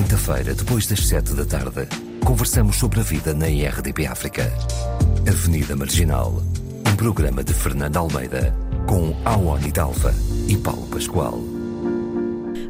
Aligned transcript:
quinta-feira, 0.00 0.54
depois 0.54 0.86
das 0.86 1.06
sete 1.06 1.34
da 1.34 1.44
tarde, 1.44 1.86
conversamos 2.24 2.76
sobre 2.76 3.00
a 3.00 3.02
vida 3.02 3.34
na 3.34 3.50
IRDP 3.50 4.06
África. 4.06 4.50
Avenida 5.28 5.76
Marginal, 5.76 6.42
um 6.90 6.96
programa 6.96 7.44
de 7.44 7.52
Fernando 7.52 7.98
Almeida, 7.98 8.56
com 8.88 9.14
Awani 9.26 9.70
Dalva 9.70 10.14
e 10.48 10.56
Paulo 10.56 10.86
Pascoal. 10.86 11.38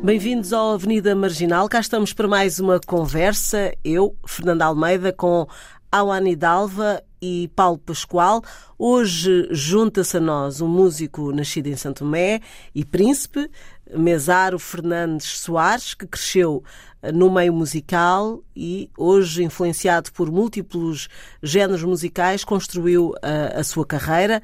Bem-vindos 0.03 0.53
ao 0.53 0.73
Avenida 0.73 1.15
Marginal. 1.15 1.69
Cá 1.69 1.79
estamos 1.79 2.13
para 2.13 2.27
mais 2.27 2.59
uma 2.59 2.81
conversa. 2.81 3.73
Eu, 3.85 4.17
Fernando 4.27 4.63
Almeida, 4.63 5.13
com 5.13 5.47
Awani 5.93 6.35
Dalva 6.35 7.01
e 7.23 7.49
Paulo 7.55 7.79
Pascoal. 7.79 8.43
Hoje 8.77 9.47
junta-se 9.53 10.17
a 10.17 10.21
nós 10.21 10.61
um 10.61 10.69
músico 10.69 11.31
nascido 11.31 11.69
em 11.69 11.77
Santo 11.77 11.99
Tomé 12.01 12.41
e 12.75 12.85
príncipe, 12.85 13.49
Mesaro 13.97 14.59
Fernandes 14.59 15.39
Soares, 15.39 15.95
que 15.95 16.07
cresceu 16.07 16.65
no 17.15 17.31
meio 17.31 17.53
musical 17.53 18.43
e 18.55 18.91
hoje, 18.97 19.43
influenciado 19.43 20.13
por 20.13 20.31
múltiplos 20.31 21.09
géneros 21.43 21.83
musicais, 21.83 22.45
construiu 22.45 23.15
a, 23.23 23.61
a 23.61 23.65
sua 23.65 23.87
carreira. 23.87 24.43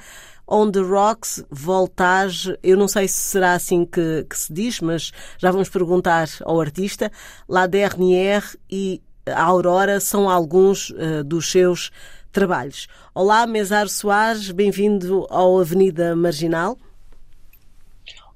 On 0.48 0.70
the 0.70 0.80
Rocks, 0.80 1.44
Voltage, 1.50 2.56
eu 2.62 2.76
não 2.76 2.86
sei 2.86 3.08
se 3.08 3.18
será 3.18 3.54
assim 3.54 3.84
que, 3.84 4.24
que 4.30 4.38
se 4.38 4.52
diz, 4.52 4.80
mas 4.80 5.12
já 5.38 5.50
vamos 5.50 5.68
perguntar 5.68 6.28
ao 6.42 6.60
artista. 6.60 7.10
La 7.48 7.66
Dernière 7.66 8.56
e 8.70 9.02
a 9.26 9.42
Aurora 9.42 9.98
são 9.98 10.30
alguns 10.30 10.90
uh, 10.90 11.24
dos 11.24 11.50
seus 11.50 11.90
trabalhos. 12.30 12.86
Olá, 13.12 13.44
Mesaro 13.44 13.88
Soares, 13.88 14.52
bem-vindo 14.52 15.26
ao 15.30 15.58
Avenida 15.58 16.14
Marginal. 16.14 16.78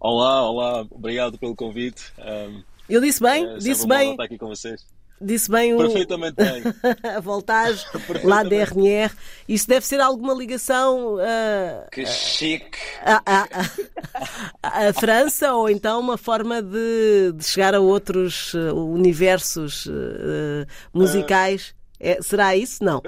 Olá, 0.01 0.51
olá, 0.51 0.87
obrigado 0.91 1.39
pelo 1.39 1.55
convite. 1.55 2.13
Um, 2.19 2.63
eu 2.91 3.01
disse 3.01 3.23
bem, 3.23 3.47
é, 3.47 3.59
disse 3.59 3.87
bem. 3.87 4.13
Estar 4.13 4.25
aqui 4.25 4.39
com 4.39 4.49
vocês. 4.49 4.85
Disse 5.23 5.51
bem 5.51 5.75
o. 5.75 5.79
Perfeitamente 5.79 6.35
bem. 6.37 6.63
a 7.15 7.21
voltagem, 7.21 7.85
lá 8.25 8.43
DRNR. 8.43 9.13
Isso 9.47 9.69
deve 9.69 9.85
ser 9.85 10.01
alguma 10.01 10.33
ligação. 10.33 11.17
Uh, 11.17 11.91
que 11.93 12.07
chique! 12.07 12.79
A, 14.63 14.93
França 14.95 15.53
ou 15.53 15.69
então 15.69 16.01
uma 16.01 16.17
forma 16.17 16.63
de, 16.63 17.33
de 17.35 17.45
chegar 17.45 17.75
a 17.75 17.81
outros 17.81 18.55
uh, 18.55 18.75
universos 18.75 19.85
uh, 19.87 20.67
musicais. 20.95 21.75
É, 21.99 22.23
será 22.23 22.57
isso? 22.57 22.83
Não. 22.83 23.03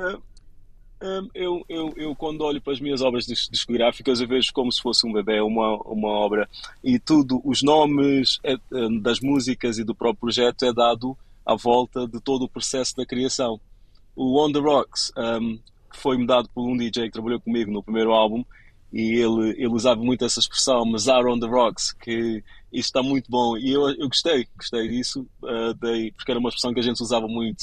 Um, 1.02 1.28
eu, 1.34 1.64
eu, 1.68 1.92
eu, 1.96 2.14
quando 2.14 2.42
olho 2.42 2.60
para 2.60 2.72
as 2.72 2.80
minhas 2.80 3.02
obras 3.02 3.26
discográficas, 3.26 4.20
eu 4.20 4.28
vejo 4.28 4.52
como 4.52 4.70
se 4.70 4.80
fosse 4.80 5.04
um 5.04 5.12
bebê, 5.12 5.40
uma, 5.40 5.74
uma 5.82 6.08
obra, 6.08 6.48
e 6.82 6.96
tudo, 6.96 7.40
os 7.44 7.60
nomes 7.60 8.38
é, 8.44 8.56
das 9.00 9.18
músicas 9.18 9.78
e 9.78 9.84
do 9.84 9.96
próprio 9.96 10.20
projeto 10.20 10.64
é 10.64 10.72
dado 10.72 11.18
à 11.44 11.56
volta 11.56 12.06
de 12.06 12.20
todo 12.20 12.44
o 12.44 12.48
processo 12.48 12.94
da 12.96 13.04
criação. 13.04 13.60
O 14.14 14.40
On 14.40 14.52
The 14.52 14.60
Rocks 14.60 15.10
um, 15.16 15.58
foi-me 15.90 16.24
dado 16.24 16.48
por 16.54 16.68
um 16.70 16.76
DJ 16.76 17.06
que 17.06 17.12
trabalhou 17.12 17.40
comigo 17.40 17.72
no 17.72 17.82
primeiro 17.82 18.12
álbum, 18.12 18.44
e 18.92 19.16
ele, 19.16 19.50
ele 19.56 19.74
usava 19.74 20.00
muito 20.00 20.24
essa 20.24 20.38
expressão, 20.38 20.84
Mazar 20.84 21.26
on 21.26 21.40
the 21.40 21.48
Rocks, 21.48 21.92
que 21.92 22.44
isto 22.72 22.86
está 22.86 23.02
muito 23.02 23.28
bom, 23.28 23.56
e 23.58 23.72
eu, 23.72 23.88
eu 23.90 24.06
gostei, 24.06 24.46
gostei 24.56 24.86
disso, 24.86 25.26
uh, 25.42 25.74
daí, 25.80 26.12
porque 26.12 26.30
era 26.30 26.38
uma 26.38 26.48
expressão 26.48 26.72
que 26.72 26.80
a 26.80 26.82
gente 26.82 27.02
usava 27.02 27.26
muito, 27.26 27.62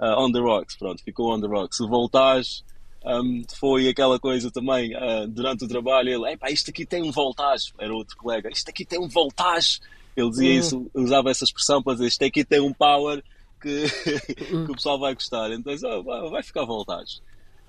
uh, 0.00 0.18
on 0.18 0.32
the 0.32 0.40
rocks, 0.40 0.76
pronto, 0.76 1.00
ficou 1.04 1.32
on 1.32 1.40
the 1.40 1.46
rocks. 1.46 1.78
O 1.78 1.88
voltage 1.88 2.64
um, 3.04 3.42
foi 3.58 3.88
aquela 3.88 4.18
coisa 4.18 4.50
também, 4.50 4.94
uh, 4.96 5.26
durante 5.28 5.64
o 5.64 5.68
trabalho, 5.68 6.08
ele, 6.08 6.32
epá, 6.32 6.50
isto 6.50 6.70
aqui 6.70 6.86
tem 6.86 7.02
um 7.02 7.10
voltage, 7.10 7.72
era 7.78 7.92
outro 7.92 8.16
colega, 8.16 8.48
isto 8.50 8.68
aqui 8.68 8.84
tem 8.84 9.00
um 9.00 9.08
voltage. 9.08 9.80
Ele 10.16 10.30
dizia 10.30 10.50
uhum. 10.50 10.58
isso, 10.58 10.90
usava 10.94 11.30
essa 11.30 11.44
expressão 11.44 11.82
para 11.82 11.94
dizer, 11.94 12.06
isto 12.08 12.24
aqui 12.24 12.44
tem 12.44 12.60
um 12.60 12.72
power 12.72 13.22
que, 13.60 13.86
que 14.34 14.70
o 14.70 14.74
pessoal 14.74 14.98
vai 14.98 15.14
gostar. 15.14 15.50
Então, 15.52 15.72
oh, 15.84 16.30
vai 16.30 16.42
ficar 16.42 16.64
voltage. 16.64 17.20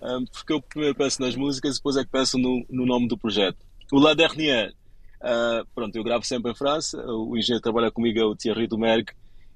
Um, 0.01 0.25
porque 0.25 0.51
eu 0.51 0.61
primeiro 0.61 0.95
penso 0.95 1.21
nas 1.21 1.35
músicas 1.35 1.75
e 1.75 1.79
depois 1.79 1.95
é 1.95 2.03
que 2.03 2.11
penso 2.11 2.37
no, 2.37 2.65
no 2.69 2.85
nome 2.85 3.07
do 3.07 3.17
projeto. 3.17 3.57
O 3.91 3.99
La 3.99 4.13
Dernière, 4.13 4.73
uh, 5.21 5.65
pronto, 5.73 5.95
eu 5.95 6.03
gravo 6.03 6.25
sempre 6.25 6.51
em 6.51 6.55
França, 6.55 6.97
o 7.05 7.37
engenheiro 7.37 7.61
que 7.61 7.63
trabalha 7.63 7.89
comigo 7.89 8.19
é 8.19 8.25
o 8.25 8.35
Thierry 8.35 8.67
Dumergue, 8.67 9.13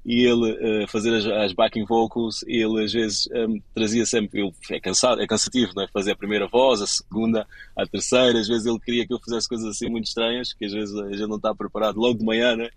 e 0.07 0.25
ele 0.25 0.84
uh, 0.84 0.88
fazer 0.88 1.13
as, 1.13 1.25
as, 1.25 1.51
backing 1.51 1.84
vocals, 1.84 2.41
ele 2.47 2.81
às 2.81 2.94
vezes 2.94 3.28
um, 3.29 3.59
trazia 3.75 4.06
sempre, 4.06 4.40
ele, 4.40 4.53
é, 4.72 4.79
cansado, 4.79 5.22
é 5.22 5.28
cansativo, 5.28 5.73
não 5.75 5.84
é? 5.84 5.88
Fazer 5.90 6.13
a 6.13 6.16
primeira 6.16 6.47
voz, 6.47 6.81
a 6.81 6.88
segunda, 6.88 7.45
a 7.75 7.85
terceira, 7.85 8.40
às 8.40 8.47
vezes 8.47 8.66
ele 8.66 8.79
queria 8.79 9.06
que 9.06 9.13
eu 9.13 9.19
fizesse 9.19 9.50
coisas 9.50 9.68
assim 9.68 9.90
muito 9.90 10.06
estranhas, 10.06 10.53
que 10.53 10.63
às 10.63 10.72
vezes 10.72 10.95
a 10.95 11.12
gente 11.12 11.28
não 11.28 11.35
está 11.35 11.53
preparado 11.53 12.00
logo 12.00 12.18
de 12.18 12.23
manhã, 12.23 12.56
né? 12.56 12.69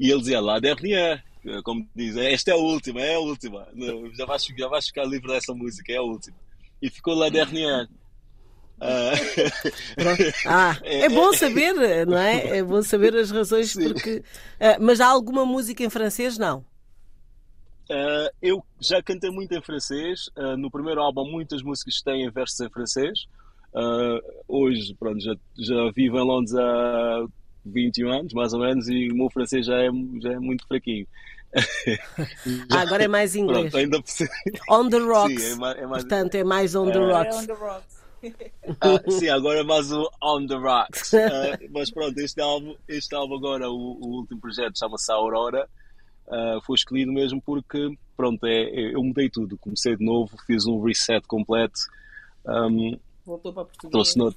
E 0.00 0.10
ele 0.10 0.20
dizia 0.20 0.40
lá, 0.40 0.58
dernière, 0.58 1.22
como 1.62 1.86
diz, 1.94 2.16
esta 2.16 2.52
é 2.52 2.54
a 2.54 2.56
última, 2.56 3.02
é 3.02 3.16
a 3.16 3.20
última, 3.20 3.68
já 4.16 4.24
vais, 4.24 4.42
já 4.42 4.68
vais 4.68 4.86
ficar 4.86 5.04
livre 5.04 5.28
dessa 5.28 5.52
música, 5.52 5.92
é 5.92 5.98
a 5.98 6.02
última. 6.02 6.36
E 6.80 6.88
ficou 6.88 7.14
lá 7.14 7.28
dernière. 7.28 7.86
Uh... 8.82 10.32
Ah, 10.44 10.76
é, 10.82 11.08
bom 11.08 11.32
saber, 11.32 12.04
não 12.06 12.18
é? 12.18 12.58
É 12.58 12.62
bom 12.64 12.82
saber 12.82 13.14
as 13.14 13.30
razões 13.30 13.70
Sim. 13.70 13.84
porque. 13.84 14.16
Uh, 14.60 14.76
mas 14.80 15.00
há 15.00 15.06
alguma 15.06 15.46
música 15.46 15.84
em 15.84 15.90
francês? 15.90 16.36
Não. 16.36 16.64
Uh, 17.88 18.30
eu 18.40 18.64
já 18.80 19.02
cantei 19.02 19.30
muito 19.30 19.54
em 19.54 19.62
francês. 19.62 20.28
Uh, 20.36 20.56
no 20.56 20.70
primeiro 20.70 21.00
álbum, 21.00 21.24
muitas 21.24 21.62
músicas 21.62 22.02
têm 22.02 22.28
versos 22.30 22.58
em 22.60 22.70
francês. 22.70 23.26
Uh, 23.72 24.20
hoje, 24.48 24.94
pronto, 24.98 25.20
já, 25.20 25.34
já 25.58 25.90
vivo 25.94 26.18
em 26.18 26.24
Londres 26.24 26.54
há 26.54 27.24
21 27.64 28.10
anos, 28.10 28.32
mais 28.34 28.52
ou 28.52 28.60
menos, 28.60 28.88
e 28.88 29.08
o 29.08 29.14
meu 29.14 29.30
francês 29.30 29.64
já 29.66 29.78
é, 29.78 29.88
já 30.20 30.32
é 30.32 30.38
muito 30.38 30.66
fraquinho. 30.66 31.06
já, 32.70 32.80
agora 32.80 33.04
é 33.04 33.08
mais 33.08 33.36
inglês. 33.36 33.70
Pronto, 33.70 33.76
ainda... 33.76 33.98
On 34.70 34.88
the 34.88 34.98
Rocks. 34.98 35.42
Sim, 35.42 35.52
é 35.52 35.56
mais, 35.56 35.78
é 35.78 35.86
mais... 35.86 36.02
Portanto, 36.02 36.34
é 36.34 36.44
mais 36.44 36.74
On 36.74 36.90
the 36.90 36.98
Rocks. 36.98 37.36
É 37.36 37.38
on 37.38 37.46
the 37.46 37.52
rocks. 37.52 38.01
Ah, 38.80 39.10
sim, 39.10 39.28
agora 39.28 39.60
é 39.60 39.62
mais 39.62 39.90
o 39.90 40.08
On 40.22 40.46
the 40.46 40.54
Rocks. 40.54 41.12
Uh, 41.12 41.68
mas 41.70 41.90
pronto, 41.90 42.18
este 42.18 42.40
álbum, 42.40 42.76
este 42.88 43.14
álbum 43.14 43.36
agora, 43.36 43.68
o, 43.68 43.74
o 43.74 44.20
último 44.20 44.40
projeto, 44.40 44.78
chama-se 44.78 45.10
Aurora. 45.12 45.68
Uh, 46.26 46.60
foi 46.64 46.76
escolhido 46.76 47.12
mesmo 47.12 47.42
porque, 47.42 47.96
pronto, 48.16 48.46
é, 48.46 48.62
é, 48.62 48.94
eu 48.94 49.02
mudei 49.02 49.28
tudo. 49.28 49.58
Comecei 49.58 49.96
de 49.96 50.04
novo, 50.04 50.36
fiz 50.46 50.66
um 50.66 50.80
reset 50.82 51.26
completo. 51.26 51.80
Um, 52.46 52.96
Voltou 53.24 53.52
para 53.52 53.64
Portugal. 53.64 54.32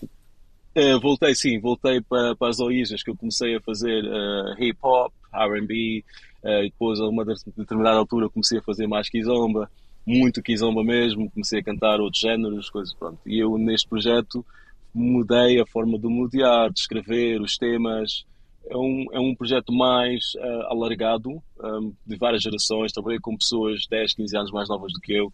Uh, 0.78 1.00
voltei, 1.00 1.34
sim, 1.34 1.60
voltei 1.60 2.02
para, 2.02 2.36
para 2.36 2.50
as 2.50 2.60
origens 2.60 3.02
que 3.02 3.10
eu 3.10 3.16
comecei 3.16 3.56
a 3.56 3.62
fazer 3.62 4.04
uh, 4.04 4.62
hip 4.62 4.78
hop, 4.84 5.14
RB, 5.34 6.04
uh, 6.44 6.64
depois 6.64 7.00
a 7.00 7.08
uma 7.08 7.24
determinada 7.24 7.98
altura 7.98 8.30
comecei 8.30 8.60
a 8.60 8.62
fazer 8.62 8.86
mais 8.86 9.10
kizomba 9.10 9.70
muito 10.06 10.42
kizomba 10.42 10.84
mesmo, 10.84 11.32
comecei 11.32 11.60
a 11.60 11.64
cantar 11.64 12.00
outros 12.00 12.22
géneros, 12.22 12.70
coisas, 12.70 12.94
pronto. 12.94 13.20
E 13.26 13.40
eu 13.40 13.58
neste 13.58 13.88
projeto 13.88 14.46
mudei 14.94 15.60
a 15.60 15.66
forma 15.66 15.98
de 15.98 16.08
modear, 16.08 16.72
de 16.72 16.80
escrever, 16.80 17.42
os 17.42 17.58
temas. 17.58 18.26
É 18.68 18.78
um, 18.78 19.06
é 19.12 19.20
um 19.20 19.36
projeto 19.36 19.74
mais 19.74 20.34
uh, 20.36 20.72
alargado, 20.72 21.32
um, 21.60 21.94
de 22.06 22.16
várias 22.18 22.42
gerações. 22.42 22.92
Trabalhei 22.92 23.20
com 23.20 23.38
pessoas 23.38 23.86
10, 23.90 24.14
15 24.14 24.38
anos 24.38 24.52
mais 24.52 24.70
novas 24.70 24.94
do 24.94 25.00
que 25.00 25.14
eu. 25.14 25.34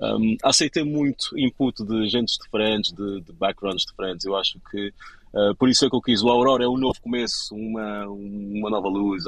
Um, 0.00 0.36
aceitei 0.44 0.84
muito 0.84 1.36
input 1.36 1.84
de 1.84 2.08
gente 2.08 2.38
diferentes, 2.38 2.92
de, 2.92 3.20
de 3.20 3.32
backgrounds 3.32 3.84
diferentes. 3.84 4.26
Eu 4.26 4.36
acho 4.36 4.60
que 4.70 4.92
uh, 5.32 5.54
por 5.56 5.68
isso 5.68 5.86
é 5.86 5.88
que 5.88 5.96
eu 5.96 6.02
quis. 6.02 6.22
O 6.22 6.28
Aurora 6.28 6.64
é 6.64 6.68
um 6.68 6.76
novo 6.76 7.00
começo, 7.00 7.54
uma, 7.54 8.06
uma 8.06 8.70
nova 8.70 8.88
luz, 8.88 9.24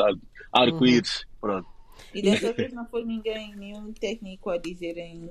arco-íris. 0.52 1.20
Uhum. 1.20 1.26
Pronto. 1.40 1.79
E 2.14 2.22
dessa 2.22 2.52
vez 2.52 2.72
não 2.72 2.86
foi 2.86 3.04
ninguém, 3.04 3.54
nenhum 3.56 3.92
técnico 3.92 4.50
a 4.50 4.58
dizer 4.58 4.96
em. 4.98 5.30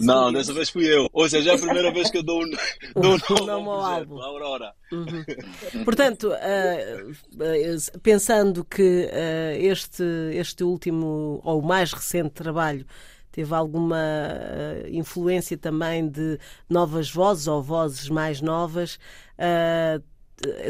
não, 0.00 0.32
dessa 0.32 0.52
vez 0.52 0.70
fui 0.70 0.86
eu. 0.86 1.08
Ou 1.12 1.28
seja, 1.28 1.52
é 1.52 1.54
a 1.54 1.58
primeira 1.58 1.92
vez 1.92 2.10
que 2.10 2.18
eu 2.18 2.22
dou 2.22 2.42
um, 2.42 2.50
dou 3.00 3.42
um 3.42 3.46
nome 3.46 3.68
ao 3.68 3.80
álbum. 3.80 4.20
Aurora. 4.20 4.74
Uhum. 4.92 5.84
Portanto, 5.84 6.28
uh, 6.28 8.00
pensando 8.00 8.64
que 8.64 9.06
uh, 9.06 9.62
este, 9.62 10.02
este 10.32 10.64
último 10.64 11.40
ou 11.44 11.62
mais 11.62 11.92
recente 11.92 12.30
trabalho 12.30 12.86
teve 13.32 13.54
alguma 13.54 13.96
uh, 13.96 14.88
influência 14.88 15.56
também 15.56 16.08
de 16.08 16.38
novas 16.68 17.10
vozes 17.10 17.46
ou 17.46 17.62
vozes 17.62 18.08
mais 18.08 18.40
novas, 18.40 18.98
uh, 19.38 20.02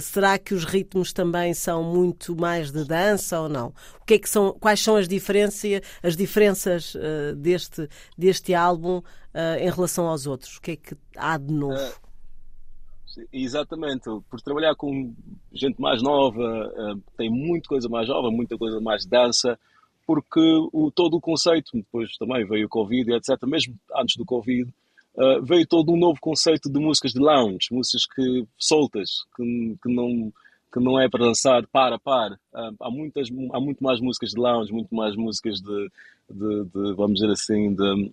será 0.01 0.39
que 0.39 0.55
os 0.55 0.65
ritmos 0.65 1.13
também 1.13 1.55
são 1.55 1.83
muito 1.83 2.35
mais 2.35 2.71
de 2.71 2.85
dança 2.85 3.41
ou 3.41 3.49
não? 3.49 3.69
O 4.01 4.05
que 4.05 4.15
é 4.15 4.19
que 4.19 4.29
são, 4.29 4.53
quais 4.59 4.81
são 4.81 4.97
as 4.97 5.07
diferenças, 5.07 5.81
as 6.03 6.17
diferenças 6.17 6.95
uh, 6.95 7.35
deste, 7.37 7.89
deste 8.17 8.55
álbum 8.55 8.99
uh, 8.99 9.59
em 9.59 9.71
relação 9.71 10.07
aos 10.07 10.27
outros? 10.27 10.57
O 10.57 10.61
que 10.61 10.73
é 10.73 10.77
que 10.77 10.97
há 11.17 11.39
de 11.39 11.53
novo? 11.53 11.75
Uh, 11.75 13.27
exatamente, 13.33 14.05
por 14.29 14.41
trabalhar 14.41 14.75
com 14.75 15.13
gente 15.53 15.81
mais 15.81 16.03
nova, 16.03 16.71
tem 17.17 17.29
muita 17.29 17.69
coisa 17.69 17.89
mais 17.89 18.09
nova, 18.09 18.31
muita 18.31 18.57
coisa 18.57 18.81
mais 18.81 19.05
dança, 19.05 19.59
porque 20.07 20.41
o, 20.73 20.91
todo 20.91 21.17
o 21.17 21.21
conceito, 21.21 21.71
depois 21.75 22.17
também 22.17 22.47
veio 22.47 22.67
o 22.67 22.69
Covid, 22.69 23.13
etc., 23.13 23.37
mesmo 23.47 23.77
antes 23.97 24.17
do 24.17 24.25
Covid, 24.25 24.73
uh, 25.21 25.45
veio 25.45 25.67
todo 25.67 25.93
um 25.93 25.99
novo 25.99 26.19
conceito 26.21 26.71
de 26.71 26.81
músicas 26.81 27.13
de 27.13 27.21
lounge, 27.21 27.69
músicas 27.71 28.07
que 28.07 28.47
soltas, 28.59 29.11
que, 29.37 29.77
que 29.83 29.93
não 29.93 30.33
que 30.73 30.79
não 30.79 31.01
é 31.01 31.09
para 31.09 31.27
dançar 31.27 31.67
para 31.67 31.99
para. 31.99 32.37
Uh, 32.55 32.77
há, 32.81 32.91
muitas, 32.91 33.29
há 33.53 33.61
muito 33.61 33.83
mais 33.83 34.01
músicas 34.01 34.31
de 34.31 34.41
lounge, 34.41 34.73
muito 34.73 34.95
mais 34.95 35.17
músicas 35.17 35.61
de, 35.61 35.91
de, 36.31 36.65
de 36.65 36.95
vamos 36.95 37.15
dizer 37.15 37.33
assim, 37.33 37.75
de 37.75 38.13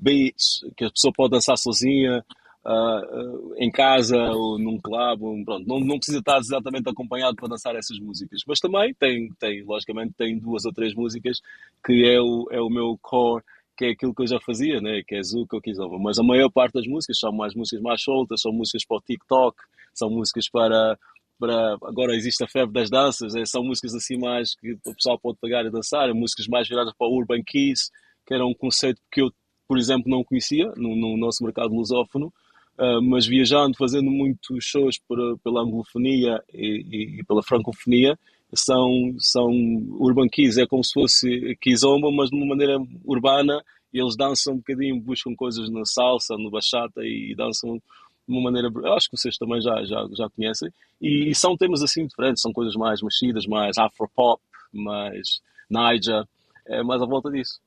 beats, 0.00 0.64
que 0.76 0.84
a 0.84 0.90
pessoa 0.90 1.12
pode 1.12 1.32
dançar 1.32 1.58
sozinha, 1.58 2.24
uh, 2.64 3.54
em 3.56 3.70
casa 3.70 4.16
ou 4.16 4.58
num 4.58 4.78
clube, 4.78 5.44
pronto, 5.44 5.66
não, 5.66 5.80
não 5.80 5.96
precisa 5.96 6.18
estar 6.18 6.38
exatamente 6.38 6.88
acompanhado 6.88 7.36
para 7.36 7.48
dançar 7.48 7.74
essas 7.76 7.98
músicas, 7.98 8.40
mas 8.46 8.58
também 8.58 8.94
tem, 8.94 9.30
tem 9.38 9.62
logicamente, 9.62 10.14
tem 10.16 10.38
duas 10.38 10.64
ou 10.64 10.72
três 10.72 10.94
músicas 10.94 11.40
que 11.84 12.04
é 12.08 12.20
o, 12.20 12.46
é 12.50 12.60
o 12.60 12.70
meu 12.70 12.98
core, 13.02 13.42
que 13.76 13.84
é 13.86 13.90
aquilo 13.90 14.14
que 14.14 14.22
eu 14.22 14.26
já 14.26 14.40
fazia, 14.40 14.80
né? 14.80 15.02
que 15.06 15.14
é 15.14 15.22
Zuka 15.22 15.56
ou 15.56 15.62
Kizomba, 15.62 15.98
mas 15.98 16.18
a 16.18 16.22
maior 16.22 16.50
parte 16.50 16.74
das 16.74 16.86
músicas 16.86 17.18
são 17.18 17.32
mais 17.32 17.54
músicas 17.54 17.82
mais 17.82 18.02
soltas, 18.02 18.40
são 18.40 18.52
músicas 18.52 18.84
para 18.86 18.96
o 18.96 19.00
TikTok, 19.00 19.56
são 19.92 20.10
músicas 20.10 20.48
para 20.48 20.98
para 21.36 21.74
agora 21.82 22.14
existe 22.14 22.44
a 22.44 22.48
febre 22.48 22.72
das 22.72 22.88
danças, 22.88 23.34
é, 23.34 23.44
são 23.44 23.64
músicas 23.64 23.92
assim 23.94 24.16
mais 24.16 24.54
que 24.54 24.72
o 24.72 24.94
pessoal 24.94 25.18
pode 25.18 25.36
pegar 25.40 25.64
e 25.64 25.70
dançar, 25.70 26.08
é 26.08 26.12
músicas 26.12 26.46
mais 26.46 26.68
viradas 26.68 26.94
para 26.96 27.08
o 27.08 27.18
Urban 27.18 27.42
Keys, 27.44 27.90
que 28.24 28.32
era 28.32 28.46
um 28.46 28.54
conceito 28.54 29.00
que 29.10 29.20
eu, 29.20 29.30
por 29.66 29.76
exemplo, 29.76 30.08
não 30.08 30.22
conhecia 30.22 30.72
no, 30.76 30.94
no 30.94 31.16
nosso 31.16 31.42
mercado 31.42 31.74
lusófono, 31.74 32.32
Uh, 32.76 33.00
mas 33.00 33.24
viajando, 33.24 33.76
fazendo 33.76 34.10
muitos 34.10 34.64
shows 34.64 34.98
por, 34.98 35.38
pela 35.44 35.62
anglofonia 35.62 36.42
e, 36.52 36.84
e, 36.90 37.20
e, 37.20 37.24
pela 37.24 37.40
francofonia, 37.40 38.18
são, 38.54 39.14
são 39.18 39.50
urban 39.98 40.28
keys, 40.28 40.58
é 40.58 40.66
como 40.66 40.84
se 40.84 40.92
fosse 40.92 41.56
kizomba, 41.60 42.10
mas 42.10 42.30
de 42.30 42.36
uma 42.36 42.46
maneira 42.46 42.78
urbana, 43.04 43.62
e 43.92 44.00
eles 44.00 44.16
dançam 44.16 44.54
um 44.54 44.56
bocadinho, 44.58 45.00
buscam 45.00 45.34
coisas 45.34 45.70
na 45.70 45.84
salsa, 45.84 46.36
no 46.36 46.50
bachata 46.50 47.02
e, 47.02 47.32
e 47.32 47.34
dançam 47.34 47.76
de 47.76 47.82
uma 48.26 48.42
maneira, 48.42 48.68
acho 48.96 49.10
que 49.10 49.16
vocês 49.16 49.36
também 49.36 49.60
já, 49.60 49.84
já, 49.84 50.06
já 50.12 50.28
conhecem, 50.30 50.70
e, 51.00 51.30
e 51.30 51.34
são 51.34 51.56
temas 51.56 51.82
assim 51.82 52.06
diferentes, 52.06 52.42
são 52.42 52.52
coisas 52.52 52.74
mais 52.74 53.02
mexidas, 53.02 53.46
mais 53.46 53.78
afropop, 53.78 54.42
mais 54.72 55.40
Niger, 55.70 56.24
é 56.66 56.82
mais 56.82 57.02
à 57.02 57.06
volta 57.06 57.30
disso. 57.30 57.60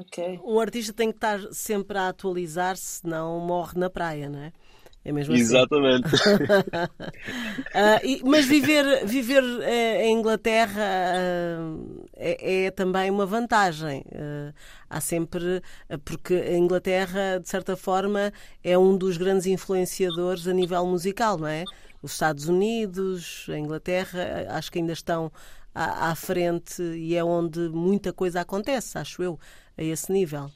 Okay. 0.00 0.40
Um 0.42 0.58
artista 0.58 0.92
tem 0.92 1.10
que 1.10 1.18
estar 1.18 1.40
sempre 1.52 1.98
a 1.98 2.08
atualizar-se, 2.08 3.00
senão 3.00 3.38
morre 3.40 3.78
na 3.78 3.90
praia, 3.90 4.28
não 4.30 4.38
é? 4.38 4.52
É 5.04 5.12
mesmo 5.12 5.34
assim. 5.34 5.42
Exatamente. 5.42 6.08
uh, 6.08 6.18
e, 8.02 8.22
mas 8.24 8.46
viver, 8.46 9.04
viver 9.06 9.42
uh, 9.42 9.62
em 10.00 10.18
Inglaterra 10.18 10.82
uh, 10.82 12.06
é, 12.16 12.64
é, 12.64 12.70
também 12.70 13.10
uma 13.10 13.26
vantagem. 13.26 14.02
há 14.88 15.00
sempre. 15.00 15.62
Porque 16.04 16.34
a 16.34 16.56
Inglaterra, 16.56 17.38
de 17.38 17.48
certa 17.48 17.76
forma, 17.76 18.32
é 18.62 18.78
um 18.78 18.96
dos 18.96 19.18
grandes 19.18 19.46
influenciadores 19.46 20.48
a 20.48 20.54
nível 20.54 20.86
musical, 20.86 21.36
não 21.36 21.48
é? 21.48 21.64
Os 22.02 22.12
Estados 22.12 22.48
Unidos, 22.48 23.46
a 23.50 23.58
Inglaterra, 23.58 24.46
acho 24.50 24.72
que 24.72 24.78
ainda 24.78 24.92
estão 24.92 25.30
à, 25.74 26.10
à 26.10 26.14
frente 26.14 26.82
e 26.82 27.14
é 27.14 27.22
onde 27.22 27.60
muita 27.68 28.12
coisa 28.12 28.40
acontece, 28.40 28.96
acho 28.96 29.22
eu 29.22 29.38
a 29.76 29.82
esse 29.82 30.10
nível. 30.12 30.50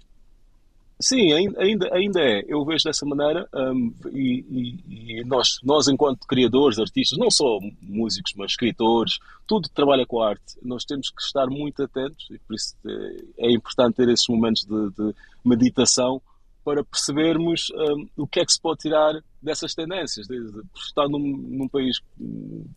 Sim, 1.00 1.32
ainda, 1.32 1.94
ainda 1.94 2.20
é. 2.20 2.44
Eu 2.48 2.64
vejo 2.64 2.84
dessa 2.84 3.06
maneira 3.06 3.48
um, 3.54 3.94
e, 4.12 4.44
e, 4.50 5.20
e, 5.20 5.24
nós, 5.24 5.60
nós, 5.62 5.86
enquanto 5.86 6.26
criadores, 6.26 6.78
artistas, 6.78 7.16
não 7.16 7.30
só 7.30 7.58
músicos, 7.80 8.32
mas 8.36 8.50
escritores, 8.50 9.18
tudo 9.46 9.68
que 9.68 9.74
trabalha 9.74 10.04
com 10.04 10.20
arte, 10.20 10.58
nós 10.60 10.84
temos 10.84 11.10
que 11.10 11.22
estar 11.22 11.46
muito 11.46 11.84
atentos 11.84 12.26
e 12.30 12.38
por 12.40 12.54
isso 12.54 12.74
é, 12.84 13.46
é 13.46 13.52
importante 13.52 13.96
ter 13.96 14.08
esses 14.08 14.26
momentos 14.28 14.64
de, 14.64 14.90
de 14.90 15.14
meditação 15.44 16.20
para 16.64 16.82
percebermos 16.84 17.68
um, 17.74 18.22
o 18.24 18.26
que 18.26 18.40
é 18.40 18.44
que 18.44 18.52
se 18.52 18.60
pode 18.60 18.80
tirar 18.80 19.14
dessas 19.40 19.74
tendências. 19.74 20.26
De, 20.26 20.38
de, 20.38 20.62
estar 20.74 21.08
num, 21.08 21.18
num, 21.18 21.68
país 21.68 22.00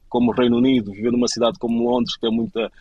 como 0.07 0.31
o 0.31 0.35
Reino 0.35 0.57
Unido, 0.57 0.91
viver 0.91 1.12
numa 1.12 1.27
cidade 1.27 1.57
como 1.57 1.89
Londres, 1.89 2.15
que 2.15 2.27
é 2.27 2.29
muita 2.29 2.71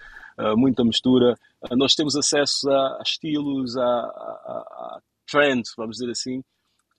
eh, 0.41 0.55
muita 0.57 0.83
mistura. 0.85 1.37
Nós 1.73 1.95
temos 1.95 2.17
acesso 2.17 2.71
a, 2.71 2.99
a 2.99 3.03
estilos, 3.05 3.77
a, 3.77 3.83
a, 3.83 3.87
a, 3.87 5.01
trends, 5.31 5.73
vamos 5.77 5.97
dizer 5.97 6.11
assim, 6.11 6.43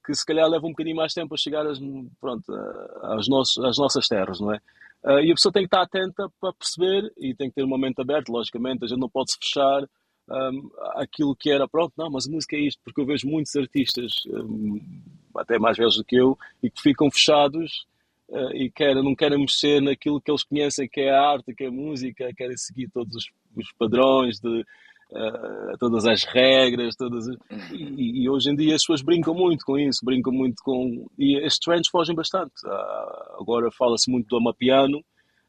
que 0.04 0.14
se 0.14 0.24
calhar 0.24 0.48
levam 0.48 0.68
um 0.68 0.72
bocadinho 0.72 0.96
mais 0.96 1.12
tempo 1.12 1.34
a 1.34 1.38
chegar 1.38 1.66
às, 1.66 1.78
pronto, 2.20 2.52
às, 3.02 3.28
nossos, 3.28 3.64
às 3.64 3.78
nossas 3.78 4.08
terras, 4.08 4.40
não 4.40 4.52
é? 4.52 4.58
Uh, 5.04 5.18
e 5.20 5.32
a 5.32 5.34
pessoa 5.34 5.52
tem 5.52 5.62
que 5.62 5.66
estar 5.66 5.82
atenta 5.82 6.28
para 6.40 6.52
perceber 6.52 7.12
e 7.16 7.34
tem 7.34 7.48
que 7.48 7.56
ter 7.56 7.64
uma 7.64 7.78
mente 7.78 8.00
aberta, 8.00 8.30
logicamente, 8.30 8.84
a 8.84 8.88
gente 8.88 9.00
não 9.00 9.08
pode 9.08 9.32
se 9.32 9.38
fechar 9.38 9.82
um, 10.28 10.70
aquilo 10.94 11.34
que 11.34 11.50
era, 11.50 11.68
pronto, 11.68 11.92
não, 11.96 12.08
mas 12.08 12.28
a 12.28 12.30
música 12.30 12.56
é 12.56 12.60
isto, 12.60 12.80
porque 12.84 13.00
eu 13.00 13.06
vejo 13.06 13.26
muitos 13.26 13.54
artistas, 13.56 14.12
um, 14.26 14.80
até 15.36 15.58
mais 15.58 15.76
velhos 15.76 15.96
do 15.96 16.04
que 16.04 16.16
eu, 16.16 16.38
e 16.62 16.70
que 16.70 16.80
ficam 16.80 17.10
fechados 17.10 17.84
uh, 18.28 18.54
e 18.54 18.70
querem, 18.70 19.02
não 19.02 19.14
querem 19.14 19.38
mexer 19.38 19.80
naquilo 19.80 20.20
que 20.20 20.30
eles 20.30 20.44
conhecem, 20.44 20.88
que 20.88 21.00
é 21.00 21.10
a 21.10 21.20
arte, 21.20 21.54
que 21.54 21.64
é 21.64 21.68
a 21.68 21.72
música, 21.72 22.32
querem 22.36 22.56
seguir 22.56 22.88
todos 22.88 23.16
os, 23.16 23.24
os 23.56 23.72
padrões 23.72 24.38
de 24.38 24.64
uh, 25.12 25.78
todas 25.78 26.04
as 26.06 26.24
regras, 26.24 26.96
todas 26.96 27.26
e, 27.72 28.22
e, 28.24 28.28
hoje 28.28 28.50
em 28.50 28.56
dia 28.56 28.74
as 28.74 28.82
pessoas 28.82 29.02
brincam 29.02 29.34
muito 29.34 29.64
com 29.64 29.78
isso, 29.78 30.04
brincam 30.04 30.32
muito 30.32 30.62
com 30.62 31.06
e 31.18 31.38
estes 31.38 31.58
trends 31.58 31.88
fogem 31.88 32.14
bastante. 32.14 32.52
Uh, 32.64 33.40
agora 33.40 33.70
fala-se 33.70 34.10
muito 34.10 34.28
do 34.28 34.36
amapiano, 34.36 35.02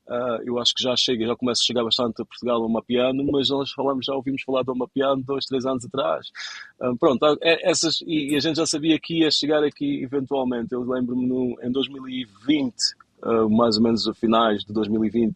Uh, 0.08 0.44
eu 0.46 0.60
acho 0.60 0.74
que 0.76 0.84
já 0.84 0.96
chega, 0.98 1.26
já 1.26 1.36
começa 1.36 1.62
a 1.62 1.66
chegar 1.66 1.84
bastante 1.84 2.22
a 2.22 2.26
Portugal 2.26 2.62
o 2.62 2.70
Mapiano, 2.70 3.24
mas 3.32 3.50
nós 3.50 3.72
falamos, 3.72 4.06
já 4.06 4.14
ouvimos 4.14 4.42
falar 4.44 4.64
do 4.64 4.76
Mapiano 4.76 5.24
dois, 5.24 5.46
três 5.46 5.66
anos 5.66 5.86
atrás. 5.86 6.28
Uh, 6.80 6.96
pronto, 6.98 7.26
é, 7.42 7.70
essas, 7.70 8.02
e, 8.02 8.34
e, 8.34 8.36
a 8.36 8.40
gente 8.40 8.58
já 8.58 8.66
sabia 8.66 9.00
que 9.00 9.22
ia 9.22 9.32
chegar 9.32 9.64
aqui 9.64 10.04
eventualmente. 10.04 10.74
Eu 10.74 10.82
lembro-me 10.82 11.56
em 11.64 11.72
2020, 11.72 12.74
uh, 13.24 13.50
mais 13.50 13.78
ou 13.78 13.84
menos 13.84 14.06
a 14.06 14.14
finais 14.14 14.66
de 14.66 14.74
2020, 14.74 15.36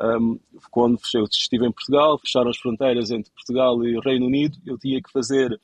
um, 0.00 0.38
quando 0.70 0.98
eu 1.14 1.24
estive 1.24 1.66
em 1.66 1.72
Portugal, 1.72 2.18
fecharam 2.18 2.50
as 2.50 2.58
fronteiras 2.58 3.10
entre 3.10 3.30
Portugal 3.32 3.84
e 3.84 4.00
Reino 4.00 4.26
Unido, 4.26 4.56
eu 4.66 4.78
tinha 4.78 5.00
que 5.00 5.12
fazer 5.12 5.60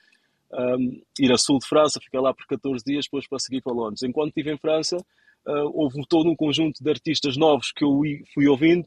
um, 0.52 1.00
ir 1.18 1.32
a 1.32 1.38
sul 1.38 1.58
de 1.58 1.66
França, 1.66 2.00
ficar 2.00 2.20
lá 2.20 2.34
por 2.34 2.46
14 2.46 2.84
dias, 2.84 3.06
depois 3.06 3.26
para 3.26 3.38
seguir 3.38 3.62
para 3.62 3.72
Londres. 3.72 4.02
Enquanto 4.02 4.28
estive 4.28 4.52
em 4.52 4.58
França, 4.58 4.96
uh, 4.96 5.70
houve 5.72 6.00
todo 6.08 6.30
um 6.30 6.36
conjunto 6.36 6.82
de 6.82 6.90
artistas 6.90 7.36
novos 7.36 7.72
que 7.72 7.84
eu 7.84 8.00
fui 8.34 8.46
ouvindo 8.46 8.86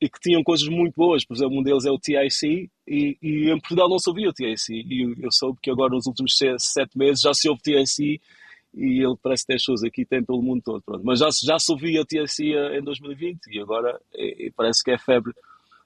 e 0.00 0.08
que 0.08 0.18
tinham 0.18 0.42
coisas 0.42 0.66
muito 0.66 0.94
boas. 0.96 1.26
Por 1.26 1.36
exemplo, 1.36 1.58
um 1.58 1.62
deles 1.62 1.84
é 1.84 1.90
o 1.90 1.98
TIC 1.98 2.70
e, 2.88 3.18
e 3.22 3.50
em 3.50 3.60
Portugal 3.60 3.88
não 3.88 3.98
se 3.98 4.08
ouvia 4.08 4.30
o 4.30 4.32
TIC. 4.32 4.70
E 4.70 5.14
eu 5.20 5.30
soube 5.30 5.58
que 5.62 5.70
agora 5.70 5.94
nos 5.94 6.06
últimos 6.06 6.32
sete 6.58 6.96
meses 6.96 7.20
já 7.20 7.34
se 7.34 7.48
ouve 7.50 7.60
TIC 7.60 8.18
e 8.74 9.04
ele 9.04 9.16
parece 9.22 9.46
ter 9.46 9.60
shows 9.60 9.82
aqui, 9.84 10.04
tem 10.04 10.24
pelo 10.24 10.42
mundo 10.42 10.62
todo. 10.64 10.82
Pronto. 10.82 11.04
Mas 11.04 11.18
já, 11.18 11.28
já 11.42 11.58
se 11.58 11.70
ouvia 11.72 12.04
TIC 12.04 12.54
em 12.78 12.82
2020 12.82 13.46
e 13.48 13.60
agora 13.60 14.00
é, 14.14 14.50
parece 14.56 14.82
que 14.82 14.90
é 14.90 14.98
febre 14.98 15.32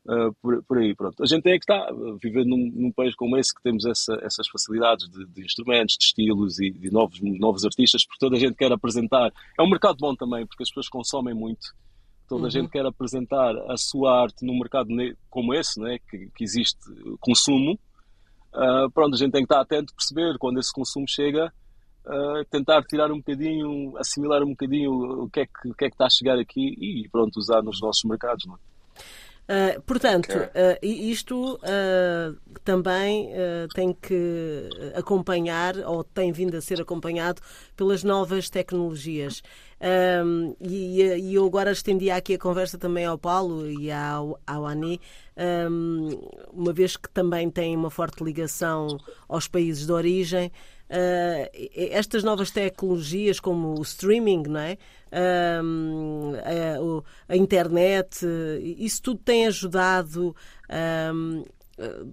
uh, 0.07 0.33
por, 0.41 0.63
por, 0.65 0.79
aí. 0.79 0.95
Pronto. 0.95 1.23
A 1.23 1.27
gente 1.27 1.49
é 1.49 1.53
que 1.53 1.65
estar, 1.65 1.89
vivendo 2.23 2.49
num, 2.51 2.71
num, 2.75 2.93
país 2.93 3.15
como 3.15 3.37
esse, 3.37 3.55
que 3.55 3.63
temos 3.63 3.85
essa, 3.85 4.15
essas 4.23 4.49
facilidades 4.49 5.09
de, 5.11 5.27
de, 5.27 5.45
instrumentos, 5.45 5.97
de 5.99 6.05
estilos 6.05 6.61
e 6.61 6.71
de 6.71 6.91
novos, 6.91 7.21
novos 7.21 7.65
artistas, 7.65 8.07
porque 8.07 8.21
toda 8.21 8.37
a 8.37 8.41
gente 8.41 8.55
quer 8.55 8.73
apresentar. 8.73 9.33
É 9.59 9.63
um 9.63 9.69
mercado 9.69 9.97
bom 9.99 10.15
também, 10.15 10.47
porque 10.47 10.63
as 10.63 10.69
pessoas 10.69 10.89
consomem 10.89 11.35
muito. 11.35 11.75
Toda 12.29 12.43
uhum. 12.43 12.47
a 12.47 12.51
gente 12.51 12.71
quer 12.71 12.85
apresentar 12.85 13.57
a 13.71 13.77
sua 13.77 14.23
arte 14.23 14.45
num 14.45 14.59
mercado 14.59 14.89
como 15.31 15.55
esse, 15.55 15.81
né, 15.81 15.99
que, 16.11 16.29
que 16.35 16.45
existe 16.45 16.79
consumo. 17.21 17.79
Uh, 18.53 18.91
pronto, 18.93 19.15
a 19.15 19.19
gente 19.19 19.33
tem 19.33 19.43
que 19.43 19.53
estar 19.53 19.61
atento, 19.61 19.95
perceber 19.95 20.37
quando 20.39 20.59
esse 20.59 20.73
consumo 20.73 21.07
chega, 21.07 21.53
uh, 22.07 22.45
tentar 22.51 22.83
tirar 22.85 23.11
um 23.11 23.19
bocadinho, 23.19 23.97
assimilar 23.99 24.43
um 24.43 24.51
bocadinho 24.51 25.25
o 25.25 25.31
que, 25.31 25.41
é 25.41 25.47
que, 25.47 25.69
o 25.69 25.75
que 25.75 25.85
é 25.85 25.89
que 25.89 25.95
está 25.95 26.07
a 26.07 26.11
chegar 26.11 26.39
aqui 26.39 26.77
e 26.81 27.09
pronto, 27.11 27.37
usar 27.37 27.63
nos 27.63 27.81
nossos 27.81 28.05
mercados. 28.05 28.47
Não 28.47 28.55
é? 28.55 28.59
Uh, 29.47 29.81
portanto, 29.83 30.33
uh, 30.35 30.77
isto 30.85 31.55
uh, 31.55 32.37
também 32.65 33.31
tem 33.75 33.93
que 33.93 34.69
acompanhar, 34.97 35.77
ou 35.87 36.03
tem 36.03 36.33
vindo 36.33 36.57
a 36.57 36.61
ser 36.61 36.81
acompanhado, 36.81 37.41
pelas 37.77 38.03
novas 38.03 38.51
tecnologias. 38.51 39.43
e, 40.61 41.01
e, 41.01 41.35
eu 41.35 41.47
agora 41.47 41.71
estendi 41.71 42.11
aqui 42.11 42.35
a 42.35 42.39
conversa 42.39 42.77
também 42.77 43.05
ao 43.05 43.17
Paulo 43.17 43.71
e 43.71 43.93
ao, 43.93 44.41
ao 44.45 44.67
Ani, 44.67 45.01
um, 45.71 46.09
uma 46.53 46.73
vez 46.73 46.97
que 46.97 47.09
também 47.11 47.49
tem 47.49 47.77
uma 47.77 47.91
forte 47.91 48.25
ligação 48.25 48.99
aos 49.29 49.47
países 49.47 49.87
de 49.87 49.93
origem. 49.93 50.51
Uh, 50.89 51.51
estas 51.75 52.23
novas 52.23 52.51
tecnologias 52.51 53.41
como 53.41 53.79
o 53.79 53.83
streaming, 53.83 54.45
não 54.49 54.61
é? 54.61 54.79
A, 55.13 57.33
a, 57.33 57.37
internet, 57.37 58.27
isso 58.79 59.03
tudo 59.03 59.21
tem 59.25 59.47
ajudado, 59.47 60.35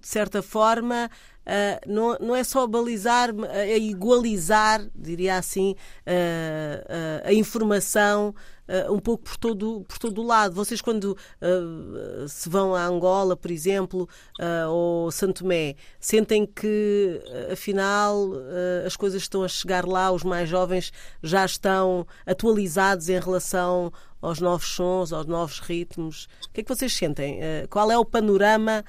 de 0.00 0.08
certa 0.08 0.42
forma, 0.42 1.10
uh, 1.46 1.92
não, 1.92 2.16
não 2.20 2.36
é 2.36 2.44
só 2.44 2.66
balizar, 2.66 3.30
é 3.50 3.78
igualizar, 3.78 4.86
diria 4.94 5.36
assim, 5.36 5.74
uh, 6.06 7.22
a 7.24 7.32
informação 7.32 8.34
uh, 8.68 8.92
um 8.92 8.98
pouco 8.98 9.24
por 9.24 9.36
todo, 9.36 9.84
por 9.86 9.98
todo 9.98 10.22
o 10.22 10.26
lado. 10.26 10.54
Vocês, 10.54 10.80
quando 10.80 11.16
uh, 11.40 12.28
se 12.28 12.48
vão 12.48 12.74
a 12.74 12.84
Angola, 12.84 13.36
por 13.36 13.50
exemplo, 13.50 14.08
uh, 14.40 14.70
ou 14.70 15.10
Santo 15.10 15.42
Tomé, 15.42 15.76
sentem 16.00 16.46
que, 16.46 17.20
afinal, 17.50 18.30
as 18.86 18.96
coisas 18.96 19.22
estão 19.22 19.42
a 19.42 19.48
chegar 19.48 19.84
lá, 19.84 20.10
os 20.12 20.22
mais 20.22 20.48
jovens 20.48 20.92
já 21.22 21.44
estão 21.44 22.06
atualizados 22.24 23.08
em 23.08 23.18
relação 23.18 23.92
aos 24.20 24.40
novos 24.40 24.68
sons, 24.68 25.12
aos 25.12 25.26
novos 25.26 25.58
ritmos. 25.58 26.28
O 26.48 26.52
que 26.52 26.60
é 26.60 26.64
que 26.64 26.74
vocês 26.74 26.94
sentem? 26.94 27.40
qual 27.68 27.90
é 27.90 27.98
o 27.98 28.04
panorama 28.04 28.84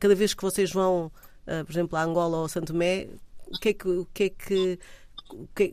cada 0.00 0.14
vez 0.14 0.34
que 0.34 0.42
vocês 0.42 0.72
vão, 0.72 1.12
por 1.44 1.72
exemplo, 1.72 1.96
a 1.98 2.02
Angola 2.02 2.38
ou 2.38 2.48
Santo 2.48 2.72
Tomé? 2.72 3.08
O 3.48 3.58
que 3.58 3.70
é 3.70 3.72
que, 3.74 3.88
o 3.88 4.06
que, 4.06 4.22
é 4.24 4.28
que, 4.30 4.78
o 5.30 5.46
que, 5.54 5.62
é 5.64 5.72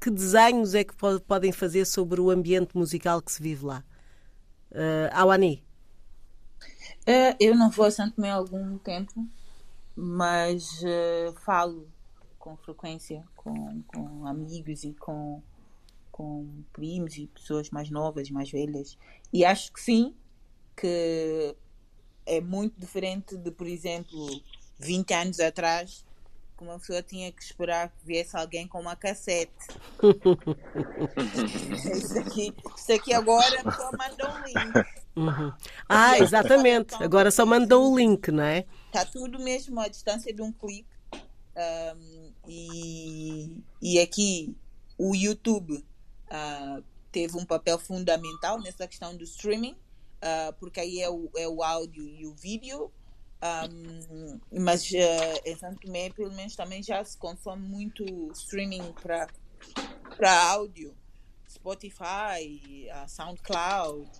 que 0.00 0.10
desenhos 0.10 0.74
é 0.74 0.84
que 0.84 0.94
podem 1.26 1.52
fazer 1.52 1.84
sobre 1.84 2.20
o 2.20 2.30
ambiente 2.30 2.76
musical 2.76 3.22
que 3.22 3.32
se 3.32 3.42
vive 3.42 3.64
lá? 3.64 3.84
Uh, 4.70 5.08
Awani? 5.12 5.64
Uh, 7.02 7.36
eu 7.40 7.54
não 7.54 7.70
vou 7.70 7.86
a 7.86 7.90
Santo 7.90 8.16
Tomé 8.16 8.30
há 8.30 8.34
algum 8.34 8.78
tempo, 8.78 9.26
mas 9.94 10.82
uh, 10.82 11.32
falo 11.44 11.88
com 12.38 12.56
frequência 12.58 13.24
com, 13.34 13.82
com 13.86 14.26
amigos 14.26 14.84
e 14.84 14.92
com, 14.94 15.42
com 16.12 16.48
primos 16.72 17.16
e 17.16 17.26
pessoas 17.28 17.70
mais 17.70 17.90
novas, 17.90 18.30
mais 18.30 18.50
velhas. 18.50 18.98
E 19.32 19.44
acho 19.44 19.72
que 19.72 19.80
sim, 19.80 20.14
que 20.76 21.56
é 22.24 22.40
muito 22.40 22.78
diferente 22.78 23.36
de, 23.36 23.50
por 23.50 23.66
exemplo, 23.66 24.26
20 24.78 25.14
anos 25.14 25.40
atrás, 25.40 26.04
que 26.56 26.64
uma 26.64 26.78
pessoa 26.78 27.02
tinha 27.02 27.30
que 27.30 27.42
esperar 27.42 27.90
que 27.90 28.04
viesse 28.04 28.36
alguém 28.36 28.66
com 28.66 28.80
uma 28.80 28.96
cassete. 28.96 29.52
isso, 31.94 32.18
aqui, 32.18 32.54
isso 32.76 32.92
aqui 32.92 33.12
agora 33.12 33.62
só 33.62 33.90
manda 33.92 34.30
um 34.30 34.44
link. 34.44 34.86
Uhum. 35.16 35.52
Ah, 35.88 36.18
exatamente. 36.18 36.94
Agora 37.02 37.30
só 37.30 37.44
mandou 37.44 37.92
o 37.92 37.98
link, 37.98 38.30
não 38.30 38.42
é? 38.42 38.66
Está 38.86 39.04
tudo 39.04 39.38
mesmo 39.38 39.80
à 39.80 39.88
distância 39.88 40.32
de 40.32 40.42
um 40.42 40.52
clique. 40.52 40.96
Um, 41.56 42.32
e, 42.46 43.62
e 43.80 43.98
aqui 43.98 44.54
o 44.98 45.14
YouTube 45.14 45.84
uh, 46.26 46.84
teve 47.10 47.36
um 47.36 47.46
papel 47.46 47.78
fundamental 47.78 48.60
nessa 48.60 48.86
questão 48.86 49.16
do 49.16 49.24
streaming, 49.24 49.72
uh, 49.72 50.52
porque 50.58 50.80
aí 50.80 51.00
é 51.00 51.08
o, 51.08 51.30
é 51.36 51.48
o 51.48 51.62
áudio 51.62 52.06
e 52.06 52.26
o 52.26 52.34
vídeo. 52.34 52.90
Um, 53.42 54.40
mas 54.50 54.90
uh, 54.90 55.40
em 55.44 55.56
Santo 55.56 55.80
Tomé, 55.80 56.10
pelo 56.10 56.32
menos, 56.32 56.56
também 56.56 56.82
já 56.82 57.04
se 57.04 57.16
consome 57.16 57.66
muito 57.66 58.04
streaming 58.32 58.92
para 60.16 60.42
áudio, 60.50 60.96
Spotify, 61.48 62.88
uh, 62.90 63.08
SoundCloud. 63.08 64.10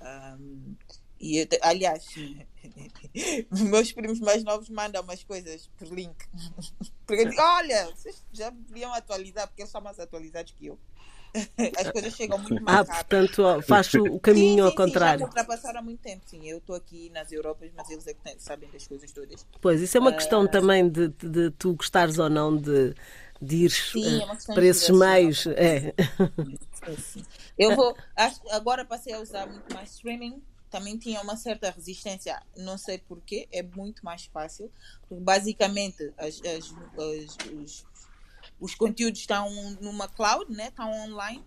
Um, 0.00 0.74
e 1.18 1.48
aliás, 1.62 2.04
meus 3.50 3.90
primos 3.92 4.20
mais 4.20 4.44
novos 4.44 4.68
mandam 4.68 5.02
umas 5.02 5.24
coisas 5.24 5.68
por 5.78 5.88
link. 5.88 6.16
Porque 7.06 7.22
eu 7.22 7.30
digo, 7.30 7.40
olha, 7.40 7.86
vocês 7.94 8.22
já 8.32 8.50
deviam 8.50 8.92
atualizar, 8.92 9.46
porque 9.46 9.62
eles 9.62 9.70
são 9.70 9.80
mais 9.80 9.98
atualizados 10.00 10.52
que 10.52 10.66
eu. 10.66 10.78
As 11.78 11.90
coisas 11.90 12.14
chegam 12.14 12.38
muito 12.38 12.62
mais 12.62 12.88
ah, 12.88 12.92
rápido. 12.92 13.30
portanto, 13.34 13.62
faz 13.62 13.92
o 13.94 14.18
caminho 14.20 14.48
sim, 14.48 14.54
sim, 14.54 14.60
ao 14.60 14.74
contrário. 14.74 15.18
Sim, 15.18 15.24
já 15.24 15.26
ultrapassaram 15.26 15.80
há 15.80 15.82
muito 15.82 16.00
tempo, 16.00 16.22
sim. 16.26 16.48
Eu 16.48 16.58
estou 16.58 16.76
aqui 16.76 17.10
nas 17.10 17.30
Europas, 17.30 17.70
mas 17.76 17.90
eles 17.90 18.06
é 18.06 18.14
que 18.14 18.36
sabem 18.38 18.68
das 18.70 18.86
coisas 18.86 19.12
todas. 19.12 19.46
Pois, 19.60 19.80
isso 19.80 19.96
é 19.96 20.00
uma 20.00 20.12
questão 20.12 20.44
uh... 20.44 20.48
também 20.48 20.88
de, 20.88 21.08
de, 21.08 21.28
de, 21.28 21.50
tu 21.52 21.74
gostares 21.74 22.18
ou 22.18 22.30
não 22.30 22.56
de, 22.56 22.94
de 23.40 23.56
ir 23.64 23.70
sim, 23.70 24.22
é 24.22 24.54
para 24.54 24.64
esses 24.64 24.88
meios. 24.90 25.46
É. 25.46 25.94
Eu 27.58 27.74
vou, 27.76 27.96
acho, 28.14 28.40
agora 28.50 28.84
passei 28.84 29.12
a 29.12 29.20
usar 29.20 29.46
muito 29.46 29.72
mais 29.74 29.92
streaming. 29.94 30.42
Também 30.70 30.98
tinha 30.98 31.20
uma 31.20 31.36
certa 31.36 31.70
resistência, 31.70 32.42
não 32.56 32.76
sei 32.76 32.98
porquê, 32.98 33.48
é 33.52 33.62
muito 33.62 34.04
mais 34.04 34.26
fácil. 34.26 34.70
Porque 35.08 35.22
basicamente 35.22 36.12
as, 36.18 36.40
as, 36.44 36.74
as 36.98 37.36
os 37.52 37.86
os 38.60 38.74
conteúdos 38.74 39.20
estão 39.20 39.50
numa 39.80 40.08
cloud, 40.08 40.50
né? 40.52 40.68
estão 40.68 40.90
online. 40.90 41.44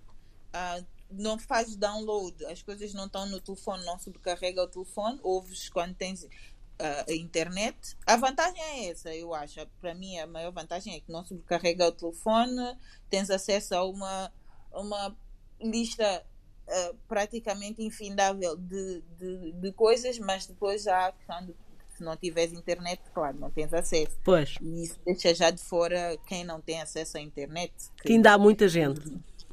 Uh, 0.54 0.86
não 1.12 1.40
faz 1.40 1.76
download, 1.76 2.46
as 2.46 2.62
coisas 2.62 2.94
não 2.94 3.06
estão 3.08 3.26
no 3.26 3.40
telefone, 3.40 3.84
não 3.84 3.98
sobrecarrega 3.98 4.64
o 4.64 4.68
telefone, 4.68 5.20
ouves 5.24 5.68
quando 5.70 5.96
tens 5.96 6.24
uh, 6.24 7.12
internet. 7.12 7.98
A 8.06 8.16
vantagem 8.16 8.62
é 8.62 8.90
essa, 8.90 9.14
eu 9.14 9.34
acho. 9.34 9.66
Para 9.82 9.94
mim, 9.94 10.18
a 10.20 10.28
maior 10.28 10.52
vantagem 10.52 10.96
é 10.96 11.00
que 11.00 11.12
não 11.12 11.26
sobrecarrega 11.26 11.88
o 11.88 11.92
telefone, 11.92 12.78
tens 13.10 13.30
acesso 13.30 13.76
a 13.76 13.84
uma, 13.86 14.32
uma 14.72 15.16
lista 15.60 16.26
uh, 16.68 16.98
praticamente 17.08 17.84
infindável 17.84 18.56
de, 18.56 19.02
de, 19.18 19.52
de, 19.54 19.72
coisas, 19.74 20.18
mas 20.20 20.46
depois 20.46 20.88
há 20.88 21.08
a 21.08 21.12
questão 21.12 21.46
de 21.46 21.54
se 22.00 22.04
não 22.04 22.16
tiveres 22.16 22.54
internet, 22.54 23.02
claro, 23.14 23.38
não 23.38 23.52
tens 23.52 23.74
acesso. 23.74 24.18
Pois. 24.24 24.56
E 24.62 24.84
isso 24.84 24.98
deixa 25.06 25.36
já 25.36 25.52
de 25.52 25.62
fora 25.62 26.18
quem 26.26 26.46
não 26.46 26.62
tem 26.62 26.82
acesso 26.82 27.18
à 27.18 27.22
internet. 27.22 27.74
Que, 27.98 28.08
que 28.08 28.14
ainda 28.14 28.34
há 28.34 28.38
muita 28.38 28.68
gente. 28.68 29.02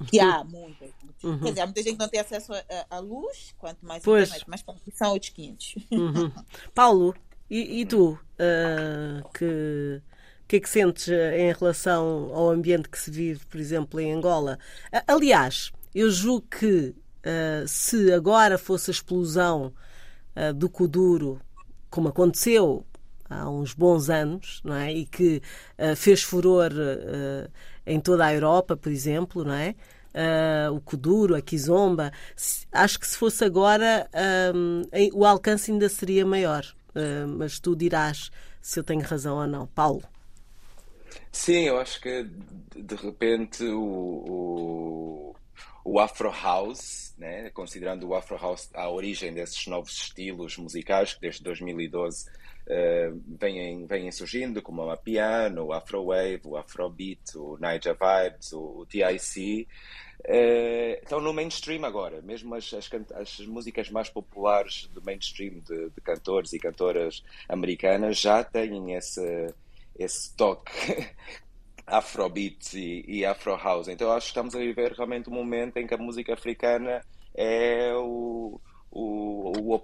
Que 0.06 0.20
há 0.20 0.42
muita. 0.44 0.86
Uhum. 1.24 1.40
Quer 1.40 1.48
dizer, 1.48 1.60
há 1.62 1.66
muita 1.66 1.82
gente 1.82 1.94
que 1.94 1.98
não 1.98 2.08
tem 2.08 2.20
acesso 2.20 2.52
à 2.90 2.98
luz, 2.98 3.54
quanto 3.58 3.84
mais 3.84 4.02
pois. 4.04 4.28
internet, 4.28 4.44
mas 4.46 4.64
são 4.94 5.12
outros 5.12 5.30
500. 5.30 5.74
Uhum. 5.90 6.32
Paulo, 6.74 7.14
e, 7.50 7.80
e 7.80 7.86
tu? 7.86 8.10
Uh, 8.10 9.26
que 9.32 10.02
o 10.44 10.46
que 10.46 10.56
é 10.56 10.60
que 10.60 10.68
sentes 10.68 11.08
ah, 11.08 11.36
em 11.36 11.52
relação 11.52 12.30
ao 12.32 12.50
ambiente 12.50 12.88
que 12.88 12.98
se 12.98 13.10
vive, 13.10 13.44
por 13.46 13.58
exemplo, 13.58 13.98
em 13.98 14.12
Angola? 14.12 14.58
Aliás, 15.08 15.72
eu 15.94 16.10
julgo 16.10 16.46
que 16.48 16.90
uh, 16.90 17.66
se 17.66 18.12
agora 18.12 18.58
fosse 18.58 18.90
a 18.90 18.92
explosão 18.92 19.72
uh, 20.36 20.52
do 20.54 20.68
Kuduro 20.68 21.40
como 21.96 22.08
aconteceu 22.08 22.84
há 23.30 23.48
uns 23.48 23.72
bons 23.72 24.10
anos, 24.10 24.60
não 24.62 24.74
é? 24.74 24.92
E 24.92 25.06
que 25.06 25.40
uh, 25.78 25.96
fez 25.96 26.22
furor 26.22 26.70
uh, 26.70 27.50
em 27.86 27.98
toda 27.98 28.26
a 28.26 28.34
Europa, 28.34 28.76
por 28.76 28.92
exemplo, 28.92 29.42
não 29.42 29.54
é? 29.54 29.74
Uh, 30.12 30.74
o 30.74 30.80
Kuduro, 30.82 31.34
a 31.34 31.40
Kizomba. 31.40 32.12
Acho 32.70 33.00
que 33.00 33.06
se 33.06 33.16
fosse 33.16 33.42
agora, 33.46 34.10
o 35.14 35.24
alcance 35.24 35.70
ainda 35.70 35.88
seria 35.88 36.26
maior. 36.26 36.66
mas 37.38 37.58
tu 37.58 37.74
dirás 37.74 38.30
se 38.60 38.78
eu 38.78 38.84
tenho 38.84 39.02
razão 39.02 39.38
ou 39.38 39.46
não. 39.46 39.66
Paulo. 39.66 40.02
Sim, 41.32 41.64
eu 41.64 41.78
acho 41.78 42.00
que 42.00 42.26
de 42.74 42.94
repente 42.94 43.64
o, 43.64 43.82
o, 43.82 45.36
o 45.84 45.98
Afro 45.98 46.30
House 46.30 47.05
né? 47.16 47.50
considerando 47.50 48.06
o 48.06 48.14
Afro 48.14 48.36
House 48.36 48.70
a 48.74 48.88
origem 48.90 49.32
desses 49.32 49.66
novos 49.66 49.92
estilos 49.92 50.56
musicais 50.56 51.14
que 51.14 51.20
desde 51.20 51.42
2012 51.42 52.28
uh, 52.28 53.22
vêm, 53.38 53.86
vêm 53.86 54.10
surgindo, 54.12 54.60
como 54.60 54.82
o 54.82 54.96
Piano, 54.96 55.66
o 55.66 55.72
Afro 55.72 56.06
Wave, 56.06 56.42
o 56.44 56.56
Afrobeat, 56.56 57.36
o 57.36 57.56
Niger 57.58 57.96
Vibes, 57.96 58.52
o, 58.52 58.80
o 58.80 58.86
TIC. 58.86 59.66
Uh, 60.18 60.28
eh, 60.28 61.00
estão 61.02 61.20
no 61.20 61.32
mainstream 61.32 61.84
agora, 61.84 62.20
mesmo 62.22 62.54
as, 62.54 62.72
as, 62.72 62.90
as 63.14 63.38
músicas 63.46 63.90
mais 63.90 64.08
populares 64.08 64.88
do 64.88 65.02
mainstream 65.02 65.60
de, 65.60 65.90
de, 65.90 66.00
cantores 66.00 66.52
e 66.52 66.58
cantoras 66.58 67.22
americanas 67.48 68.18
já 68.18 68.42
têm 68.42 68.94
esse, 68.94 69.54
esse 69.96 70.34
toque 70.34 70.72
Afrobeat 71.86 72.76
e, 72.78 73.04
e 73.06 73.24
Afro 73.24 73.56
House. 73.56 73.88
Então 73.88 74.10
acho 74.12 74.26
que 74.26 74.30
estamos 74.30 74.54
a 74.54 74.58
viver 74.58 74.92
realmente 74.92 75.30
um 75.30 75.34
momento 75.34 75.76
em 75.76 75.86
que 75.86 75.94
a 75.94 75.98
música 75.98 76.34
africana 76.34 77.00
é 77.34 77.92
o, 77.94 78.60
o, 78.90 79.52
o 79.58 79.78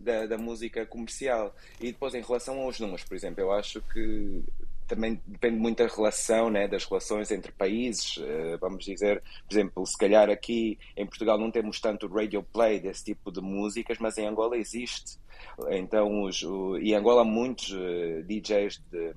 da, 0.00 0.26
da 0.26 0.38
música 0.38 0.84
comercial. 0.86 1.54
E 1.80 1.92
depois, 1.92 2.14
em 2.14 2.22
relação 2.22 2.58
aos 2.60 2.80
números, 2.80 3.04
por 3.04 3.14
exemplo, 3.14 3.40
eu 3.40 3.52
acho 3.52 3.80
que 3.82 4.42
também 4.88 5.20
depende 5.24 5.56
muito 5.56 5.78
da 5.78 5.88
relação, 5.88 6.50
né, 6.50 6.66
das 6.66 6.84
relações 6.84 7.30
entre 7.30 7.52
países. 7.52 8.16
Uh, 8.16 8.58
vamos 8.60 8.84
dizer, 8.84 9.22
por 9.46 9.54
exemplo, 9.54 9.86
se 9.86 9.96
calhar 9.96 10.28
aqui 10.28 10.78
em 10.96 11.06
Portugal 11.06 11.38
não 11.38 11.50
temos 11.50 11.80
tanto 11.80 12.08
radio 12.08 12.42
play 12.42 12.80
desse 12.80 13.04
tipo 13.04 13.30
de 13.30 13.40
músicas, 13.40 13.98
mas 13.98 14.18
em 14.18 14.26
Angola 14.26 14.56
existe. 14.56 15.18
Então, 15.70 16.24
os, 16.24 16.42
o, 16.42 16.76
e 16.78 16.90
em 16.90 16.94
Angola 16.94 17.24
muitos 17.24 17.70
uh, 17.70 18.22
DJs 18.24 18.82
de 18.90 19.14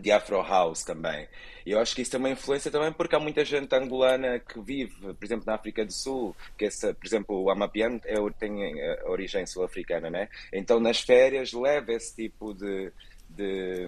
de 0.00 0.10
Afro 0.12 0.42
House 0.42 0.84
também. 0.84 1.28
E 1.66 1.72
eu 1.72 1.80
acho 1.80 1.94
que 1.94 2.02
isso 2.02 2.10
tem 2.10 2.20
uma 2.20 2.30
influência 2.30 2.70
também 2.70 2.92
porque 2.92 3.14
há 3.14 3.20
muita 3.20 3.44
gente 3.44 3.74
angolana 3.74 4.38
que 4.38 4.60
vive, 4.60 4.94
por 5.12 5.24
exemplo, 5.24 5.44
na 5.46 5.54
África 5.54 5.84
do 5.84 5.92
Sul, 5.92 6.34
que 6.56 6.64
esse, 6.64 6.92
por 6.94 7.06
exemplo, 7.06 7.42
o 7.42 7.50
Amapiano 7.50 8.00
é, 8.04 8.16
tem 8.38 8.80
a 8.80 9.10
origem 9.10 9.46
sul-africana, 9.46 10.08
né? 10.10 10.28
Então 10.52 10.80
nas 10.80 11.00
férias 11.00 11.52
leva 11.52 11.92
esse 11.92 12.14
tipo 12.14 12.54
de, 12.54 12.90
de, 13.28 13.86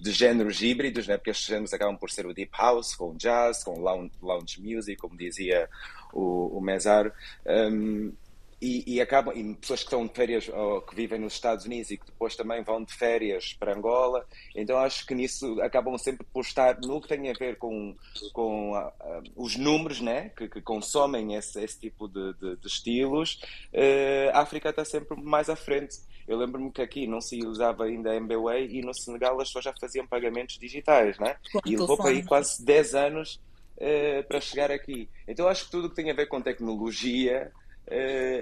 de 0.00 0.12
géneros 0.12 0.62
híbridos, 0.62 1.06
né? 1.06 1.16
porque 1.16 1.30
estes 1.30 1.46
géneros 1.46 1.74
acabam 1.74 1.96
por 1.96 2.10
ser 2.10 2.26
o 2.26 2.32
deep 2.32 2.52
house, 2.56 2.94
com 2.94 3.16
jazz, 3.16 3.64
com 3.64 3.80
lounge, 3.80 4.12
lounge 4.22 4.62
music, 4.62 4.96
como 5.00 5.16
dizia 5.16 5.68
o, 6.12 6.56
o 6.56 6.60
Mesar. 6.60 7.12
Um, 7.46 8.12
e, 8.60 8.94
e, 8.94 9.00
acabam, 9.00 9.34
e 9.36 9.54
pessoas 9.54 9.80
que 9.80 9.86
estão 9.86 10.06
de 10.06 10.12
férias 10.12 10.48
ou 10.48 10.82
que 10.82 10.94
vivem 10.94 11.20
nos 11.20 11.34
Estados 11.34 11.64
Unidos 11.64 11.90
e 11.90 11.96
que 11.96 12.06
depois 12.06 12.34
também 12.34 12.62
vão 12.62 12.82
de 12.82 12.92
férias 12.92 13.52
para 13.54 13.74
Angola, 13.74 14.26
então 14.54 14.78
acho 14.78 15.06
que 15.06 15.14
nisso 15.14 15.60
acabam 15.62 15.96
sempre 15.96 16.26
por 16.32 16.42
estar 16.42 16.78
no 16.80 17.00
que 17.00 17.08
tem 17.08 17.30
a 17.30 17.34
ver 17.34 17.56
com, 17.56 17.94
com 18.32 18.72
uh, 18.72 18.88
uh, 18.88 19.22
os 19.36 19.56
números 19.56 20.00
né, 20.00 20.30
que, 20.36 20.48
que 20.48 20.60
consomem 20.60 21.36
esse, 21.36 21.62
esse 21.62 21.78
tipo 21.78 22.08
de, 22.08 22.34
de, 22.34 22.56
de 22.56 22.66
estilos, 22.66 23.40
uh, 23.72 24.30
a 24.34 24.40
África 24.40 24.70
está 24.70 24.84
sempre 24.84 25.20
mais 25.22 25.48
à 25.48 25.54
frente. 25.54 25.96
Eu 26.26 26.36
lembro-me 26.36 26.70
que 26.70 26.82
aqui 26.82 27.06
não 27.06 27.22
se 27.22 27.38
usava 27.46 27.84
ainda 27.84 28.10
a 28.10 28.16
MBWay 28.16 28.68
e 28.70 28.82
no 28.82 28.92
Senegal 28.92 29.40
as 29.40 29.48
pessoas 29.48 29.64
já 29.64 29.74
faziam 29.80 30.06
pagamentos 30.06 30.58
digitais, 30.58 31.18
né? 31.18 31.36
E 31.64 31.74
levou 31.74 31.96
para 31.96 32.10
aí 32.10 32.22
quase 32.22 32.62
10 32.62 32.94
anos 32.94 33.40
para 34.28 34.38
chegar 34.38 34.70
aqui. 34.70 35.08
Então 35.26 35.48
acho 35.48 35.64
que 35.64 35.70
tudo 35.70 35.88
que 35.88 35.96
tem 35.96 36.10
a 36.10 36.14
ver 36.14 36.26
com 36.26 36.38
tecnologia 36.38 37.50
uh, 37.50 37.67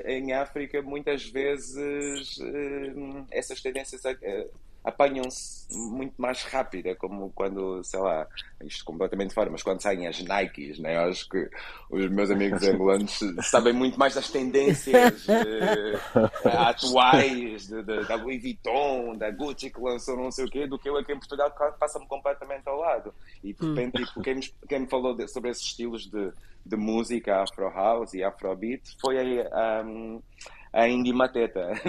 em 0.06 0.32
África, 0.32 0.82
muitas 0.82 1.26
vezes 1.28 2.36
uh, 2.38 3.26
essas 3.30 3.60
tendências 3.60 4.02
uh, 4.04 4.50
apanham-se 4.86 5.66
muito 5.76 6.14
mais 6.16 6.44
rápida, 6.44 6.94
como 6.94 7.32
quando, 7.34 7.82
sei 7.82 7.98
lá, 7.98 8.24
isto 8.62 8.84
completamente 8.84 9.34
fora, 9.34 9.50
mas 9.50 9.60
quando 9.60 9.82
saem 9.82 10.06
as 10.06 10.22
Nikes, 10.22 10.78
né? 10.78 10.94
Eu 10.94 11.10
acho 11.10 11.28
que 11.28 11.50
os 11.90 12.08
meus 12.08 12.30
amigos 12.30 12.62
angolanos 12.68 13.18
sabem 13.42 13.72
muito 13.72 13.98
mais 13.98 14.14
das 14.14 14.30
tendências 14.30 15.26
atuais 16.46 17.66
de, 17.66 17.82
de, 17.82 18.04
da 18.06 18.14
Louis 18.14 18.40
Vuitton, 18.40 19.16
da 19.16 19.28
Gucci 19.32 19.70
que 19.70 19.80
lançou 19.80 20.16
não 20.16 20.30
sei 20.30 20.44
o 20.44 20.48
quê, 20.48 20.68
do 20.68 20.78
que 20.78 20.88
eu 20.88 20.96
aqui 20.96 21.12
em 21.12 21.18
Portugal 21.18 21.52
passa-me 21.80 22.06
completamente 22.06 22.68
ao 22.68 22.78
lado. 22.78 23.12
E 23.42 23.52
de 23.52 23.64
hum. 23.64 23.74
repente, 23.74 24.04
tipo, 24.04 24.22
quem, 24.22 24.36
me, 24.36 24.54
quem 24.68 24.80
me 24.80 24.86
falou 24.86 25.16
de, 25.16 25.26
sobre 25.26 25.50
esses 25.50 25.64
estilos 25.64 26.08
de 26.08 26.32
de 26.66 26.76
música 26.76 27.42
Afro 27.42 27.70
House 27.70 28.12
e 28.14 28.24
Afrobeat 28.24 28.96
foi 29.00 29.40
a, 29.40 29.82
um, 29.86 30.20
a 30.76 30.86
Indy 30.86 31.12
Mateta. 31.12 31.72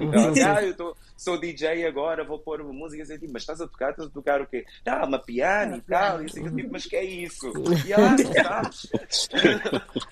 Então, 0.00 0.32
ah, 0.46 0.62
eu 0.62 0.74
tô, 0.74 0.96
sou 1.16 1.38
DJ 1.38 1.86
agora, 1.86 2.24
vou 2.24 2.38
pôr 2.38 2.62
música 2.62 3.02
assim, 3.02 3.18
mas 3.30 3.42
estás 3.42 3.60
a 3.60 3.66
tocar, 3.66 3.90
estás 3.90 4.08
a 4.08 4.12
tocar 4.12 4.40
o 4.40 4.46
quê? 4.46 4.64
Ah, 4.86 5.04
uma 5.04 5.18
piano 5.18 5.76
e 5.76 5.80
tal, 5.82 6.22
e 6.22 6.26
assim, 6.26 6.42
tipo, 6.54 6.72
mas 6.72 6.86
que 6.86 6.96
é 6.96 7.04
isso? 7.04 7.52
E 7.86 7.92
ela, 7.92 8.14
ah, 8.14 8.16
sabes? 8.62 8.88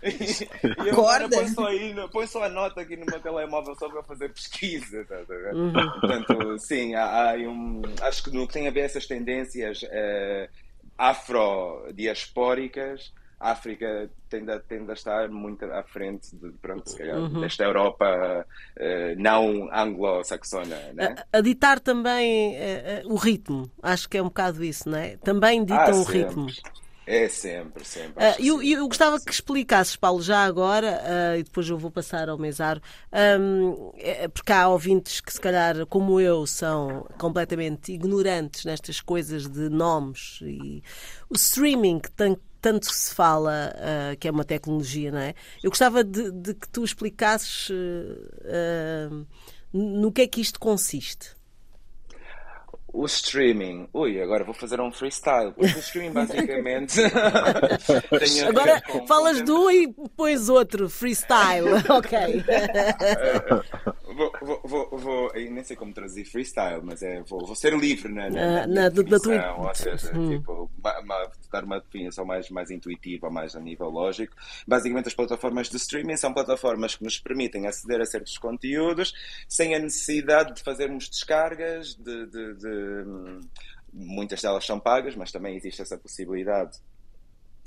e, 0.45 0.47
eu 0.89 0.93
agora 0.93 1.29
põe 1.29 1.49
só, 1.49 1.67
aí, 1.67 1.95
põe 2.13 2.27
só 2.27 2.43
a 2.45 2.49
nota 2.49 2.81
aqui 2.81 2.97
no 2.97 3.07
meu 3.07 3.21
telemóvel 3.21 3.77
só 3.77 3.89
para 3.89 4.03
fazer 4.03 4.31
pesquisa. 4.31 5.05
Tá, 5.05 5.19
tá, 5.19 5.25
tá. 5.25 5.55
Uhum. 5.55 5.73
Portanto, 5.73 6.59
sim, 6.59 6.95
há, 6.95 7.33
há 7.33 7.37
um, 7.37 7.83
acho 8.03 8.25
que 8.25 8.31
no 8.31 8.47
que 8.47 8.55
tem 8.55 8.69
a 8.69 8.73
ver 8.73 8.81
essas 8.81 9.07
tendências 9.07 9.83
uh, 9.83 10.49
afro-diaspóricas, 10.97 13.13
a 13.41 13.53
África 13.53 14.11
tende 14.29 14.51
a, 14.51 14.59
tende 14.59 14.91
a 14.91 14.95
estar 14.95 15.29
muito 15.29 15.65
à 15.65 15.83
frente 15.83 16.35
de, 16.35 16.51
pronto, 16.61 16.97
calhar, 16.97 17.19
uhum. 17.19 17.41
desta 17.41 17.65
Europa 17.65 18.47
uh, 18.77 19.21
não 19.21 19.69
anglo-saxona. 19.73 20.93
Né? 20.93 21.15
A, 21.33 21.39
a, 21.39 21.41
ditar 21.41 21.79
também 21.79 22.57
uh, 22.57 23.13
o 23.13 23.17
ritmo, 23.17 23.71
acho 23.83 24.09
que 24.09 24.19
é 24.19 24.23
um 24.23 24.27
bocado 24.27 24.65
isso, 24.65 24.89
não 24.89 24.99
é? 24.99 25.17
Também 25.17 25.65
ditam 25.65 25.95
ah, 25.95 26.01
o 26.01 26.03
ritmo. 26.03 26.47
É 27.09 27.27
sempre, 27.27 27.87
sempre. 27.87 28.23
Uh, 28.23 28.37
eu, 28.39 28.63
eu 28.63 28.87
gostava 28.87 29.19
que 29.19 29.33
explicasses, 29.33 29.97
Paulo, 29.97 30.21
já 30.21 30.45
agora, 30.45 31.01
uh, 31.01 31.39
e 31.39 31.43
depois 31.43 31.67
eu 31.67 31.79
vou 31.79 31.91
passar 31.91 32.29
ao 32.29 32.37
Mesaro, 32.37 32.83
um, 33.41 33.93
é, 33.97 34.29
porque 34.29 34.53
há 34.53 34.69
ouvintes 34.69 35.19
que, 35.19 35.33
se 35.33 35.41
calhar, 35.41 35.87
como 35.87 36.21
eu, 36.21 36.47
são 36.47 37.07
completamente 37.17 37.93
ignorantes 37.93 38.67
nestas 38.67 39.01
coisas 39.01 39.49
de 39.49 39.71
nomes 39.71 40.41
e 40.43 40.83
o 41.31 41.35
streaming 41.35 41.99
que 41.99 42.11
tem 42.11 42.37
tanto 42.69 42.93
se 42.93 43.15
fala 43.15 43.73
uh, 43.75 44.17
que 44.19 44.29
é 44.29 44.31
uma 44.31 44.45
tecnologia, 44.45 45.11
não 45.11 45.19
é? 45.19 45.35
Eu 45.63 45.71
gostava 45.71 46.05
de, 46.05 46.31
de 46.31 46.53
que 46.53 46.69
tu 46.69 46.85
explicasses 46.85 47.71
uh, 47.71 49.27
no 49.73 50.13
que 50.13 50.21
é 50.21 50.27
que 50.27 50.43
isto 50.43 50.61
consiste. 50.61 51.39
O 52.93 53.07
streaming, 53.07 53.89
ui, 53.95 54.21
agora 54.21 54.45
vou 54.45 54.53
fazer 54.53 54.81
um 54.81 54.91
freestyle. 54.93 55.55
o 55.57 55.65
streaming 55.65 56.13
basicamente. 56.13 57.01
agora 58.47 58.83
falas 59.07 59.43
de 59.43 59.51
um 59.51 59.71
e 59.71 59.87
depois 59.87 60.51
outro, 60.51 60.91
freestyle, 60.91 61.69
ok. 61.89 62.19
vou, 64.19 64.33
vou, 64.43 64.61
vou, 64.65 64.99
vou, 64.99 65.33
nem 65.33 65.63
sei 65.63 65.77
como 65.77 65.95
traduzir 65.95 66.25
freestyle, 66.25 66.83
mas 66.83 67.03
é, 67.03 67.23
vou, 67.23 67.47
vou 67.47 67.55
ser 67.55 67.73
livre 67.79 68.13
na, 68.13 68.29
na, 68.29 68.67
na, 68.67 68.67
na 68.67 68.89
definição, 68.89 69.61
ou 69.61 69.75
seja, 69.75 70.19
hum. 70.19 70.31
tipo, 70.31 70.71
uma, 70.79 70.99
uma, 71.01 71.31
dar 71.51 71.65
uma 71.65 71.81
definição 71.81 72.25
mais, 72.25 72.51
mais 72.51 72.71
intuitiva, 72.71 73.31
mais 73.31 73.55
a 73.55 73.61
nível 73.61 73.89
lógico. 73.89 74.35
Basicamente, 74.67 75.09
as 75.09 75.15
plataformas 75.15 75.69
de 75.69 75.77
streaming 75.77 76.17
são 76.17 76.33
plataformas 76.35 76.97
que 76.97 77.05
nos 77.05 77.19
permitem 77.19 77.67
aceder 77.67 78.01
a 78.01 78.07
certos 78.07 78.37
conteúdos 78.37 79.15
sem 79.49 79.75
a 79.75 79.79
necessidade 79.79 80.55
de 80.55 80.63
fazermos 80.63 81.09
descargas, 81.09 81.95
de, 81.95 82.27
de, 82.27 82.55
de 82.55 83.05
muitas 83.93 84.43
delas 84.43 84.67
são 84.67 84.79
pagas, 84.81 85.15
mas 85.15 85.31
também 85.31 85.57
existe 85.57 85.81
essa 85.81 85.97
possibilidade 85.97 86.79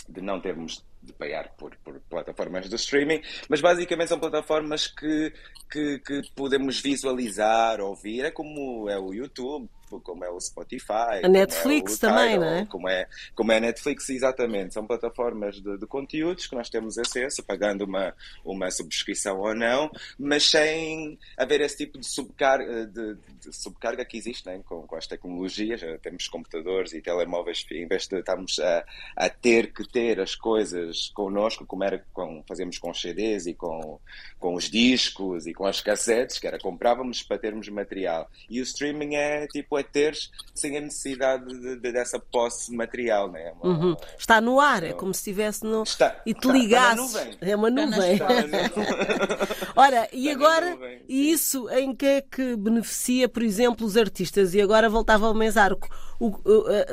de 0.07 0.21
não 0.21 0.39
termos 0.39 0.83
de 1.01 1.13
pagar 1.13 1.49
por, 1.57 1.75
por, 1.83 1.99
plataformas 2.09 2.69
de 2.69 2.75
streaming, 2.75 3.21
mas 3.49 3.61
basicamente 3.61 4.09
são 4.09 4.19
plataformas 4.19 4.87
que, 4.87 5.33
que, 5.69 5.99
que 5.99 6.21
podemos 6.35 6.79
visualizar, 6.79 7.79
ouvir, 7.79 8.25
é 8.25 8.31
como 8.31 8.89
é 8.89 8.99
o 8.99 9.13
YouTube, 9.13 9.69
como 9.99 10.23
é 10.23 10.29
o 10.29 10.39
Spotify. 10.39 11.23
A 11.23 11.27
Netflix 11.27 11.93
é 11.93 11.95
Tidal, 11.95 12.15
também, 12.15 12.39
não 12.39 12.47
é? 12.47 12.65
Como, 12.65 12.89
é? 12.89 13.07
como 13.35 13.51
é 13.51 13.57
a 13.57 13.59
Netflix, 13.59 14.09
exatamente. 14.09 14.73
São 14.73 14.85
plataformas 14.85 15.59
de, 15.59 15.77
de, 15.77 15.85
conteúdos 15.85 16.47
que 16.47 16.55
nós 16.55 16.69
temos 16.69 16.97
acesso, 16.97 17.43
pagando 17.43 17.83
uma, 17.83 18.13
uma 18.45 18.71
subscrição 18.71 19.39
ou 19.39 19.53
não, 19.53 19.91
mas 20.17 20.49
sem 20.49 21.17
haver 21.37 21.61
esse 21.61 21.77
tipo 21.77 21.97
de 21.97 22.07
subcarga, 22.07 22.85
de, 22.85 23.15
de 23.15 23.53
subcarga 23.53 24.05
que 24.05 24.17
existe 24.17 24.45
né? 24.45 24.61
com, 24.65 24.83
com 24.87 24.95
as 24.95 25.07
tecnologias. 25.07 25.81
Temos 26.01 26.27
computadores 26.27 26.93
e 26.93 27.01
telemóveis, 27.01 27.65
em 27.71 27.87
vez 27.87 28.07
de 28.07 28.19
estarmos 28.19 28.59
a, 28.59 28.85
a 29.15 29.29
ter 29.29 29.73
que 29.73 29.87
ter 29.87 30.19
as 30.19 30.35
coisas 30.35 30.90
connosco, 31.13 31.65
como 31.65 31.83
era 31.83 32.03
com, 32.13 32.43
fazemos 32.47 32.77
com 32.77 32.93
CDs 32.93 33.45
e 33.45 33.53
com, 33.53 33.99
com 34.39 34.55
os 34.55 34.69
discos 34.69 35.47
e 35.47 35.53
com 35.53 35.65
as 35.65 35.81
cassetes, 35.81 36.39
que 36.39 36.47
era 36.47 36.59
comprávamos 36.59 37.23
para 37.23 37.37
termos 37.37 37.67
material. 37.69 38.29
E 38.49 38.59
o 38.59 38.63
streaming 38.63 39.15
é 39.15 39.47
tipo 39.47 39.77
é 39.77 39.83
teres 39.83 40.31
sem 40.53 40.77
a 40.77 40.81
necessidade 40.81 41.45
de, 41.45 41.75
de, 41.77 41.91
dessa 41.91 42.19
posse 42.19 42.73
material, 42.73 43.31
né? 43.31 43.53
Uma, 43.61 43.73
uhum. 43.73 43.95
Está 44.17 44.39
no 44.41 44.59
ar, 44.59 44.83
é 44.83 44.93
como 44.93 45.13
se 45.13 45.19
estivesse 45.19 45.63
no. 45.63 45.83
Está, 45.83 46.21
e 46.25 46.33
te 46.33 46.47
ligasse. 46.47 47.37
É 47.41 47.55
uma 47.55 47.69
nuvem. 47.69 48.19
Ora, 49.75 50.07
e 50.11 50.29
está 50.29 50.39
agora, 50.39 50.77
e 51.07 51.31
isso 51.31 51.69
em 51.69 51.95
que 51.95 52.05
é 52.05 52.21
que 52.21 52.55
beneficia, 52.55 53.27
por 53.29 53.43
exemplo, 53.43 53.85
os 53.85 53.97
artistas? 53.97 54.53
E 54.53 54.61
agora 54.61 54.89
voltava 54.89 55.27
ao 55.27 55.33
Mesarco. 55.33 55.89
O, 56.23 56.39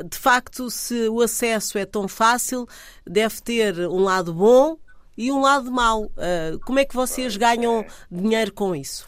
de 0.09 0.17
facto, 0.17 0.71
se 0.71 1.07
o 1.07 1.21
acesso 1.21 1.77
é 1.77 1.85
tão 1.85 2.07
fácil, 2.07 2.67
deve 3.05 3.39
ter 3.41 3.79
um 3.87 3.99
lado 3.99 4.33
bom 4.33 4.75
e 5.15 5.31
um 5.31 5.41
lado 5.41 5.71
mau. 5.71 6.11
Ah, 6.17 6.57
como 6.65 6.79
é 6.79 6.85
que 6.85 6.95
vocês 6.95 7.37
ganham 7.37 7.85
dinheiro 8.09 8.51
com 8.53 8.75
isso? 8.75 9.07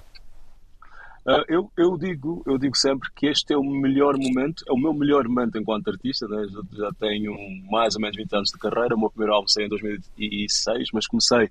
Uh, 1.23 1.45
eu, 1.47 1.71
eu, 1.77 1.97
digo, 1.97 2.41
eu 2.47 2.57
digo 2.57 2.75
sempre 2.75 3.07
que 3.15 3.27
este 3.27 3.53
é 3.53 3.57
o 3.57 3.63
melhor 3.63 4.17
momento, 4.17 4.63
é 4.67 4.73
o 4.73 4.77
meu 4.77 4.91
melhor 4.91 5.27
momento 5.27 5.57
enquanto 5.57 5.89
artista. 5.89 6.27
Né? 6.27 6.47
Já, 6.47 6.61
já, 6.71 6.91
tenho 6.99 7.33
mais 7.69 7.95
ou 7.95 8.01
menos 8.01 8.17
20 8.17 8.35
anos 8.35 8.49
de 8.49 8.57
carreira. 8.57 8.95
O 8.95 8.99
meu 8.99 9.09
primeiro 9.09 9.33
álbum 9.35 9.47
saiu 9.47 9.67
em 9.67 9.69
2006, 9.69 10.89
mas 10.93 11.05
comecei 11.05 11.49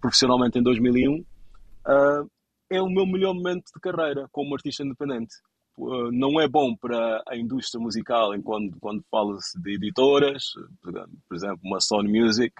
profissionalmente 0.00 0.58
em 0.58 0.62
2001. 0.62 1.20
Uh, 1.20 2.30
é 2.70 2.82
o 2.82 2.88
meu 2.88 3.06
melhor 3.06 3.34
momento 3.34 3.66
de 3.72 3.80
carreira 3.80 4.28
como 4.32 4.54
artista 4.54 4.82
independente. 4.82 5.36
Uh, 5.76 6.12
não 6.12 6.40
é 6.40 6.46
bom 6.46 6.76
para 6.76 7.22
a 7.28 7.36
indústria 7.36 7.82
musical 7.82 8.34
enquanto 8.34 8.78
quando 8.78 9.04
fala-se 9.10 9.60
de 9.60 9.74
editoras, 9.74 10.52
por 10.80 11.34
exemplo, 11.34 11.58
uma 11.64 11.80
Sony 11.80 12.20
Music 12.20 12.54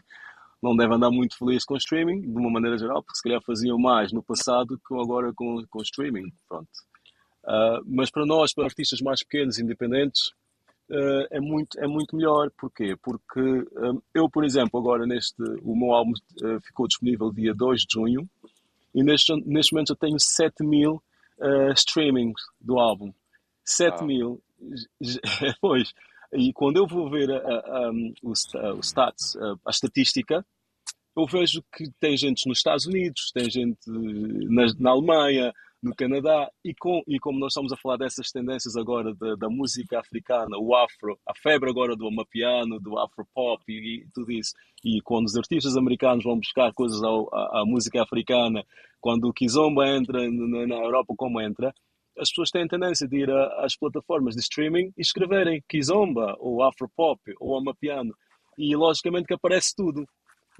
não 0.64 0.74
deve 0.74 0.94
andar 0.94 1.10
muito 1.10 1.36
feliz 1.36 1.62
com 1.64 1.76
streaming, 1.76 2.22
de 2.22 2.38
uma 2.38 2.50
maneira 2.50 2.78
geral, 2.78 3.02
porque 3.02 3.18
se 3.18 3.22
calhar 3.22 3.42
faziam 3.42 3.78
mais 3.78 4.12
no 4.12 4.22
passado 4.22 4.80
que 4.88 4.94
agora 4.94 5.30
com, 5.34 5.62
com 5.68 5.82
streaming. 5.82 6.32
Pronto. 6.48 6.68
Uh, 7.44 7.84
mas 7.84 8.10
para 8.10 8.24
nós, 8.24 8.54
para 8.54 8.64
artistas 8.64 9.02
mais 9.02 9.22
pequenos, 9.22 9.58
independentes, 9.58 10.28
uh, 10.90 11.26
é, 11.30 11.38
muito, 11.38 11.78
é 11.78 11.86
muito 11.86 12.16
melhor. 12.16 12.50
Porquê? 12.56 12.96
Porque 13.02 13.40
um, 13.40 14.00
eu, 14.14 14.28
por 14.30 14.42
exemplo, 14.42 14.80
agora 14.80 15.06
neste, 15.06 15.42
o 15.62 15.76
meu 15.76 15.92
álbum 15.92 16.12
uh, 16.12 16.60
ficou 16.62 16.88
disponível 16.88 17.30
dia 17.30 17.52
2 17.54 17.82
de 17.82 17.86
junho 17.92 18.28
e 18.94 19.04
neste, 19.04 19.34
neste 19.44 19.74
momento 19.74 19.90
eu 19.90 19.96
tenho 19.96 20.18
7 20.18 20.64
mil 20.64 21.02
streamings 21.74 22.40
do 22.60 22.78
álbum. 22.78 23.12
7 23.64 24.00
ah. 24.00 24.04
mil. 24.04 24.42
pois. 25.60 25.92
E 26.32 26.52
quando 26.52 26.78
eu 26.78 26.86
vou 26.86 27.08
ver 27.10 27.30
a, 27.30 27.36
a, 27.36 27.86
a, 27.86 27.90
o, 28.22 28.32
o 28.76 28.80
stats, 28.80 29.36
a, 29.36 29.70
estatística, 29.70 30.44
eu 31.16 31.26
vejo 31.26 31.62
que 31.72 31.84
tem 32.00 32.16
gente 32.16 32.48
nos 32.48 32.58
Estados 32.58 32.86
Unidos, 32.86 33.30
tem 33.32 33.48
gente 33.48 33.78
na, 33.86 34.66
na 34.78 34.90
Alemanha, 34.90 35.52
no 35.84 35.94
Canadá. 35.94 36.50
E, 36.64 36.74
com, 36.74 37.02
e 37.06 37.18
como 37.18 37.38
nós 37.38 37.52
estamos 37.52 37.72
a 37.72 37.76
falar 37.76 37.98
dessas 37.98 38.30
tendências 38.30 38.74
agora 38.76 39.14
da, 39.14 39.36
da 39.36 39.48
música 39.48 40.00
africana, 40.00 40.56
o 40.58 40.74
afro, 40.74 41.18
a 41.28 41.34
febre 41.34 41.70
agora 41.70 41.94
do 41.94 42.08
amapiano, 42.08 42.80
do 42.80 42.98
afro-pop 42.98 43.62
e, 43.68 44.02
e, 44.02 44.06
tudo 44.12 44.32
isso. 44.32 44.54
E 44.82 45.00
quando 45.02 45.26
os 45.26 45.36
artistas 45.36 45.76
americanos 45.76 46.24
vão 46.24 46.38
buscar 46.38 46.72
coisas 46.72 47.00
à, 47.02 47.64
música 47.66 48.02
africana, 48.02 48.64
quando 49.00 49.28
o 49.28 49.32
Kizomba 49.32 49.86
entra 49.86 50.28
na, 50.30 50.66
na 50.66 50.76
Europa 50.76 51.14
como 51.16 51.40
entra, 51.40 51.72
as 52.18 52.30
pessoas 52.30 52.50
têm 52.50 52.66
tendência 52.66 53.06
de 53.06 53.16
ir 53.18 53.30
às 53.58 53.76
plataformas 53.76 54.34
de 54.34 54.40
streaming 54.40 54.92
e 54.96 55.02
escreverem 55.02 55.62
Kizomba, 55.68 56.34
ou 56.38 56.62
Afropop, 56.62 57.20
ou 57.40 57.58
Amapiano. 57.58 58.14
E 58.56 58.74
logicamente 58.74 59.26
que 59.26 59.34
aparece 59.34 59.74
tudo 59.76 60.06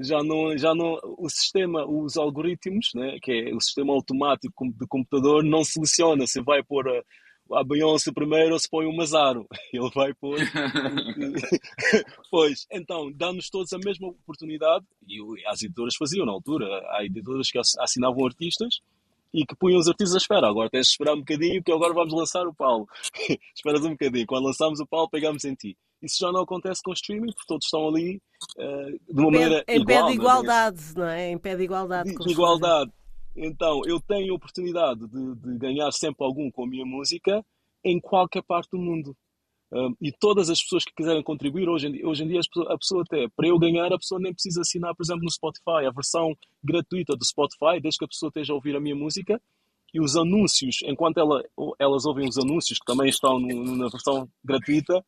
já 0.00 0.22
não, 0.22 0.56
já 0.56 0.74
não, 0.74 0.98
o 1.18 1.28
sistema, 1.28 1.86
os 1.86 2.16
algoritmos, 2.16 2.90
né, 2.94 3.18
que 3.22 3.32
é 3.32 3.54
o 3.54 3.60
sistema 3.60 3.92
automático 3.92 4.68
de 4.72 4.86
computador, 4.86 5.44
não 5.44 5.64
seleciona 5.64 6.26
se 6.26 6.42
vai 6.42 6.62
pôr 6.62 6.88
a, 6.88 7.58
a 7.58 7.64
Beyoncé 7.64 8.12
primeiro 8.12 8.54
ou 8.54 8.58
se 8.58 8.68
põe 8.68 8.86
o 8.86 8.96
Mazaro. 8.96 9.46
Ele 9.72 9.90
vai 9.94 10.12
pôr. 10.14 10.38
pois, 12.30 12.66
então, 12.72 13.12
dá-nos 13.12 13.48
todos 13.50 13.72
a 13.72 13.78
mesma 13.78 14.08
oportunidade, 14.08 14.84
e 15.06 15.18
as 15.46 15.62
editoras 15.62 15.94
faziam 15.96 16.26
na 16.26 16.32
altura, 16.32 16.66
há 16.90 17.04
editoras 17.04 17.50
que 17.50 17.58
assinavam 17.58 18.26
artistas 18.26 18.80
e 19.32 19.44
que 19.44 19.56
punham 19.56 19.80
os 19.80 19.88
artistas 19.88 20.14
à 20.14 20.18
espera. 20.18 20.48
Agora 20.48 20.70
tens 20.70 20.86
de 20.86 20.92
esperar 20.92 21.14
um 21.14 21.18
bocadinho, 21.18 21.62
que 21.62 21.72
agora 21.72 21.92
vamos 21.92 22.14
lançar 22.14 22.46
o 22.46 22.54
Paulo. 22.54 22.86
Esperas 23.54 23.84
um 23.84 23.90
bocadinho. 23.90 24.26
Quando 24.26 24.46
lançamos 24.46 24.78
o 24.78 24.86
Paulo, 24.86 25.10
pegamos 25.10 25.44
em 25.44 25.54
ti. 25.54 25.76
Isso 26.04 26.18
já 26.20 26.30
não 26.30 26.42
acontece 26.42 26.82
com 26.82 26.90
o 26.90 26.94
streaming, 26.94 27.32
porque 27.32 27.46
todos 27.46 27.64
estão 27.64 27.88
ali 27.88 28.20
uh, 28.58 29.14
de 29.14 29.20
uma 29.20 29.30
maneira 29.30 29.64
em 29.66 29.80
igual. 29.80 29.82
Em 29.82 29.84
pé 29.84 30.02
de 30.10 30.12
igualdade, 30.12 30.82
não 30.94 31.06
é? 31.06 31.30
Em 31.30 31.38
pé 31.38 31.56
de 31.56 31.62
igualdade. 31.62 32.10
De, 32.10 32.24
de 32.24 32.30
igualdade. 32.30 32.92
Então, 33.36 33.80
eu 33.84 34.00
tenho 34.00 34.32
a 34.32 34.36
oportunidade 34.36 35.00
de, 35.08 35.34
de, 35.34 35.58
ganhar 35.58 35.90
sempre 35.92 36.24
algum 36.24 36.50
com 36.50 36.64
a 36.64 36.68
minha 36.68 36.84
música 36.84 37.44
em 37.82 38.00
qualquer 38.00 38.42
parte 38.42 38.70
do 38.70 38.78
mundo. 38.78 39.16
Um, 39.72 39.94
e 40.00 40.12
todas 40.12 40.50
as 40.50 40.62
pessoas 40.62 40.84
que 40.84 40.94
quiserem 40.94 41.22
contribuir, 41.22 41.68
hoje 41.68 41.88
em 41.88 41.92
dia, 41.92 42.06
hoje 42.06 42.22
em 42.22 42.28
dia 42.28 42.40
a 42.68 42.78
pessoa 42.78 43.02
até, 43.02 43.26
para 43.34 43.48
eu 43.48 43.58
ganhar, 43.58 43.92
a 43.92 43.98
pessoa 43.98 44.20
nem 44.20 44.32
precisa 44.32 44.60
assinar, 44.60 44.94
por 44.94 45.02
exemplo, 45.02 45.24
no 45.24 45.30
Spotify, 45.30 45.86
a 45.86 45.90
versão 45.90 46.36
gratuita 46.62 47.16
do 47.16 47.24
Spotify, 47.24 47.80
desde 47.82 47.98
que 47.98 48.04
a 48.04 48.08
pessoa 48.08 48.28
esteja 48.28 48.52
a 48.52 48.56
ouvir 48.56 48.76
a 48.76 48.80
minha 48.80 48.94
música, 48.94 49.40
e 49.92 50.00
os 50.00 50.16
anúncios, 50.16 50.78
enquanto 50.84 51.18
ela, 51.18 51.42
elas 51.78 52.04
ouvem 52.04 52.28
os 52.28 52.38
anúncios, 52.38 52.78
que 52.78 52.84
também 52.84 53.08
estão 53.08 53.38
no, 53.38 53.76
na 53.76 53.88
versão 53.88 54.28
gratuita, 54.44 55.04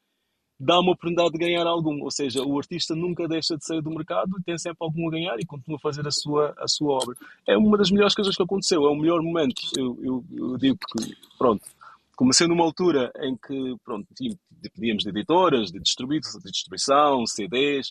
dá 0.59 0.81
uma 0.81 0.93
oportunidade 0.93 1.33
de 1.33 1.39
ganhar 1.39 1.67
algum. 1.67 2.03
Ou 2.03 2.11
seja, 2.11 2.43
o 2.43 2.59
artista 2.59 2.95
nunca 2.95 3.29
deixa 3.29 3.57
de 3.57 3.65
sair 3.65 3.83
do 3.83 3.91
mercado, 3.91 4.33
tem 4.45 4.57
sempre 4.59 4.79
algum 4.81 5.09
a 5.09 5.11
ganhar 5.11 5.39
e 5.39 5.47
continua 5.47 5.77
a 5.77 5.81
fazer 5.81 6.07
a 6.07 6.11
sua, 6.11 6.55
a 6.59 6.67
sua 6.67 6.95
obra. 6.95 7.17
É 7.47 7.57
uma 7.57 7.77
das 7.77 7.91
melhores 7.91 8.15
coisas 8.15 8.37
que 8.37 8.43
aconteceu, 8.43 8.85
é 8.85 8.91
o 8.91 8.97
melhor 8.97 9.23
momento. 9.23 9.61
Eu, 9.77 9.99
eu, 10.03 10.25
eu 10.33 10.57
digo 10.57 10.79
que, 10.79 11.17
pronto, 11.39 11.63
comecei 12.17 12.47
numa 12.47 12.65
altura 12.65 13.13
em 13.21 13.37
que, 13.37 13.77
pronto, 13.85 14.09
pedíamos 14.75 15.05
de 15.05 15.11
editoras, 15.11 15.71
de, 15.71 15.79
de 15.79 16.51
distribuição, 16.51 17.27
CDs 17.27 17.91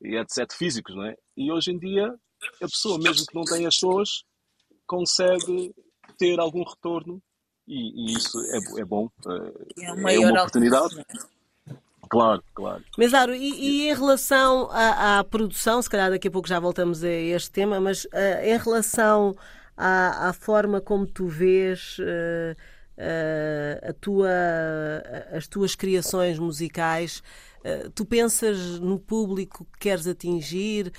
e 0.00 0.16
etc. 0.16 0.52
físicos, 0.52 0.94
não 0.94 1.04
é? 1.04 1.16
E 1.36 1.50
hoje 1.50 1.72
em 1.72 1.78
dia, 1.78 2.14
a 2.60 2.66
pessoa, 2.66 2.98
mesmo 2.98 3.26
que 3.26 3.34
não 3.34 3.44
tenha 3.44 3.70
shows, 3.70 4.24
consegue 4.86 5.74
ter 6.18 6.38
algum 6.38 6.62
retorno 6.64 7.22
e, 7.66 8.12
e 8.12 8.16
isso 8.16 8.38
é, 8.40 8.80
é 8.80 8.84
bom. 8.84 9.08
É, 9.26 10.14
é 10.14 10.18
uma 10.18 10.40
oportunidade. 10.40 10.96
Claro, 12.12 12.44
claro. 12.54 12.84
Mesaro, 12.98 13.34
e, 13.34 13.38
e 13.38 13.88
em 13.88 13.94
relação 13.94 14.68
à, 14.70 15.20
à, 15.20 15.24
produção, 15.24 15.80
se 15.80 15.88
calhar 15.88 16.10
daqui 16.10 16.28
a 16.28 16.30
pouco 16.30 16.46
já 16.46 16.60
voltamos 16.60 17.02
a 17.02 17.08
este 17.08 17.50
tema, 17.50 17.80
mas 17.80 18.04
uh, 18.04 18.08
em 18.44 18.58
relação 18.58 19.34
à, 19.74 20.28
à, 20.28 20.32
forma 20.34 20.78
como 20.78 21.06
tu 21.06 21.26
vês 21.26 21.96
uh, 22.00 22.54
uh, 22.98 23.94
tua, 23.94 24.28
as 25.34 25.46
tuas 25.46 25.74
criações 25.74 26.38
musicais, 26.38 27.22
tu 27.94 28.04
pensas 28.04 28.78
no 28.78 28.98
público 28.98 29.64
que 29.72 29.78
queres 29.78 30.06
atingir? 30.06 30.92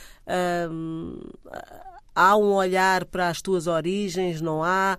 há 2.15 2.37
um 2.37 2.53
olhar 2.53 3.05
para 3.05 3.27
as 3.27 3.39
tuas 3.39 3.67
origens? 3.67 4.41
Não 4.41 4.63
há? 4.63 4.97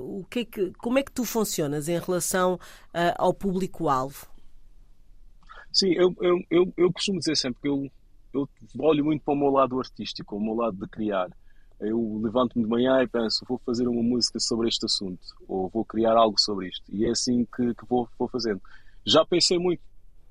o 0.00 0.24
que, 0.28 0.40
é 0.40 0.44
que 0.44 0.72
como 0.78 0.98
é 0.98 1.02
que 1.04 1.12
tu 1.12 1.24
funcionas 1.24 1.88
em 1.88 1.98
relação 2.00 2.58
ao 3.16 3.32
público-alvo? 3.32 4.26
Sim, 5.72 5.92
eu, 5.92 6.14
eu, 6.20 6.38
eu, 6.50 6.72
eu 6.76 6.92
costumo 6.92 7.18
dizer 7.18 7.36
sempre 7.36 7.60
que 7.62 7.68
eu, 7.68 7.90
eu 8.34 8.48
olho 8.80 9.04
muito 9.04 9.22
para 9.22 9.34
o 9.34 9.36
meu 9.36 9.50
lado 9.50 9.78
artístico, 9.78 10.36
o 10.36 10.42
meu 10.42 10.54
lado 10.54 10.76
de 10.76 10.88
criar. 10.88 11.28
Eu 11.80 12.20
levanto-me 12.22 12.64
de 12.64 12.70
manhã 12.70 13.00
e 13.02 13.06
penso, 13.06 13.44
vou 13.48 13.60
fazer 13.64 13.86
uma 13.86 14.02
música 14.02 14.40
sobre 14.40 14.68
este 14.68 14.84
assunto, 14.84 15.20
ou 15.46 15.68
vou 15.68 15.84
criar 15.84 16.16
algo 16.16 16.38
sobre 16.38 16.68
isto. 16.68 16.84
E 16.88 17.04
é 17.04 17.10
assim 17.10 17.44
que, 17.44 17.74
que 17.74 17.86
vou, 17.88 18.08
vou 18.18 18.28
fazendo. 18.28 18.60
Já 19.06 19.24
pensei 19.24 19.58
muito 19.58 19.80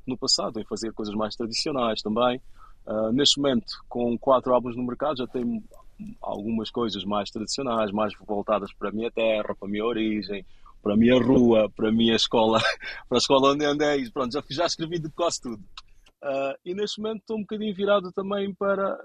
no 0.06 0.17
passado 0.17 0.60
em 0.60 0.65
fazer 0.65 0.91
coisas 0.93 1.15
mais 1.15 1.36
tradicionais 1.36 2.02
também. 2.02 2.41
Uh, 2.86 3.12
neste 3.12 3.39
momento, 3.39 3.65
com 3.88 4.17
quatro 4.17 4.54
álbuns 4.54 4.76
no 4.76 4.84
mercado, 4.84 5.17
já 5.17 5.28
tenho 5.28 5.63
algumas 6.21 6.69
coisas 6.69 7.04
mais 7.04 7.30
tradicionais, 7.30 7.91
mais 7.91 8.13
voltadas 8.26 8.73
para 8.73 8.89
a 8.89 8.91
minha 8.91 9.12
terra, 9.12 9.56
para 9.56 9.67
a 9.67 9.67
minha 9.67 9.86
origem, 9.86 10.45
para 10.88 10.93
a 10.93 10.97
minha 10.97 11.21
rua, 11.21 11.69
para 11.76 11.89
a 11.89 11.91
minha 11.91 12.15
escola, 12.15 12.60
para 13.10 13.17
a 13.17 13.19
escola 13.19 13.52
onde 13.52 13.65
andei, 13.65 14.10
pronto, 14.10 14.32
já, 14.32 14.41
já 14.50 14.65
escrevi 14.65 15.00
de 15.00 15.10
quase 15.10 15.41
tudo. 15.41 15.62
Uh, 16.23 16.56
e 16.63 16.73
neste 16.73 17.02
momento 17.02 17.19
estou 17.19 17.38
um 17.38 17.41
bocadinho 17.41 17.76
virado 17.76 18.10
também 18.13 18.56
para, 18.56 18.97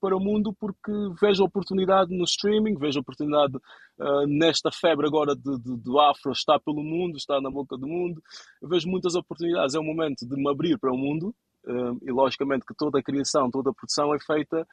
para 0.00 0.16
o 0.16 0.20
mundo 0.20 0.54
porque 0.54 0.92
vejo 1.20 1.42
oportunidade 1.42 2.16
no 2.16 2.22
streaming, 2.22 2.76
vejo 2.78 3.00
oportunidade 3.00 3.56
uh, 3.56 4.26
nesta 4.28 4.70
febre 4.70 5.08
agora 5.08 5.34
de, 5.34 5.58
de, 5.58 5.76
do 5.76 5.98
afro, 5.98 6.30
está 6.30 6.56
pelo 6.60 6.84
mundo, 6.84 7.16
está 7.16 7.40
na 7.40 7.50
boca 7.50 7.76
do 7.76 7.88
mundo. 7.88 8.22
Vejo 8.62 8.88
muitas 8.88 9.16
oportunidades, 9.16 9.74
é 9.74 9.80
o 9.80 9.84
momento 9.84 10.24
de 10.24 10.36
me 10.36 10.48
abrir 10.48 10.78
para 10.78 10.92
o 10.92 10.96
mundo 10.96 11.34
uh, 11.66 11.98
e 12.00 12.12
logicamente 12.12 12.64
que 12.64 12.74
toda 12.76 13.00
a 13.00 13.02
criação, 13.02 13.50
toda 13.50 13.70
a 13.70 13.74
produção 13.74 14.14
é 14.14 14.20
feita. 14.20 14.64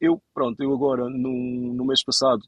eu, 0.00 0.22
pronto, 0.32 0.58
eu 0.62 0.72
agora 0.72 1.04
no, 1.10 1.74
no 1.74 1.84
mês 1.84 2.02
passado 2.02 2.40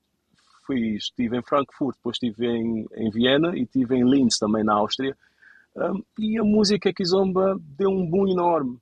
fui, 0.69 0.97
estive 0.97 1.39
em 1.39 1.43
Frankfurt, 1.43 1.97
depois 1.97 2.19
estive 2.23 2.47
em, 2.47 2.87
em 2.95 3.11
Viena 3.11 3.57
e 3.57 3.63
estive 3.63 3.97
em 3.97 4.05
Linz 4.05 4.39
também 4.39 4.63
na 4.63 4.75
Áustria. 4.75 5.17
Um, 5.75 6.03
e 6.19 6.39
a 6.39 6.45
música 6.45 6.93
Kizomba 6.93 7.57
deu 7.61 7.89
um 7.89 8.07
boom 8.07 8.29
enorme. 8.29 8.79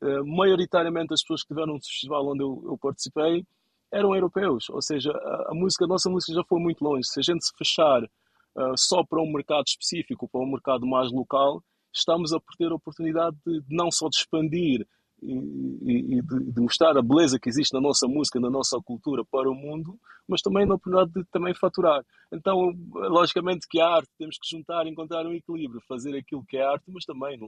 Uh, 0.00 0.26
maioritariamente 0.26 1.12
as 1.12 1.20
pessoas 1.20 1.42
que 1.42 1.52
estiveram 1.52 1.74
no 1.74 1.80
festival 1.80 2.26
onde 2.28 2.42
eu, 2.42 2.62
eu 2.66 2.78
participei 2.78 3.44
eram 3.92 4.14
europeus, 4.14 4.68
ou 4.68 4.82
seja, 4.82 5.12
a, 5.12 5.52
a, 5.52 5.54
música, 5.54 5.84
a 5.84 5.88
nossa 5.88 6.10
música 6.10 6.32
já 6.34 6.44
foi 6.44 6.60
muito 6.60 6.82
longe. 6.82 7.06
Se 7.06 7.20
a 7.20 7.22
gente 7.22 7.44
se 7.44 7.52
fechar 7.56 8.02
uh, 8.02 8.76
só 8.76 9.04
para 9.04 9.22
um 9.22 9.32
mercado 9.32 9.66
específico, 9.66 10.28
para 10.28 10.40
um 10.40 10.50
mercado 10.50 10.86
mais 10.86 11.12
local, 11.12 11.62
estamos 11.94 12.32
a 12.32 12.40
perder 12.40 12.72
a 12.72 12.76
oportunidade 12.76 13.36
de, 13.46 13.60
de 13.60 13.76
não 13.76 13.90
só 13.90 14.08
de 14.08 14.16
expandir 14.16 14.86
e, 15.22 16.18
e 16.18 16.22
de, 16.22 16.52
de, 16.52 16.60
mostrar 16.60 16.96
a 16.96 17.02
beleza 17.02 17.38
que 17.38 17.48
existe 17.48 17.72
na 17.72 17.80
nossa 17.80 18.06
música, 18.06 18.38
na 18.38 18.50
nossa 18.50 18.78
cultura 18.84 19.24
para 19.24 19.50
o 19.50 19.54
mundo, 19.54 19.98
mas 20.28 20.42
também 20.42 20.66
na 20.66 20.74
oportunidade 20.74 21.12
de 21.12 21.24
também 21.30 21.54
faturar. 21.54 22.02
Então, 22.32 22.72
logicamente 22.92 23.66
que 23.68 23.80
a 23.80 23.88
arte 23.88 24.08
temos 24.18 24.36
que 24.38 24.48
juntar, 24.48 24.86
encontrar 24.86 25.26
um 25.26 25.32
equilíbrio, 25.32 25.80
fazer 25.88 26.16
aquilo 26.16 26.44
que 26.46 26.56
é 26.56 26.64
arte, 26.64 26.84
mas 26.88 27.04
também, 27.04 27.38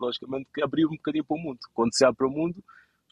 logicamente, 0.00 0.48
que 0.54 0.62
abrir 0.62 0.86
um 0.86 0.96
bocadinho 0.96 1.24
para 1.24 1.36
o 1.36 1.40
mundo. 1.40 1.58
Quando 1.74 1.94
se 1.94 2.04
abre 2.04 2.16
para 2.16 2.28
o 2.28 2.30
mundo, 2.30 2.56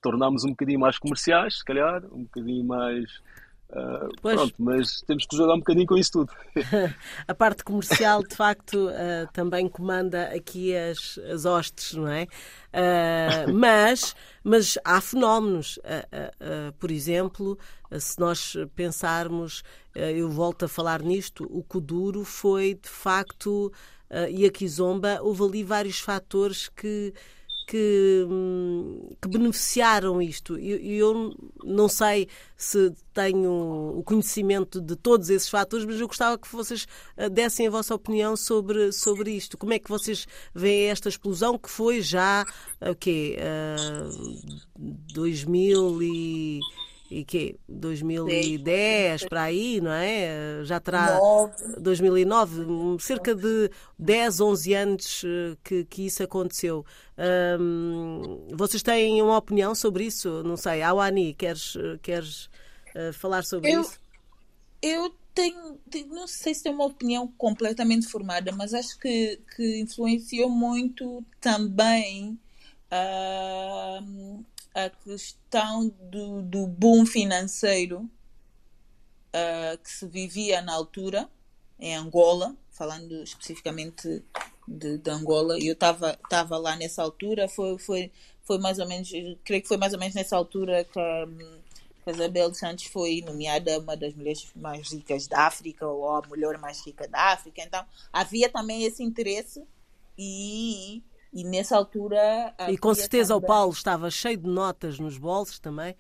tornamos 0.03 0.45
um 0.45 0.51
bocadinho 0.51 0.81
mais 0.81 0.99
comerciais, 0.99 1.59
se 1.59 1.65
calhar, 1.65 2.05
um 2.13 2.25
bocadinho 2.25 2.65
mais 2.65 3.21
Uh, 3.69 4.09
pronto, 4.23 4.55
mas 4.59 5.03
temos 5.03 5.27
que 5.27 5.37
jogar 5.37 5.55
um 5.55 5.59
bocadinho 5.59 5.87
com 5.87 5.97
isso 5.97 6.13
tudo. 6.13 6.33
a 7.27 7.35
parte 7.35 7.65
comercial, 7.65 8.23
de 8.23 8.35
facto, 8.35 8.89
uh, 8.89 9.29
também 9.33 9.69
comanda 9.69 10.29
aqui 10.29 10.75
as, 10.77 11.19
as 11.31 11.45
hostes, 11.45 11.95
não 11.95 12.07
é? 12.07 12.25
Uh, 12.73 13.53
mas, 13.55 14.15
mas 14.45 14.79
há 14.85 15.01
fenómenos. 15.01 15.79
por 16.79 16.91
exemplo, 16.91 17.59
se 17.99 18.19
nós 18.21 18.57
pensarmos, 18.75 19.63
eu 19.95 20.31
volto 20.31 20.65
a 20.65 20.69
falar 20.69 21.03
nisto, 21.03 21.45
o 21.51 21.63
Kuduro 21.65 22.25
foi, 22.25 22.75
de 22.75 22.89
facto, 22.89 23.73
e 24.31 24.47
a 24.47 24.51
Kizomba, 24.51 25.21
houve 25.23 25.43
ali 25.43 25.65
vários 25.65 25.99
fatores 25.99 26.69
que 26.69 27.13
que, 27.67 28.27
hum, 28.31 29.11
que 29.21 29.29
beneficiaram 29.29 30.23
isto. 30.23 30.59
E 30.59 30.71
eu, 30.71 31.15
eu, 31.15 31.35
não 31.65 31.89
sei 31.89 32.29
se 32.57 32.93
tenho 33.13 33.99
o 33.99 34.03
conhecimento 34.05 34.81
de 34.81 34.95
todos 34.95 35.29
esses 35.29 35.49
fatores, 35.49 35.85
mas 35.85 36.01
eu 36.01 36.07
gostava 36.07 36.39
que 36.39 36.51
vocês 36.51 36.87
eh, 37.17 37.29
dessem 37.29 37.67
a 37.67 37.71
vossa 37.71 37.95
opinião 37.95 38.37
sobre, 38.37 38.93
sobre 38.93 39.33
isto. 39.33 39.59
Como 39.59 39.73
é 39.73 39.79
que 39.79 39.89
vocês 39.89 40.27
veem 40.55 40.91
esta 40.91 41.09
explosão 41.09 41.59
que 41.59 41.69
foi 41.69 42.01
já 42.01 42.45
o 42.81 42.95
quê? 42.95 43.37
Uh, 43.39 44.57
2000 45.13 46.03
e 46.03 46.61
e 47.11 47.25
que 47.25 47.57
2010 47.69 49.21
Sim. 49.21 49.29
para 49.29 49.43
aí, 49.43 49.81
não 49.81 49.93
é? 49.93 50.61
Já 50.65 50.81
terá 50.81 51.19
2009, 51.79 52.67
cerca 53.01 53.35
de 53.35 53.71
10, 53.99 54.41
11 54.41 54.75
anos 54.75 55.23
eh, 55.25 55.57
que, 55.63 55.85
que 55.85 56.07
isso 56.07 56.23
aconteceu. 56.23 56.85
Vocês 58.53 58.83
têm 58.83 59.23
uma 59.23 59.39
opinião 59.39 59.75
sobre 59.75 60.05
isso? 60.05 60.43
Não 60.43 60.57
sei. 60.57 60.83
Awani, 60.83 61.35
queres, 61.35 61.75
queres 62.03 62.47
uh, 62.95 63.13
falar 63.13 63.43
sobre 63.43 63.71
eu, 63.71 63.81
isso? 63.81 63.99
eu 64.83 65.15
tenho, 65.35 65.79
não 66.09 66.27
sei 66.27 66.55
se 66.55 66.63
tenho 66.63 66.75
uma 66.75 66.87
opinião 66.87 67.29
completamente 67.37 68.07
formada, 68.07 68.53
mas 68.53 68.73
acho 68.73 68.99
que, 68.99 69.39
que 69.55 69.81
influenciou 69.81 70.49
muito 70.49 71.23
também 71.41 72.39
uh, 72.91 74.45
a 74.77 74.91
questão 74.91 75.89
do, 76.03 76.43
do 76.43 76.67
boom 76.67 77.07
financeiro 77.07 78.01
uh, 78.01 79.79
que 79.83 79.91
se 79.91 80.07
vivia 80.07 80.61
na 80.61 80.75
altura 80.75 81.27
em 81.81 81.97
Angola, 81.97 82.55
falando 82.71 83.23
especificamente 83.23 84.23
de, 84.69 84.99
de 84.99 85.11
Angola, 85.11 85.59
eu 85.59 85.73
estava 85.73 86.59
lá 86.59 86.77
nessa 86.77 87.03
altura, 87.03 87.49
foi, 87.49 87.79
foi, 87.79 88.13
foi 88.43 88.59
mais 88.59 88.79
ou 88.79 88.87
menos, 88.87 89.11
creio 89.45 89.63
que 89.63 89.69
foi 89.69 89.79
mais 89.79 89.95
ou 89.95 89.99
menos 89.99 90.15
nessa 90.15 90.37
altura 90.37 90.85
que, 90.85 90.93
que 90.93 92.11
a 92.11 92.13
Isabel 92.13 92.53
Santos 92.53 92.85
foi 92.85 93.23
nomeada 93.25 93.79
uma 93.79 93.97
das 93.97 94.13
mulheres 94.13 94.47
mais 94.55 94.93
ricas 94.93 95.27
da 95.27 95.47
África, 95.47 95.87
ou 95.87 96.07
a 96.11 96.21
mulher 96.29 96.59
mais 96.59 96.85
rica 96.85 97.09
da 97.09 97.33
África, 97.33 97.63
então 97.63 97.83
havia 98.13 98.51
também 98.51 98.85
esse 98.85 99.03
interesse 99.03 99.65
e, 100.19 101.03
e 101.37 101.45
nessa 101.45 101.77
altura... 101.77 102.55
E 102.67 102.79
com 102.79 102.95
certeza 102.95 103.35
também... 103.35 103.45
o 103.45 103.47
Paulo 103.47 103.73
estava 103.73 104.11
cheio 104.11 104.39
de 104.39 104.49
notas 104.49 104.99
nos 104.99 105.19
bolsos 105.19 105.59
também. 105.59 105.95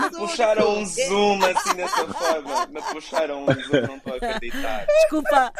me 0.00 0.10
puxaram 0.16 0.78
um 0.78 0.86
zoom 0.86 1.44
assim 1.44 1.74
dessa 1.74 2.08
forma. 2.08 2.66
Me 2.68 2.82
puxaram 2.82 3.42
um 3.42 3.46
zoom, 3.46 3.86
não 3.86 3.96
estou 3.96 4.14
a 4.14 4.16
acreditar. 4.16 4.86
Desculpa, 4.86 5.52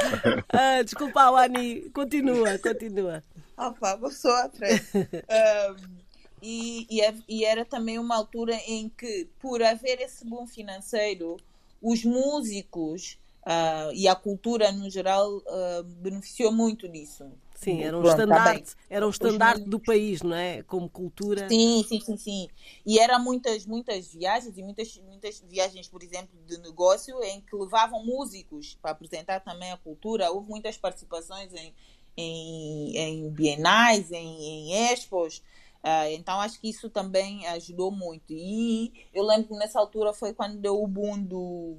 uh, 0.55 0.85
desculpa, 0.85 1.31
Wani. 1.31 1.91
Continua, 1.91 2.59
continua. 2.59 3.23
Opa, 3.59 3.97
vou 3.97 4.11
só 4.11 4.35
atrás. 4.45 4.81
Um, 4.95 6.03
e, 6.41 6.87
e, 6.91 7.03
é, 7.03 7.15
e 7.29 7.45
era 7.45 7.67
também 7.67 7.99
uma 7.99 8.17
altura 8.17 8.55
em 8.67 8.89
que, 8.89 9.29
por 9.39 9.63
haver 9.63 10.01
esse 10.01 10.25
boom 10.25 10.47
financeiro, 10.47 11.37
os 11.83 12.03
músicos 12.03 13.19
Uh, 13.45 13.93
e 13.95 14.07
a 14.07 14.15
cultura 14.15 14.71
no 14.71 14.89
geral 14.89 15.39
uh, 15.39 15.83
beneficiou 15.83 16.53
muito 16.53 16.89
disso. 16.89 17.25
Sim, 17.63 17.83
era 17.83 17.97
um 17.97 18.01
Pronto, 18.01 18.13
estandarte, 18.13 18.75
tá 18.75 18.83
era 18.91 19.07
um 19.07 19.11
estandarte 19.11 19.69
do 19.69 19.79
país, 19.79 20.21
não 20.23 20.35
é? 20.35 20.63
Como 20.65 20.89
cultura. 20.89 21.49
Sim, 21.49 21.85
sim, 21.89 22.01
sim, 22.01 22.17
sim. 22.17 22.49
E 22.85 22.99
eram 22.99 23.23
muitas, 23.23 23.65
muitas 23.67 24.13
viagens 24.13 24.57
e 24.57 24.63
muitas, 24.63 24.97
muitas 24.99 25.41
viagens, 25.49 25.89
por 25.89 26.03
exemplo, 26.03 26.37
de 26.47 26.59
negócio 26.59 27.23
em 27.23 27.41
que 27.41 27.55
levavam 27.55 28.05
músicos 28.05 28.77
para 28.83 28.91
apresentar 28.91 29.41
também 29.41 29.71
a 29.71 29.77
cultura. 29.77 30.31
Houve 30.31 30.49
muitas 30.49 30.77
participações 30.77 31.53
em, 31.55 31.73
em, 32.17 32.97
em 32.97 33.31
bienais, 33.31 34.11
em, 34.11 34.73
em 34.73 34.93
expos. 34.93 35.39
Uh, 35.85 36.11
então 36.13 36.41
acho 36.41 36.61
que 36.61 36.69
isso 36.69 36.91
também 36.91 37.47
ajudou 37.49 37.91
muito. 37.93 38.33
E 38.33 38.93
eu 39.13 39.25
lembro 39.25 39.49
que 39.49 39.55
nessa 39.55 39.79
altura 39.79 40.13
foi 40.13 40.33
quando 40.33 40.59
deu 40.59 40.83
o 40.83 40.87
boom 40.87 41.23
do 41.23 41.77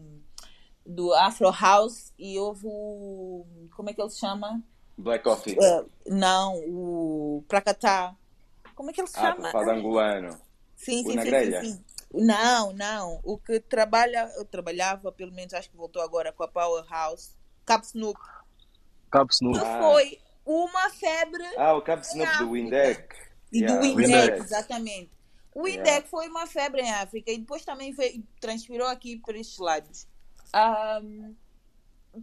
do 0.86 1.14
Afro 1.14 1.52
House 1.52 2.12
e 2.18 2.38
houve 2.40 2.66
o. 2.66 3.46
Como 3.76 3.90
é 3.90 3.94
que 3.94 4.02
ele 4.02 4.10
se 4.10 4.20
chama? 4.20 4.62
Black 4.98 5.24
Coffee. 5.24 5.58
Uh, 5.58 5.90
não, 6.08 6.58
o 6.68 7.44
Pracatá. 7.48 8.16
Como 8.76 8.90
é 8.90 8.94
que 8.94 9.02
ele 9.02 9.08
se 9.08 9.18
ah, 9.18 9.34
chama? 9.34 9.52
Ah, 9.54 9.72
angolano. 9.72 10.40
Sim, 10.76 11.04
sim, 11.04 11.22
sim, 11.22 11.32
sim, 11.32 11.62
sim, 11.62 11.84
Não, 12.14 12.74
não. 12.74 13.20
O 13.24 13.38
que 13.38 13.60
trabalha, 13.60 14.30
eu 14.38 14.46
trabalhava, 14.46 15.12
pelo 15.12 15.32
menos 15.32 15.54
acho 15.54 15.70
que 15.70 15.78
voltou 15.78 16.02
agora 16.02 16.32
com 16.32 16.44
a 16.44 16.48
Powerhouse. 16.48 17.32
Cap 17.66 17.86
Snoop. 17.86 18.20
Cap 19.10 19.32
Snoop. 19.34 19.60
Que 19.60 19.66
ah. 19.66 19.80
foi 19.80 20.20
uma 20.46 20.90
febre. 20.90 21.46
Ah, 21.58 21.74
o 21.76 21.82
Cap 21.82 22.04
Snoop 22.06 22.38
do 22.40 22.52
Windec. 22.52 23.16
E 23.52 23.60
yeah. 23.60 23.80
do 23.80 23.96
Windec, 23.96 24.38
exatamente. 24.40 25.12
O 25.54 25.64
Windec 25.64 25.88
yeah. 25.88 26.08
foi 26.08 26.28
uma 26.28 26.48
febre 26.48 26.82
em 26.82 26.92
África 26.92 27.32
e 27.32 27.38
depois 27.38 27.64
também 27.64 27.94
veio, 27.94 28.24
transpirou 28.42 28.88
aqui 28.88 29.18
para 29.18 29.38
estes 29.38 29.60
lados. 29.60 30.08
Um, 30.54 31.36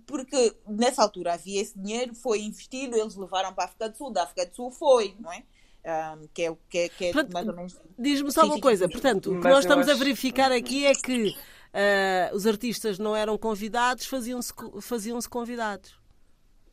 porque 0.06 0.54
nessa 0.68 1.02
altura 1.02 1.34
havia 1.34 1.60
esse 1.60 1.78
dinheiro, 1.78 2.14
foi 2.14 2.42
investido, 2.42 2.96
eles 2.96 3.16
levaram 3.16 3.52
para 3.52 3.64
a 3.64 3.66
África 3.66 3.88
do 3.88 3.96
Sul, 3.96 4.12
da 4.12 4.22
África 4.22 4.46
do 4.46 4.54
Sul 4.54 4.70
foi, 4.70 5.16
não 5.18 5.32
é? 5.32 5.42
Um, 5.82 6.28
que 6.32 6.42
é, 6.42 6.56
que 6.68 6.78
é, 6.78 6.88
que 6.88 7.04
é 7.06 7.12
mais 7.32 7.48
ou 7.48 7.54
menos. 7.54 7.80
Diz-me 7.98 8.30
só 8.30 8.44
uma 8.44 8.60
coisa, 8.60 8.88
portanto, 8.88 9.32
o 9.32 9.40
que 9.40 9.48
nós 9.48 9.60
estamos 9.60 9.88
acho... 9.88 9.96
a 9.96 9.98
verificar 9.98 10.52
aqui 10.52 10.86
é 10.86 10.92
que 10.94 11.30
uh, 11.30 12.34
os 12.36 12.46
artistas 12.46 12.98
não 12.98 13.16
eram 13.16 13.36
convidados, 13.38 14.06
faziam-se 14.06 14.52
faziam 14.80 15.18
convidados. 15.28 15.99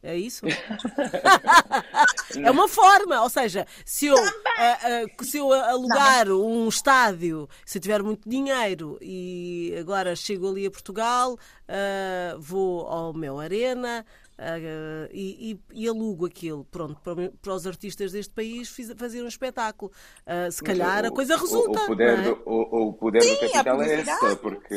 É 0.08 0.16
isso? 0.16 0.46
é 2.42 2.50
uma 2.50 2.70
forma, 2.70 3.22
ou 3.22 3.30
seja, 3.30 3.68
se 3.84 4.06
eu, 4.06 4.16
uh, 4.16 4.20
uh, 4.20 5.26
se 5.26 5.38
eu 5.38 5.52
alugar 5.52 6.32
um 6.32 6.70
estádio, 6.70 7.50
se 7.66 7.78
eu 7.78 7.82
tiver 7.82 8.02
muito 8.02 8.28
dinheiro 8.28 8.98
e 9.02 9.76
agora 9.78 10.16
chego 10.16 10.50
ali 10.50 10.66
a 10.66 10.72
Portugal, 10.72 11.34
uh, 11.34 12.40
vou 12.40 12.88
ao 12.88 13.14
meu 13.14 13.38
Arena, 13.38 14.06
Uh, 14.40 15.10
e, 15.12 15.60
e, 15.74 15.84
e, 15.84 15.88
alugo 15.88 16.28
aquilo, 16.28 16.64
pronto, 16.66 17.02
para, 17.02 17.32
para, 17.42 17.54
os 17.56 17.66
artistas 17.66 18.12
deste 18.12 18.32
país 18.32 18.70
fazer 18.96 19.24
um 19.24 19.28
espetáculo. 19.28 19.92
Uh, 20.28 20.52
se 20.52 20.62
calhar 20.62 21.06
o, 21.06 21.08
a 21.08 21.12
coisa 21.12 21.36
resulta. 21.36 21.80
O, 21.80 21.84
o 21.84 21.88
poder, 21.88 22.20
é? 22.20 22.22
do, 22.22 22.42
o, 22.46 22.88
o, 22.90 22.94
poder 22.94 23.24
Sim, 23.24 23.34
do 23.34 23.40
capital 23.52 23.82
é 23.82 24.00
esse, 24.00 24.36
porque 24.36 24.76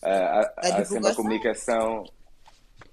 a, 0.00 0.08
a, 0.08 0.40
a, 0.40 1.08
a, 1.08 1.10
a 1.10 1.14
comunicação 1.16 2.04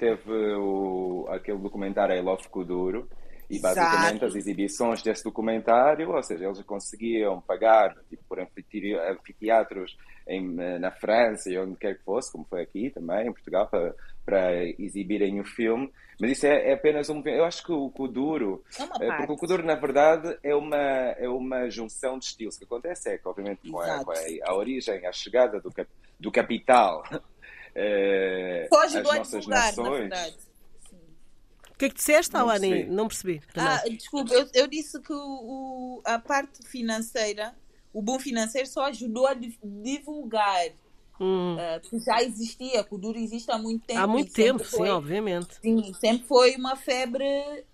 teve 0.01 0.55
o, 0.55 1.27
aquele 1.29 1.59
documentário 1.59 2.15
I 2.15 2.21
Love 2.21 2.49
Kuduro, 2.49 3.07
e 3.47 3.59
basicamente 3.59 4.15
Exato. 4.15 4.25
as 4.25 4.35
exibições 4.35 5.03
desse 5.03 5.23
documentário, 5.23 6.09
ou 6.09 6.23
seja, 6.23 6.45
eles 6.45 6.61
conseguiam 6.63 7.39
pagar 7.41 7.93
tipo, 8.09 8.23
por 8.27 8.39
anfiteatros 8.39 9.95
em, 10.25 10.55
na 10.79 10.89
França 10.89 11.51
e 11.51 11.57
onde 11.57 11.75
quer 11.75 11.97
que 11.97 12.03
fosse, 12.03 12.31
como 12.31 12.45
foi 12.45 12.63
aqui 12.63 12.89
também, 12.89 13.27
em 13.27 13.33
Portugal, 13.33 13.67
para, 13.67 13.93
para 14.25 14.65
exibirem 14.79 15.39
o 15.39 15.43
filme. 15.43 15.91
Mas 16.19 16.31
isso 16.31 16.47
é, 16.47 16.69
é 16.69 16.73
apenas 16.73 17.09
um. 17.09 17.21
Eu 17.25 17.43
acho 17.43 17.63
que 17.63 17.71
o 17.71 17.89
Kuduro. 17.89 18.63
É 19.01 19.07
eh, 19.07 19.17
porque 19.17 19.33
o 19.33 19.37
Kuduro, 19.37 19.63
na 19.63 19.75
verdade, 19.75 20.37
é 20.43 20.55
uma, 20.55 20.77
é 20.77 21.27
uma 21.27 21.69
junção 21.69 22.17
de 22.17 22.25
estilos. 22.25 22.55
O 22.55 22.59
que 22.59 22.65
acontece 22.65 23.09
é 23.09 23.17
que, 23.17 23.27
obviamente, 23.27 23.69
com 23.69 23.79
a, 23.79 24.03
com 24.03 24.11
a, 24.11 24.15
a 24.45 24.55
origem, 24.55 25.05
a 25.05 25.11
chegada 25.11 25.59
do, 25.59 25.73
do 26.19 26.31
capital 26.31 27.03
é, 27.73 28.67
Foge 28.69 28.97
as 28.97 29.03
nossas 29.03 29.45
lugar, 29.45 29.75
nações. 29.75 30.51
O 31.69 31.77
que 31.77 31.85
é 31.85 31.89
que 31.89 31.95
disseste, 31.95 32.35
Alani? 32.35 32.85
Não, 32.85 32.93
não 32.95 33.07
percebi. 33.07 33.41
Ah, 33.55 33.81
desculpa, 33.89 34.33
eu, 34.33 34.47
eu, 34.53 34.67
disse 34.67 34.99
que 35.01 35.13
o, 35.13 36.01
a 36.05 36.19
parte 36.19 36.63
financeira, 36.63 37.55
o 37.91 38.01
bom 38.01 38.19
financeiro 38.19 38.67
só 38.67 38.85
ajudou 38.85 39.27
a 39.27 39.33
divulgar. 39.33 40.69
Hum. 41.19 41.55
Uh, 41.55 41.99
já 41.99 42.21
existia, 42.21 42.83
que 42.83 42.95
o 42.95 42.97
Duro 42.97 43.17
existe 43.17 43.51
há 43.51 43.57
muito 43.57 43.85
tempo. 43.85 43.99
Há 43.99 44.07
muito 44.07 44.33
tempo, 44.33 44.63
foi, 44.63 44.87
sim, 44.87 44.91
obviamente. 44.93 45.55
Sim, 45.61 45.93
sempre 45.93 46.27
foi 46.27 46.55
uma 46.55 46.75
febre 46.75 47.23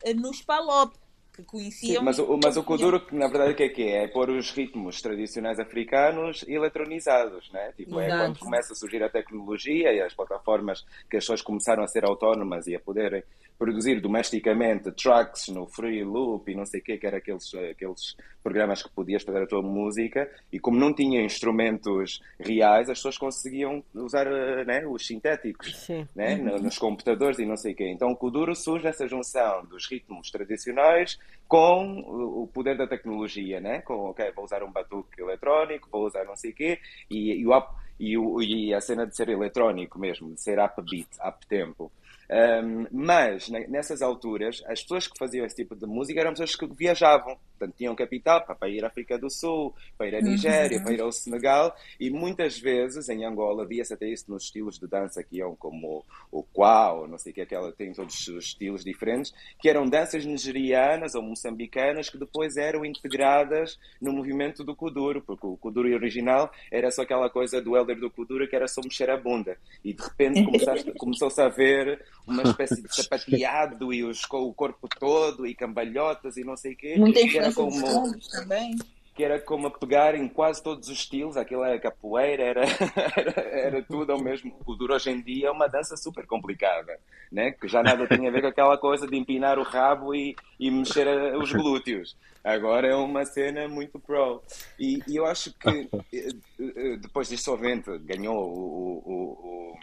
eh, 0.03 0.13
nos 0.13 0.41
Palop 0.41 0.93
que 1.37 1.43
conheciam. 1.43 1.99
Sim, 1.99 2.03
mas, 2.03 2.17
o, 2.17 2.39
mas 2.43 2.57
o 2.57 2.63
Kuduro, 2.63 3.05
que 3.05 3.15
na 3.15 3.27
verdade 3.27 3.51
o 3.51 3.55
que 3.55 3.63
é 3.63 3.69
que 3.69 3.83
é? 3.83 4.03
É 4.03 4.07
pôr 4.07 4.29
os 4.31 4.49
ritmos 4.51 5.01
tradicionais 5.01 5.59
africanos 5.59 6.43
eletronizados, 6.47 7.51
né? 7.51 7.71
Tipo, 7.77 7.99
é 7.99 8.09
quando 8.09 8.39
começa 8.39 8.73
a 8.73 8.75
surgir 8.75 9.03
a 9.03 9.09
tecnologia 9.09 9.93
e 9.93 10.01
as 10.01 10.13
plataformas 10.13 10.81
que 11.09 11.17
as 11.17 11.23
pessoas 11.23 11.41
começaram 11.41 11.83
a 11.83 11.87
ser 11.87 12.03
autónomas 12.05 12.65
e 12.65 12.75
a 12.75 12.79
poderem 12.79 13.23
produzir 13.57 13.99
domesticamente 13.99 14.91
tracks 14.91 15.47
no 15.47 15.65
Free 15.65 16.03
Loop 16.03 16.51
e 16.51 16.55
não 16.55 16.65
sei 16.65 16.79
o 16.79 16.83
que, 16.83 16.97
que 16.97 17.07
era 17.07 17.17
aqueles, 17.17 17.51
aqueles 17.55 18.15
programas 18.43 18.83
que 18.83 18.89
podias 18.89 19.23
fazer 19.23 19.43
a 19.43 19.47
tua 19.47 19.61
música 19.61 20.29
e 20.51 20.59
como 20.59 20.79
não 20.79 20.93
tinha 20.93 21.23
instrumentos 21.23 22.21
reais, 22.39 22.89
as 22.89 22.99
pessoas 22.99 23.17
conseguiam 23.17 23.83
usar 23.95 24.25
né, 24.65 24.85
os 24.85 25.05
sintéticos 25.05 25.87
né, 26.15 26.35
nos 26.35 26.77
computadores 26.77 27.39
e 27.39 27.45
não 27.45 27.57
sei 27.57 27.73
o 27.73 27.75
quê. 27.75 27.89
Então 27.89 28.09
o 28.09 28.15
Kuduro 28.15 28.55
surge 28.55 28.87
essa 28.87 29.07
junção 29.07 29.65
dos 29.65 29.89
ritmos 29.89 30.29
tradicionais 30.29 31.17
com 31.47 31.99
o 31.99 32.47
poder 32.47 32.77
da 32.77 32.85
tecnologia, 32.85 33.61
né? 33.61 33.81
com 33.81 33.93
ok, 34.09 34.31
vou 34.35 34.43
usar 34.43 34.63
um 34.63 34.71
batuque 34.71 35.21
eletrónico, 35.21 35.87
vou 35.89 36.05
usar 36.05 36.25
não 36.25 36.35
sei 36.35 36.51
quê, 36.51 36.79
e, 37.09 37.33
e, 37.33 37.47
o, 37.47 37.63
e, 37.99 38.17
o, 38.17 38.41
e 38.41 38.73
a 38.73 38.81
cena 38.81 39.07
de 39.07 39.15
ser 39.15 39.29
eletrónico 39.29 39.97
mesmo, 39.97 40.33
de 40.33 40.41
ser 40.41 40.59
upbeat, 40.59 41.07
up 41.25 41.47
tempo. 41.47 41.91
Um, 42.29 42.85
mas 42.91 43.47
nessas 43.49 44.01
alturas, 44.01 44.61
as 44.67 44.81
pessoas 44.81 45.07
que 45.07 45.17
faziam 45.17 45.45
esse 45.45 45.55
tipo 45.55 45.75
de 45.75 45.85
música 45.85 46.19
eram 46.19 46.31
pessoas 46.31 46.55
que 46.55 46.67
viajavam, 46.67 47.37
portanto, 47.57 47.75
tinham 47.75 47.95
capital 47.95 48.45
para 48.45 48.69
ir 48.69 48.83
à 48.83 48.87
África 48.87 49.17
do 49.17 49.29
Sul, 49.29 49.73
para 49.97 50.07
ir 50.07 50.15
à 50.15 50.21
Nigéria, 50.21 50.77
uhum. 50.77 50.83
para 50.83 50.93
ir 50.93 51.01
ao 51.01 51.11
Senegal, 51.11 51.75
e 51.99 52.09
muitas 52.09 52.59
vezes 52.59 53.09
em 53.09 53.25
Angola 53.25 53.65
via-se 53.65 53.93
até 53.93 54.07
isso 54.07 54.25
nos 54.27 54.43
estilos 54.43 54.79
de 54.79 54.87
dança 54.87 55.23
que 55.23 55.37
iam 55.37 55.55
como 55.55 56.05
o 56.31 56.43
quau, 56.43 57.07
não 57.07 57.17
sei 57.17 57.31
o 57.31 57.35
que, 57.35 57.41
aquela, 57.41 57.71
tem 57.71 57.91
todos 57.93 58.27
os 58.27 58.45
estilos 58.45 58.83
diferentes, 58.83 59.33
que 59.59 59.69
eram 59.69 59.87
danças 59.87 60.25
nigerianas 60.25 61.15
ou 61.15 61.21
moçambicanas 61.21 62.09
que 62.09 62.17
depois 62.17 62.57
eram 62.57 62.85
integradas 62.85 63.79
no 64.01 64.13
movimento 64.13 64.63
do 64.63 64.75
Kuduro, 64.75 65.21
porque 65.21 65.45
o 65.45 65.57
Kuduro 65.57 65.93
original 65.93 66.51
era 66.71 66.91
só 66.91 67.01
aquela 67.01 67.29
coisa 67.29 67.61
do 67.61 67.75
Elder 67.75 67.99
do 67.99 68.11
Kuduro 68.11 68.47
que 68.47 68.55
era 68.55 68.67
só 68.67 68.81
mexer 68.83 69.09
a 69.09 69.17
bunda, 69.17 69.57
e 69.83 69.93
de 69.93 70.03
repente 70.03 70.43
começou-se 70.97 71.41
a 71.41 71.49
ver 71.49 72.05
uma 72.27 72.43
espécie 72.43 72.81
de 72.81 72.93
sapateado 72.93 73.93
e 73.93 74.03
os, 74.03 74.21
o 74.31 74.53
corpo 74.53 74.87
todo 74.99 75.47
e 75.47 75.55
cambalhotas 75.55 76.37
e 76.37 76.43
não 76.43 76.57
sei 76.57 76.73
o 76.73 76.77
quê. 76.77 76.95
Muita 76.97 77.21
influência 77.47 77.83
como... 77.83 78.19
também. 78.31 78.75
que 79.15 79.23
era 79.23 79.39
como 79.39 79.67
a 79.67 79.71
pegar 79.71 80.15
em 80.15 80.27
quase 80.27 80.61
todos 80.61 80.89
os 80.89 80.97
estilos, 80.99 81.37
aquilo 81.37 81.63
era 81.63 81.79
capoeira, 81.79 82.43
era, 82.43 82.61
era, 83.15 83.41
era 83.41 83.83
tudo 83.83 84.11
ao 84.11 84.21
mesmo. 84.21 84.55
O 84.65 84.75
duro 84.75 84.93
hoje 84.93 85.09
em 85.09 85.21
dia 85.21 85.47
é 85.47 85.51
uma 85.51 85.67
dança 85.67 85.97
super 85.97 86.25
complicada, 86.27 86.99
né? 87.31 87.51
que 87.51 87.67
já 87.67 87.81
nada 87.81 88.07
tem 88.07 88.27
a 88.27 88.31
ver 88.31 88.41
com 88.41 88.47
aquela 88.47 88.77
coisa 88.77 89.07
de 89.07 89.17
empinar 89.17 89.57
o 89.57 89.63
rabo 89.63 90.13
e, 90.13 90.35
e 90.59 90.69
mexer 90.69 91.07
os 91.35 91.51
glúteos. 91.51 92.15
Agora 92.43 92.87
é 92.87 92.95
uma 92.95 93.25
cena 93.25 93.67
muito 93.67 93.99
pro. 93.99 94.41
E, 94.79 95.01
e 95.07 95.17
eu 95.17 95.25
acho 95.25 95.51
que 95.59 95.89
eh, 96.13 96.29
eh, 96.59 96.97
depois 96.97 97.27
disso, 97.27 97.51
obviamente, 97.51 97.97
ganhou 97.99 98.37
o, 98.37 99.03
o, 99.05 99.73
o 99.73 99.77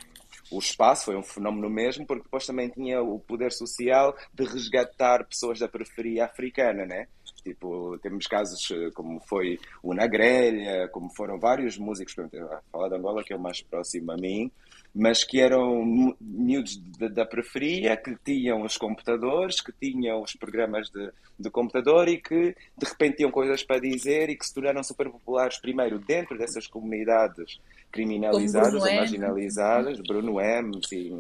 o 0.50 0.59
espaço 0.59 1.07
foi 1.07 1.16
um 1.16 1.22
fenómeno 1.22 1.68
mesmo, 1.68 2.07
porque 2.07 2.22
depois 2.22 2.46
também 2.46 2.68
tinha 2.68 3.03
o 3.03 3.18
poder 3.18 3.50
social 3.53 4.16
de 4.33 4.44
resgatar 4.44 5.24
pessoas 5.24 5.59
da 5.59 5.68
periferia 5.68 6.27
africana, 6.27 6.85
né? 6.87 7.09
Tipo, 7.44 7.98
temos 7.98 8.26
casos 8.26 8.70
eh, 8.70 8.90
como 8.94 9.20
foi 9.20 9.59
o 9.83 9.92
Na 9.92 10.07
Grelha, 10.07 10.88
como 10.88 11.11
foram 11.14 11.38
vários 11.38 11.76
músicos, 11.76 12.18
a 12.18 12.62
falar 12.72 12.88
de 12.88 12.96
Angola, 12.96 13.22
que 13.22 13.35
é 13.35 13.37
o 13.37 13.40
mais 13.40 13.61
próximo 13.61 14.12
a 14.12 14.16
mim, 14.16 14.50
mas 14.94 15.24
que 15.24 15.40
eram 15.40 15.85
miúdos 16.20 16.80
da 17.12 17.26
periferia, 17.26 17.96
que 17.96 18.16
tinham 18.24 18.62
os 18.62 18.78
computadores, 18.78 19.61
que 19.61 19.72
tinham 19.72 20.22
os 20.22 20.35
programas 20.35 20.88
de, 20.88 21.11
de 21.38 21.50
computador 21.50 22.09
e 22.09 22.18
que 22.18 22.54
de 22.78 22.87
repente 22.87 23.16
tinham 23.16 23.30
coisas 23.30 23.62
para 23.62 23.80
dizer 23.80 24.30
e 24.30 24.37
que 24.37 24.46
se 24.46 24.54
tornaram 24.54 24.83
super 24.83 25.11
populares 25.11 25.59
primeiro 25.59 25.98
dentro 25.98 26.38
dessas 26.38 26.66
comunidades 26.66 27.61
criminalizadas 27.90 28.74
ou 28.74 28.94
marginalizadas, 28.94 30.00
Bruno 30.00 30.40
M, 30.40 30.80
sim, 30.87 31.18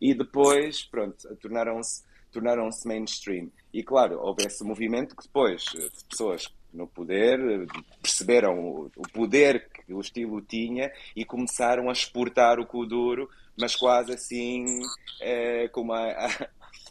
e 0.00 0.14
depois, 0.14 0.84
pronto, 0.84 1.36
tornaram-se 1.36 2.02
tornaram-se 2.30 2.86
mainstream. 2.86 3.50
E 3.72 3.82
claro, 3.82 4.18
houve 4.20 4.46
esse 4.46 4.64
movimento 4.64 5.16
que 5.16 5.22
depois 5.22 5.64
eh, 5.76 5.88
pessoas 6.08 6.48
no 6.72 6.86
poder 6.86 7.38
eh, 7.38 7.66
perceberam 8.00 8.90
o 8.96 9.02
poder 9.12 9.68
que 9.70 9.92
o 9.92 10.00
estilo 10.00 10.40
tinha 10.40 10.92
e 11.14 11.24
começaram 11.24 11.88
a 11.88 11.92
exportar 11.92 12.58
o 12.58 12.66
Kuduro, 12.66 13.28
mas 13.58 13.74
quase 13.74 14.12
assim, 14.12 14.80
é, 15.20 15.68
como 15.68 15.92
a, 15.92 16.10
a 16.10 16.48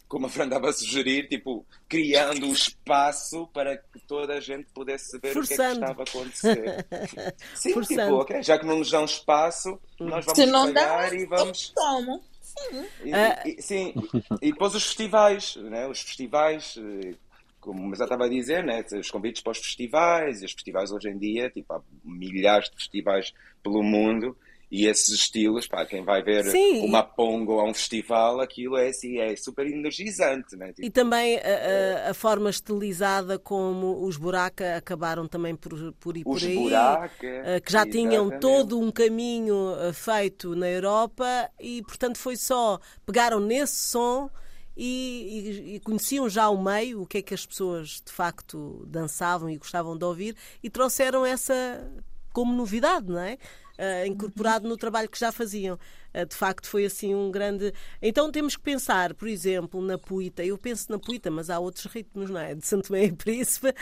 como 0.10 0.26
a 0.26 0.30
Fran 0.30 0.46
estava 0.46 0.70
a 0.70 0.74
sugerir, 0.74 1.28
tipo, 1.28 1.64
criando 1.88 2.48
um 2.48 2.52
espaço 2.52 3.48
para 3.54 3.78
que 3.78 4.00
toda 4.08 4.34
a 4.34 4.40
gente 4.40 4.68
pudesse 4.74 5.20
ver 5.20 5.34
Forçando. 5.34 5.44
o 5.44 5.48
que 5.48 5.62
é 5.62 5.68
que 5.68 5.74
estava 5.76 6.02
a 6.02 6.04
acontecer. 6.04 6.86
Sim, 7.54 7.70
tipo, 7.70 7.74
Forçando. 7.76 8.02
tipo, 8.02 8.16
ok, 8.16 8.44
já 8.44 8.58
que 8.58 8.66
não 8.66 8.80
nos 8.80 8.90
dão 8.90 9.06
espaço, 9.06 9.80
nós 10.00 10.26
vamos 10.26 10.40
Se 10.40 10.46
não 10.48 10.74
pagar 10.74 11.12
dá, 11.12 11.16
e 11.16 11.26
vamos. 11.28 11.70
Tomo. 11.70 12.24
Sim. 12.58 12.86
E, 13.04 13.12
uh... 13.12 13.48
e, 13.48 13.62
sim. 13.62 13.94
e 14.42 14.52
depois 14.52 14.74
os 14.74 14.86
festivais, 14.86 15.56
né? 15.56 15.88
os 15.88 16.02
festivais, 16.02 16.78
eh, 16.78 17.16
como 17.60 17.96
já 17.96 18.06
estava 18.06 18.26
a 18.26 18.30
dizer, 18.30 18.64
né? 18.64 18.84
os 18.94 19.12
convites 19.12 19.42
para 19.42 19.52
os 19.52 19.60
festivais, 19.60 20.42
e 20.42 20.46
os 20.46 20.54
festivais 20.54 20.92
hoje 20.92 21.10
em 21.10 21.18
dia, 21.18 21.50
tipo, 21.50 21.74
há 21.74 21.82
milhares 22.04 22.70
de 22.70 22.76
festivais 22.76 23.34
pelo 23.62 23.84
mundo, 23.84 24.36
e 24.72 24.86
esses 24.86 25.10
estilos, 25.10 25.68
pá, 25.68 25.84
quem 25.84 26.04
vai 26.04 26.22
ver 26.22 26.46
Sim. 26.46 26.86
uma 26.86 27.02
pongo 27.02 27.60
a 27.60 27.64
um 27.64 27.74
festival, 27.74 28.40
aquilo 28.40 28.78
é, 28.78 28.90
assim, 28.90 29.18
é 29.18 29.36
super 29.36 29.66
energizante. 29.66 30.56
Né? 30.56 30.68
Tipo, 30.68 30.86
e 30.86 30.92
também 30.92 31.40
a, 31.40 32.12
a, 32.12 32.14
forma 32.14 32.52
estilizada 32.52 33.40
como 33.40 34.06
os 34.06 34.16
Buraca 34.16 34.76
acabaram 34.78 35.28
também 35.28 35.56
por, 35.56 35.94
por 35.94 36.16
ir 36.16 36.24
os 36.24 36.40
por 36.42 36.48
aí. 36.48 36.56
Buraca, 36.56 37.28
eh, 37.28 37.60
que 37.60 37.72
já 37.72 37.80
exatamente. 37.80 38.10
tinham 38.10 38.40
todo 38.40 38.80
um 38.80 38.92
caminho 38.92 39.76
eh, 39.80 39.92
feito 39.92 40.56
na 40.56 40.70
Europa 40.70 41.50
e, 41.60 41.82
portanto, 41.82 42.20
foi 42.20 42.36
só 42.36 42.80
pegaram 43.06 43.40
nesse 43.40 43.76
som. 43.76 44.30
E, 44.82 45.66
e, 45.66 45.76
e, 45.76 45.80
conheciam 45.82 46.30
já 46.30 46.48
o 46.48 46.64
meio, 46.64 47.02
o 47.02 47.06
que 47.06 47.18
é 47.18 47.22
que 47.22 47.34
as 47.34 47.46
pessoas 47.46 48.02
de 48.06 48.14
facto 48.14 48.86
dançavam 48.88 49.50
e 49.50 49.58
gostavam 49.58 49.98
de 49.98 50.06
ouvir, 50.06 50.38
e 50.64 50.70
trouxeram 50.70 51.26
essa 51.26 51.54
como 52.32 52.54
novidade, 52.54 53.08
não 53.12 53.20
é? 53.20 53.38
Uh, 53.80 54.06
incorporado 54.06 54.68
no 54.68 54.76
trabalho 54.76 55.10
que 55.10 55.18
já 55.18 55.32
faziam. 55.32 55.80
Uh, 56.14 56.26
de 56.26 56.36
facto, 56.36 56.68
foi 56.68 56.86
assim 56.86 57.16
um 57.16 57.32
grande. 57.32 57.74
Então 58.02 58.32
temos 58.32 58.56
que 58.56 58.62
pensar, 58.62 59.14
por 59.14 59.28
exemplo, 59.28 59.82
na 59.82 59.98
Puita. 59.98 60.44
Eu 60.44 60.58
penso 60.58 60.92
na 60.92 61.00
Puita, 61.00 61.32
mas 61.32 61.50
há 61.50 61.58
outros 61.60 61.86
ritmos, 61.86 62.30
não 62.30 62.40
é? 62.40 62.54
De 62.54 62.66
Santo 62.66 62.92
Meio 62.92 63.08
e 63.08 63.12
Príncipe, 63.14 63.74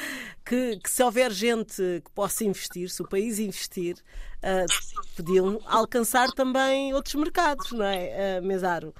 que, 0.45 0.77
que, 0.77 0.89
se 0.89 1.03
houver 1.03 1.31
gente 1.31 1.81
que 2.05 2.11
possa 2.13 2.43
investir, 2.43 2.89
se 2.89 3.01
o 3.01 3.07
país 3.07 3.39
investir, 3.39 3.97
uh, 4.37 5.15
podiam 5.15 5.59
alcançar 5.65 6.31
também 6.31 6.93
outros 6.93 7.15
mercados, 7.15 7.71
não 7.71 7.85
é, 7.85 8.39
uh, 8.39 8.45
Mesaro? 8.45 8.93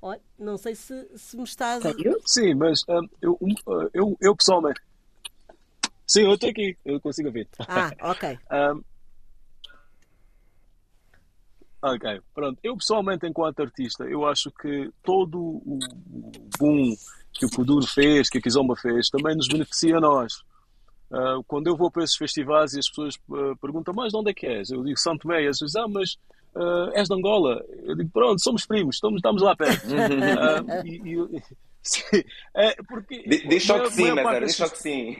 Olha, 0.00 0.20
não 0.38 0.56
sei 0.56 0.76
se, 0.76 1.08
se 1.16 1.36
me 1.36 1.42
estás. 1.42 1.82
Sim, 2.24 2.54
mas 2.54 2.84
um, 2.88 3.08
eu, 3.20 3.38
eu, 3.92 4.16
eu 4.20 4.36
pessoalmente 4.36 4.80
Sim, 6.08 6.22
eu 6.22 6.34
estou 6.34 6.48
aqui, 6.48 6.74
eu 6.86 6.98
consigo 7.02 7.30
ver. 7.30 7.46
Ah, 7.68 7.92
ok. 8.10 8.38
um, 8.50 8.82
ok, 11.82 12.20
pronto. 12.34 12.58
Eu 12.62 12.74
pessoalmente, 12.78 13.26
enquanto 13.26 13.60
artista, 13.60 14.04
eu 14.04 14.26
acho 14.26 14.50
que 14.50 14.90
todo 15.02 15.38
o 15.38 15.78
boom 16.58 16.94
que 17.30 17.44
o 17.44 17.50
Kuduro 17.50 17.86
fez, 17.86 18.30
que 18.30 18.38
a 18.38 18.40
Kizomba 18.40 18.74
fez, 18.74 19.10
também 19.10 19.36
nos 19.36 19.48
beneficia 19.48 19.98
a 19.98 20.00
nós. 20.00 20.42
Uh, 21.10 21.44
quando 21.46 21.66
eu 21.66 21.76
vou 21.76 21.90
para 21.90 22.04
esses 22.04 22.16
festivais 22.16 22.72
e 22.72 22.78
as 22.78 22.88
pessoas 22.88 23.14
uh, 23.28 23.54
perguntam, 23.60 23.92
mas 23.94 24.12
de 24.12 24.18
onde 24.18 24.30
é 24.30 24.34
que 24.34 24.46
és? 24.46 24.70
Eu 24.70 24.82
digo 24.82 24.98
Santo 24.98 25.28
Meio, 25.28 25.50
as 25.50 25.58
pessoas 25.58 25.76
ah, 25.76 25.88
mas 25.88 26.14
uh, 26.54 26.90
és 26.94 27.06
de 27.06 27.14
Angola. 27.14 27.62
Eu 27.82 27.94
digo, 27.94 28.10
pronto, 28.10 28.42
somos 28.42 28.64
primos, 28.64 28.96
estamos, 28.96 29.18
estamos 29.18 29.42
lá 29.42 29.54
perto. 29.54 29.86
e, 30.84 30.96
e, 30.96 31.42
é, 32.54 32.74
porque. 32.82 33.22
deixa 33.48 33.78
que 33.80 33.90
sim, 33.90 34.12
mas 34.12 34.40
deixa 34.40 34.70
que 34.70 34.78
sim. 34.78 35.16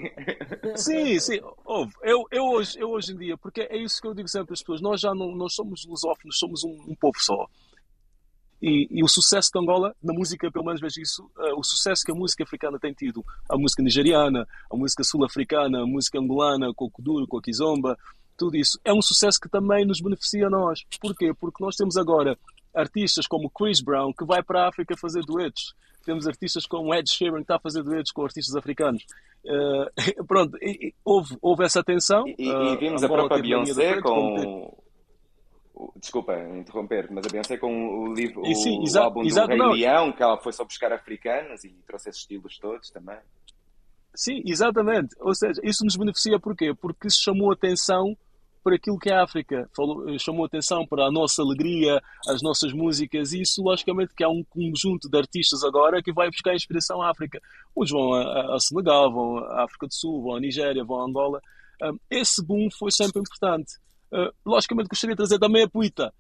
Sim, 0.77 1.19
sim. 1.21 1.41
Ouve, 1.65 1.93
eu, 2.03 2.25
eu, 2.31 2.45
hoje, 2.45 2.79
eu 2.79 2.91
hoje 2.91 3.13
em 3.13 3.17
dia, 3.17 3.37
porque 3.37 3.63
é 3.63 3.77
isso 3.77 4.01
que 4.01 4.09
eu 4.09 4.15
digo 4.15 4.29
sempre 4.29 4.53
às 4.53 4.61
pessoas, 4.61 4.81
nós 4.81 5.01
já 5.01 5.15
não 5.15 5.35
nós 5.35 5.55
somos 5.55 5.85
lusófonos, 5.87 6.39
somos 6.39 6.65
um, 6.65 6.77
um 6.89 6.95
povo 6.95 7.19
só. 7.19 7.47
E, 8.61 8.89
e, 8.91 9.05
o 9.05 9.09
sucesso 9.09 9.51
de 9.53 9.61
Angola, 9.61 9.95
na 10.03 10.13
música, 10.13 10.51
pelo 10.51 10.65
menos 10.65 10.81
vejo 10.81 11.01
isso, 11.01 11.23
uh, 11.37 11.57
o 11.57 11.63
sucesso 11.63 12.03
que 12.05 12.11
a 12.11 12.15
música 12.15 12.43
africana 12.43 12.77
tem 12.77 12.93
tido, 12.93 13.25
a 13.49 13.57
música 13.57 13.83
nigeriana, 13.85 14.49
a 14.69 14.77
música 14.77 15.05
sul-africana, 15.05 15.83
a 15.83 15.87
música 15.87 16.19
angolana, 16.19 16.75
com 16.75 16.87
o 16.87 16.91
Kuduro, 16.91 17.29
com 17.29 17.39
a 17.39 17.43
Kizomba, 17.43 17.97
tudo 18.37 18.57
isso, 18.57 18.79
é 18.85 18.93
um 18.93 19.03
sucesso 19.03 19.39
que 19.41 19.49
também 19.49 19.87
nos 19.87 20.01
beneficia 20.01 20.49
a 20.49 20.51
nós. 20.51 20.81
Porquê? 21.01 21.33
Porque 21.39 21.63
nós 21.63 21.77
temos 21.77 21.97
agora 21.97 22.37
artistas 22.75 23.27
como 23.27 23.51
Chris 23.51 23.81
Brown, 23.81 24.13
que 24.13 24.25
vai 24.25 24.43
para 24.43 24.65
a 24.65 24.69
África 24.69 24.97
fazer 24.97 25.23
duetos 25.25 25.75
temos 26.09 26.27
artistas 26.27 26.65
como 26.65 26.95
Ed 26.95 27.07
Sheeran 27.07 27.37
que 27.37 27.43
está 27.43 27.57
a 27.57 27.61
fazer 27.61 27.83
duetos 27.83 28.13
com 28.13 28.25
artistas 28.25 28.57
africanos. 28.57 29.05
Uh, 29.45 30.25
pronto, 30.25 30.57
e, 30.63 30.89
e, 30.89 30.95
houve, 31.05 31.37
houve 31.43 31.65
essa 31.65 31.85
tensão. 31.85 32.27
E, 32.27 32.35
e 32.39 32.49
eh, 32.49 32.77
vimos 32.77 33.03
a, 33.03 33.07
a 33.07 33.09
própria 33.11 33.43
Beyoncé 33.43 34.01
com. 34.01 34.75
Desculpa 36.01 36.35
interromper, 36.57 37.09
mas 37.11 37.27
a 37.27 37.29
Beyoncé 37.29 37.59
com 37.59 37.71
o, 37.71 38.13
livro, 38.15 38.43
e, 38.45 38.55
sim, 38.55 38.81
o 38.81 38.83
exato, 38.83 39.05
álbum 39.05 39.23
do 39.23 39.47
Rei 39.47 39.59
não. 39.59 39.71
Leão, 39.73 40.13
que 40.13 40.23
ela 40.23 40.39
foi 40.39 40.53
só 40.53 40.65
buscar 40.65 40.93
africanos 40.93 41.63
e 41.63 41.69
trouxe 41.87 42.09
esses 42.09 42.23
estilos 42.23 42.59
todos 42.59 42.91
também. 42.91 43.19
Sim, 44.15 44.43
exatamente. 44.47 45.15
Ou 45.21 45.35
seja, 45.35 45.61
isso 45.63 45.85
nos 45.85 45.95
beneficia 45.95 46.41
porquê? 46.41 46.75
Porque 46.75 47.11
se 47.11 47.23
chamou 47.23 47.53
atenção 47.53 48.17
para 48.69 48.77
aquilo 48.77 48.99
que 48.99 49.09
é 49.09 49.15
a 49.15 49.25
África. 49.25 49.67
Falou, 49.75 50.19
chamou 50.19 50.45
atenção 50.45 50.87
para 50.87 51.07
a 51.07 51.11
nossa 51.11 51.41
alegria, 51.41 52.03
as 52.29 52.43
nossas 52.43 52.71
músicas, 52.71 53.33
e 53.33 53.41
isso, 53.41 53.63
logicamente, 53.63 54.13
que 54.15 54.23
há 54.23 54.29
um 54.29 54.45
conjunto 54.45 55.09
de 55.09 55.17
artistas 55.17 55.65
agora 55.65 56.03
que 56.03 56.13
vai 56.13 56.29
buscar 56.29 56.55
inspiração 56.55 57.01
à 57.01 57.11
África. 57.11 57.41
Uns 57.75 57.91
vão 57.91 58.13
a, 58.13 58.57
a 58.57 58.61
Senegal, 58.61 59.11
vão 59.11 59.39
à 59.39 59.65
África 59.65 59.87
do 59.87 59.95
Sul, 59.95 60.23
vão 60.23 60.37
à 60.37 60.41
Nigéria, 60.41 60.85
vão 60.85 61.01
a 61.01 61.07
Angola. 61.07 61.41
esse 62.11 62.45
boom 62.45 62.69
foi 62.79 62.91
sempre 62.91 63.21
importante. 63.21 63.73
Uh, 64.13 64.31
logicamente, 64.45 64.89
gostaria 64.89 65.15
de 65.15 65.19
trazer 65.19 65.39
também 65.39 65.63
a 65.65 65.69
Puita. 65.69 66.13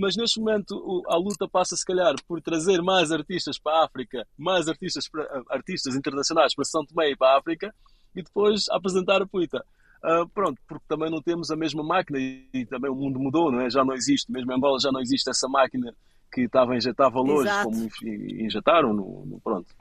mas 0.00 0.16
neste 0.16 0.38
momento 0.38 1.02
a 1.08 1.16
luta 1.16 1.48
passa, 1.48 1.74
se 1.74 1.84
calhar, 1.84 2.14
por 2.28 2.40
trazer 2.40 2.80
mais 2.82 3.10
artistas 3.10 3.58
para 3.58 3.80
a 3.80 3.84
África, 3.84 4.24
mais 4.38 4.68
artistas, 4.68 5.08
para, 5.08 5.42
artistas 5.50 5.96
internacionais 5.96 6.54
para 6.54 6.64
São 6.64 6.86
Tomé 6.86 7.10
e 7.10 7.16
para 7.16 7.34
a 7.34 7.38
África, 7.38 7.74
e 8.14 8.22
depois 8.22 8.68
apresentar 8.70 9.20
a 9.20 9.26
Puita. 9.26 9.64
Uh, 10.04 10.28
pronto, 10.34 10.60
porque 10.68 10.84
também 10.86 11.10
não 11.10 11.22
temos 11.22 11.50
a 11.50 11.56
mesma 11.56 11.82
máquina 11.82 12.18
e 12.20 12.66
também 12.66 12.90
o 12.90 12.94
mundo 12.94 13.18
mudou, 13.18 13.50
não 13.50 13.62
é? 13.62 13.70
Já 13.70 13.82
não 13.82 13.94
existe, 13.94 14.30
mesmo 14.30 14.52
em 14.52 14.54
Angola 14.54 14.78
já 14.78 14.92
não 14.92 15.00
existe 15.00 15.30
essa 15.30 15.48
máquina 15.48 15.94
que 16.30 16.42
estava 16.42 16.74
a 16.74 16.76
injetar 16.76 17.10
valores 17.10 17.50
Exato. 17.50 17.70
como 17.70 17.88
injetaram 18.04 18.92
no, 18.92 19.24
no, 19.24 19.40
pronto. 19.40 19.74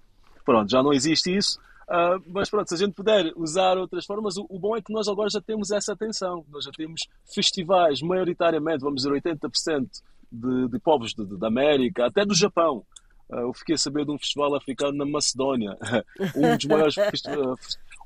Pronto, 0.45 0.71
já 0.71 0.81
não 0.81 0.93
existe 0.93 1.35
isso. 1.35 1.59
Uh, 1.89 2.23
mas 2.27 2.49
pronto, 2.49 2.69
se 2.69 2.75
a 2.75 2.77
gente 2.77 2.93
puder 2.93 3.33
usar 3.35 3.77
outras 3.77 4.05
formas, 4.05 4.37
o, 4.37 4.45
o, 4.47 4.57
bom 4.57 4.77
é 4.77 4.81
que 4.81 4.93
nós 4.93 5.09
agora 5.09 5.29
já 5.29 5.41
temos 5.41 5.71
essa 5.71 5.91
atenção. 5.91 6.45
Nós 6.49 6.63
já 6.63 6.71
temos 6.71 7.01
festivais, 7.25 8.01
maioritariamente, 8.01 8.79
vamos 8.79 9.03
dizer 9.03 9.11
80% 9.11 9.89
de, 10.31 10.69
de 10.69 10.79
povos 10.79 11.13
de, 11.13 11.25
de, 11.25 11.37
da 11.37 11.47
América, 11.47 12.05
até 12.05 12.25
do 12.25 12.33
Japão. 12.33 12.85
Uh, 13.33 13.47
eu 13.47 13.53
fiquei 13.53 13.75
a 13.75 13.77
saber 13.77 14.05
de 14.05 14.11
um 14.11 14.17
festival 14.17 14.55
africano 14.55 14.97
na 14.97 15.05
Macedónia, 15.05 15.77
um 16.35 16.55
dos 16.55 16.65
maiores 16.65 16.95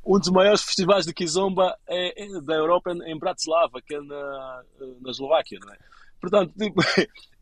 um 0.06 0.20
dos 0.20 0.30
maiores 0.30 0.62
festivais 0.62 1.06
de 1.06 1.14
Kizomba 1.14 1.78
é, 1.86 2.24
é 2.24 2.42
da 2.42 2.56
Europa 2.56 2.92
em 3.06 3.20
Bratislava, 3.20 3.82
que 3.82 3.94
é 3.94 4.02
na, 4.02 4.64
na 5.02 5.12
Eslováquia, 5.12 5.60
não 5.62 5.74
é? 5.74 5.78
Portanto, 6.22 6.54
tipo, 6.58 6.82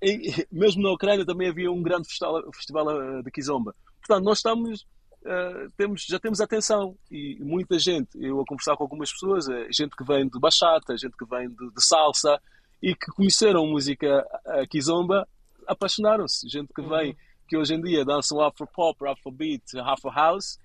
mesmo 0.52 0.82
na 0.82 0.91
Ucrânia 0.91 1.26
também 1.26 1.50
havia 1.50 1.71
um 1.71 1.84
grande 1.84 2.08
festival, 2.08 2.41
festival 2.52 3.21
de 3.21 3.32
Kizomba. 3.32 3.76
Portanto, 4.02 4.26
nós 4.26 4.39
estamos 4.39 4.86
uh, 5.26 5.71
temos, 5.76 6.06
já 6.06 6.19
temos 6.19 6.39
atenção. 6.39 6.95
E 7.12 7.38
muita 7.39 7.78
gente, 7.80 8.10
eu 8.16 8.39
a 8.39 8.45
conversar 8.45 8.76
com 8.76 8.84
algumas 8.84 9.12
pessoas, 9.12 9.49
é 9.49 9.68
gente 9.72 9.95
que 9.95 10.03
vem 10.03 10.28
de 10.28 10.39
bachata, 10.39 10.97
gente 10.97 11.16
que 11.18 11.26
vem 11.26 11.49
de, 11.49 11.72
de 11.72 11.86
salsa 11.86 12.39
e 12.82 12.95
que 12.95 13.12
conheceram 13.12 13.66
música 13.68 14.26
kizomba, 14.70 15.28
apaixonaram-se. 15.68 16.47
Gente 16.47 16.72
que 16.74 16.82
vem, 16.82 17.12
uhum. 17.12 17.16
Que 17.48 17.58
hoje 17.58 17.76
em 17.76 17.82
dia 17.82 18.04
dançam 18.04 18.41
afro-pop, 18.41 19.08
afro-beat, 19.08 19.64
afro-house, 19.80 20.60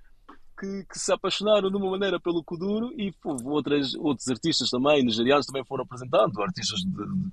que, 0.59 0.85
que, 0.85 0.99
se 0.99 1.13
apaixonaram 1.13 1.71
de 1.71 1.77
uma 1.77 1.91
maneira 1.91 2.21
pelo 2.21 2.45
Kuduro 2.45 2.93
e 3.01 3.13
pô, 3.13 3.37
outras, 3.45 3.95
outros 3.95 4.29
artistas 4.29 4.69
também, 4.69 5.03
nigerianos, 5.03 5.47
também 5.47 5.65
foram 5.65 5.85
apresentando, 5.85 6.43
artistas 6.43 6.81
de, 6.81 6.91
de, 6.91 7.33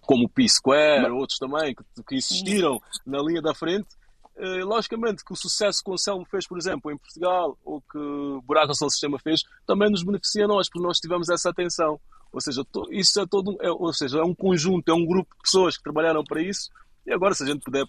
como 0.00 0.24
o 0.24 0.28
P-Square, 0.28 1.02
Mas... 1.02 1.12
outros 1.12 1.38
também, 1.38 1.74
que, 1.74 2.02
que 2.02 2.16
existiram 2.16 2.80
na 3.06 3.20
linha 3.22 3.40
da 3.40 3.54
frente. 3.54 3.88
Uh, 4.36 4.64
logicamente 4.64 5.24
que 5.24 5.32
o 5.32 5.36
sucesso 5.36 5.82
que 5.82 5.90
o 5.90 5.94
Anselmo 5.94 6.24
fez, 6.24 6.46
por 6.46 6.56
exemplo, 6.58 6.92
em 6.92 6.96
Portugal, 6.96 7.58
ou 7.64 7.80
que 7.80 7.98
o 7.98 8.40
Buraco 8.42 8.68
ao 8.68 8.90
Sistema 8.90 9.18
fez, 9.18 9.42
também 9.66 9.90
nos 9.90 10.04
beneficia 10.04 10.44
a 10.44 10.48
nós, 10.48 10.68
porque 10.68 10.86
nós 10.86 10.98
tivemos 10.98 11.28
essa 11.28 11.50
atenção. 11.50 12.00
Ou 12.32 12.40
seja, 12.40 12.64
isso 12.90 13.20
é 13.20 13.26
todo, 13.26 13.56
é, 13.60 13.70
ou 13.70 13.92
seja, 13.92 14.18
é 14.18 14.22
um 14.22 14.34
conjunto, 14.34 14.88
é 14.90 14.94
um 14.94 15.04
grupo 15.04 15.34
de 15.34 15.42
pessoas 15.42 15.76
que 15.76 15.82
trabalharam 15.82 16.22
para 16.22 16.40
isso 16.40 16.70
e 17.08 17.12
agora, 17.14 17.32
se 17.32 17.42
a 17.42 17.46
gente 17.46 17.64
puder 17.64 17.86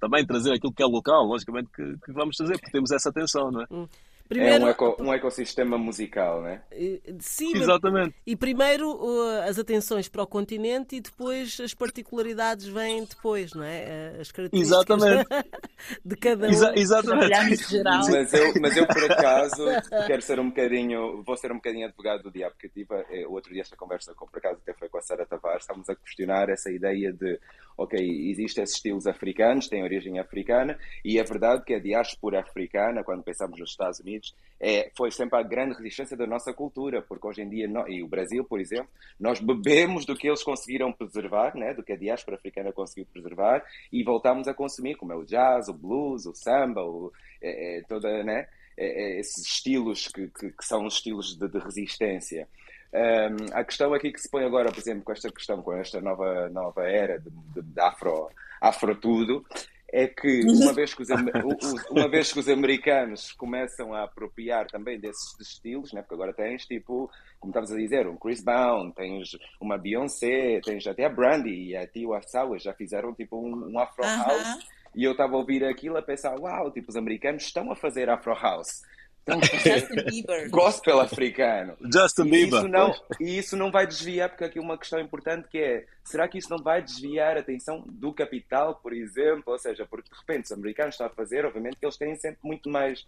também 0.00 0.26
trazer 0.26 0.54
aquilo 0.54 0.72
que 0.72 0.82
é 0.82 0.86
local, 0.86 1.24
logicamente 1.24 1.68
que, 1.70 1.82
que 2.04 2.12
vamos 2.12 2.34
trazer, 2.34 2.54
porque 2.54 2.72
temos 2.72 2.90
essa 2.90 3.10
atenção, 3.10 3.50
não 3.50 3.60
é? 3.60 3.66
Hum. 3.70 3.86
Primeiro, 4.26 4.64
é 4.64 4.66
um, 4.66 4.68
eco, 4.70 4.96
um 5.00 5.12
ecossistema 5.12 5.76
musical, 5.76 6.40
né? 6.40 6.62
Sim, 7.20 7.54
Exatamente. 7.56 8.14
E 8.26 8.34
primeiro 8.34 8.98
as 9.46 9.58
atenções 9.58 10.08
para 10.08 10.22
o 10.22 10.26
continente 10.26 10.96
e 10.96 11.00
depois 11.00 11.60
as 11.60 11.74
particularidades 11.74 12.66
vêm 12.66 13.04
depois, 13.04 13.52
não 13.52 13.62
é? 13.62 14.16
As 14.18 14.32
características 14.32 14.78
exatamente. 14.78 15.28
de 16.02 16.16
cada 16.16 16.46
um. 16.46 16.50
Exa 16.50 16.72
exatamente. 16.74 17.68
Geral. 17.68 18.00
Mas 18.10 18.32
eu, 18.32 18.54
mas 18.62 18.76
eu, 18.78 18.86
por 18.86 19.12
acaso, 19.12 19.64
quero 20.06 20.22
ser 20.22 20.40
um 20.40 20.48
bocadinho, 20.48 21.22
vou 21.22 21.36
ser 21.36 21.52
um 21.52 21.56
bocadinho 21.56 21.86
advogado 21.86 22.22
do 22.22 22.30
diabo, 22.30 22.54
porque 22.54 22.70
tive 22.70 22.94
eh, 23.10 23.26
outro 23.28 23.52
dia 23.52 23.60
esta 23.60 23.76
conversa, 23.76 24.14
com, 24.14 24.26
por 24.26 24.38
acaso 24.38 24.58
até 24.62 24.72
foi 24.72 24.88
com 24.88 24.96
a 24.96 25.02
Sara 25.02 25.26
Tavares, 25.26 25.64
estávamos 25.64 25.90
a 25.90 25.94
questionar 25.94 26.48
essa 26.48 26.70
ideia 26.70 27.12
de 27.12 27.38
ok, 27.76 27.98
existem 28.30 28.64
esses 28.64 28.76
estilos 28.76 29.06
africanos, 29.06 29.68
têm 29.68 29.82
origem 29.82 30.18
africana, 30.18 30.78
e 31.04 31.18
é 31.18 31.24
verdade 31.24 31.64
que 31.64 31.74
a 31.74 31.78
diáspora 31.78 32.40
africana, 32.40 33.02
quando 33.02 33.22
pensamos 33.22 33.58
nos 33.58 33.70
Estados 33.70 34.00
Unidos, 34.00 34.34
é, 34.60 34.90
foi 34.96 35.10
sempre 35.10 35.38
a 35.38 35.42
grande 35.42 35.74
resistência 35.74 36.16
da 36.16 36.26
nossa 36.26 36.52
cultura, 36.52 37.02
porque 37.02 37.26
hoje 37.26 37.42
em 37.42 37.48
dia, 37.48 37.68
e 37.88 38.02
o 38.02 38.08
Brasil, 38.08 38.44
por 38.44 38.60
exemplo, 38.60 38.88
nós 39.18 39.40
bebemos 39.40 40.06
do 40.06 40.16
que 40.16 40.28
eles 40.28 40.42
conseguiram 40.42 40.92
preservar, 40.92 41.56
né, 41.56 41.74
do 41.74 41.82
que 41.82 41.92
a 41.92 41.96
diáspora 41.96 42.36
africana 42.36 42.72
conseguiu 42.72 43.06
preservar, 43.12 43.64
e 43.92 44.02
voltamos 44.02 44.46
a 44.48 44.54
consumir, 44.54 44.94
como 44.94 45.12
é 45.12 45.16
o 45.16 45.24
jazz, 45.24 45.68
o 45.68 45.74
blues, 45.74 46.26
o 46.26 46.34
samba, 46.34 46.82
o, 46.82 47.12
é, 47.42 47.78
é, 47.78 47.82
toda, 47.82 48.22
né, 48.22 48.46
é, 48.76 48.86
é, 48.86 49.20
esses 49.20 49.44
estilos 49.44 50.08
que, 50.08 50.28
que, 50.28 50.50
que, 50.50 50.64
são 50.64 50.86
estilos 50.86 51.36
de, 51.36 51.48
de 51.48 51.58
resistência. 51.58 52.48
Um, 52.94 53.52
a 53.52 53.64
questão 53.64 53.92
aqui 53.92 54.12
que 54.12 54.20
se 54.20 54.30
põe 54.30 54.44
agora, 54.44 54.70
por 54.70 54.78
exemplo, 54.78 55.02
com 55.02 55.10
esta 55.10 55.30
questão, 55.30 55.60
com 55.60 55.72
esta 55.72 56.00
nova, 56.00 56.48
nova 56.48 56.88
era 56.88 57.18
de, 57.18 57.28
de, 57.28 57.60
de 57.60 57.80
afro, 57.80 58.30
afro 58.60 58.94
tudo, 58.94 59.44
é 59.92 60.06
que 60.06 60.42
uma 60.44 60.72
vez 60.72 60.94
que, 60.94 61.02
os, 61.02 61.08
uma 61.90 62.08
vez 62.08 62.32
que 62.32 62.38
os 62.38 62.48
americanos 62.48 63.32
começam 63.32 63.92
a 63.92 64.04
apropriar 64.04 64.68
também 64.68 64.98
desses 64.98 65.38
estilos, 65.40 65.92
né? 65.92 66.02
porque 66.02 66.14
agora 66.14 66.32
tens 66.32 66.66
tipo, 66.66 67.10
como 67.40 67.50
estavas 67.50 67.72
a 67.72 67.76
dizer, 67.76 68.06
um 68.06 68.16
Chris 68.16 68.42
Brown, 68.42 68.92
tens 68.92 69.36
uma 69.60 69.76
Beyoncé, 69.76 70.60
tens 70.64 70.86
até 70.86 71.04
a 71.04 71.08
Brandy 71.08 71.70
e 71.70 71.76
a 71.76 71.86
Tiwa 71.86 72.22
Savage 72.22 72.64
já 72.64 72.74
fizeram 72.74 73.12
tipo 73.12 73.36
um, 73.36 73.72
um 73.72 73.78
Afro 73.78 74.04
House. 74.04 74.54
Uh 74.54 74.58
-huh. 74.58 74.74
E 74.96 75.02
eu 75.02 75.12
estava 75.12 75.34
a 75.34 75.38
ouvir 75.38 75.64
aquilo 75.64 75.96
a 75.96 76.02
pensar, 76.02 76.38
uau, 76.38 76.70
tipo, 76.70 76.88
os 76.90 76.96
americanos 76.96 77.42
estão 77.42 77.72
a 77.72 77.76
fazer 77.76 78.08
Afro 78.08 78.34
House. 78.34 78.82
Justin 79.64 80.04
Bieber. 80.10 80.50
Gospel 80.50 81.00
africano. 81.00 81.76
Justin 81.92 82.24
Bieber. 82.24 82.60
Isso 82.60 82.68
não, 82.68 82.94
e 83.20 83.38
isso 83.38 83.56
não 83.56 83.70
vai 83.70 83.86
desviar, 83.86 84.28
porque 84.28 84.44
aqui 84.44 84.58
uma 84.58 84.76
questão 84.76 85.00
importante 85.00 85.48
que 85.48 85.58
é, 85.58 85.86
será 86.04 86.28
que 86.28 86.38
isso 86.38 86.50
não 86.50 86.58
vai 86.62 86.82
desviar 86.82 87.36
a 87.36 87.40
atenção 87.40 87.82
do 87.86 88.12
capital, 88.12 88.76
por 88.76 88.92
exemplo? 88.92 89.44
Ou 89.46 89.58
seja, 89.58 89.86
porque 89.86 90.10
de 90.10 90.18
repente 90.18 90.44
os 90.44 90.52
americanos 90.52 90.94
estão 90.94 91.06
a 91.06 91.10
fazer, 91.10 91.44
obviamente 91.44 91.76
que 91.76 91.86
eles 91.86 91.96
têm 91.96 92.14
sempre 92.16 92.40
muito 92.42 92.68
mais, 92.68 93.06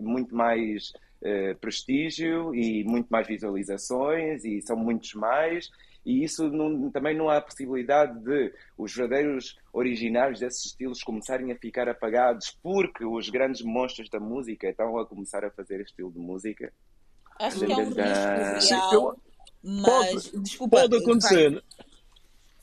muito 0.00 0.34
mais 0.34 0.92
uh, 1.22 1.54
prestígio 1.60 2.54
e 2.54 2.82
muito 2.84 3.08
mais 3.08 3.26
visualizações 3.26 4.44
e 4.44 4.60
são 4.60 4.76
muitos 4.76 5.14
mais 5.14 5.70
e 6.04 6.24
isso 6.24 6.50
não, 6.50 6.90
também 6.90 7.16
não 7.16 7.30
há 7.30 7.40
possibilidade 7.40 8.18
de 8.20 8.52
os 8.76 8.94
verdadeiros 8.94 9.56
originários 9.72 10.40
desses 10.40 10.66
estilos 10.66 11.02
começarem 11.02 11.50
a 11.52 11.56
ficar 11.56 11.88
apagados 11.88 12.58
porque 12.62 13.04
os 13.04 13.30
grandes 13.30 13.62
monstros 13.62 14.10
da 14.10 14.20
música 14.20 14.68
estão 14.68 14.98
a 14.98 15.06
começar 15.06 15.44
a 15.44 15.50
fazer 15.50 15.80
este 15.80 15.90
estilo 15.90 16.12
de 16.12 16.18
música. 16.18 16.72
Acho 17.40 17.64
que 17.64 17.72
é 17.72 17.76
um 17.76 17.84
risco 17.84 18.74
real, 18.74 19.16
mas 19.62 19.84
pode, 19.84 20.40
desculpa, 20.42 20.80
pode 20.80 20.96
acontecer. 20.96 21.62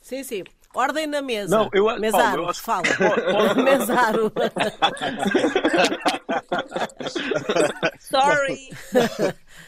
Sim, 0.00 0.22
sim. 0.22 0.44
Ordem 0.74 1.06
na 1.06 1.20
mesa. 1.20 1.54
Não, 1.54 1.68
eu, 1.74 1.84
Mesaro, 2.00 2.22
Paulo, 2.22 2.42
eu 2.42 2.48
acho... 2.48 2.62
fala. 2.62 2.82
Mesaro. 3.62 4.32
Sorry. 8.00 8.70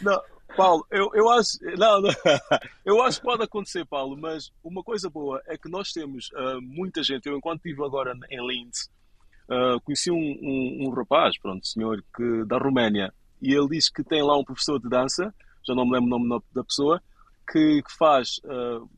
Não, 0.00 0.18
Paulo, 0.57 0.86
eu, 0.90 1.11
eu 1.14 1.30
acho. 1.30 1.59
Não, 1.76 2.00
não, 2.00 2.11
eu 2.84 3.02
acho 3.02 3.18
que 3.18 3.26
pode 3.26 3.42
acontecer, 3.42 3.84
Paulo, 3.84 4.16
mas 4.16 4.52
uma 4.62 4.82
coisa 4.82 5.11
boa 5.11 5.42
é 5.46 5.57
que 5.57 5.68
nós 5.68 5.92
temos 5.92 6.30
uh, 6.32 6.61
muita 6.62 7.02
gente. 7.02 7.26
Eu, 7.26 7.36
enquanto 7.36 7.66
estive 7.66 7.84
agora 7.84 8.16
em 8.30 8.46
Linz, 8.46 8.90
uh, 9.48 9.80
conheci 9.82 10.11
um, 10.11 10.16
um, 10.16 10.86
um, 10.86 10.90
rapaz, 10.90 11.38
pronto, 11.38 11.66
senhor, 11.66 12.02
que, 12.16 12.44
da 12.46 12.59
Roménia, 12.59 13.12
e 13.42 13.52
ele 13.52 13.68
disse 13.68 13.92
que 13.92 14.05
tem 14.05 14.22
lá 14.22 14.38
um 14.38 14.44
professor 14.44 14.80
de 14.80 14.88
dança, 14.88 15.34
já 15.66 15.74
não 15.74 15.84
me 15.84 15.92
lembro 15.92 16.16
o 16.16 16.18
nome 16.18 16.44
da 16.52 16.64
pessoa, 16.64 17.02
que, 17.50 17.82
que 17.82 17.96
faz 17.96 18.40
uh, 18.44 18.88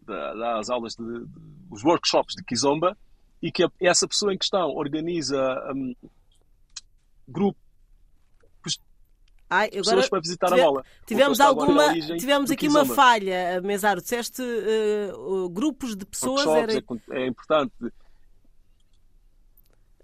as 0.59 0.70
aulas, 0.70 0.94
de, 0.94 1.04
de, 1.04 1.26
os 1.70 1.84
workshops 1.84 2.34
de 2.36 2.44
Kizomba, 2.44 2.96
e 3.42 3.50
que 3.50 3.66
essa 3.80 4.07
pessoa 4.09 4.32
em 4.32 4.38
questão 4.38 4.70
organiza 4.70 5.38
um, 5.74 5.94
grupos 7.28 7.65
Ai, 9.49 9.68
agora 9.68 9.82
pessoas 9.82 10.09
para 10.09 10.20
visitar 10.20 10.49
tive, 10.49 10.61
a 10.61 10.64
bola. 10.64 10.84
Tivemos 11.07 11.40
alguma, 11.40 11.94
tivemos 11.94 12.51
aqui 12.51 12.66
uma 12.66 12.84
falha, 12.84 13.61
Mesaro. 13.62 14.03
Disseste 14.03 14.42
uh, 14.42 15.49
grupos 15.49 15.94
de 15.94 16.05
pessoas. 16.05 16.47
Era... 16.47 16.72
É, 16.72 16.82
é, 17.11 17.26
importante. 17.26 17.72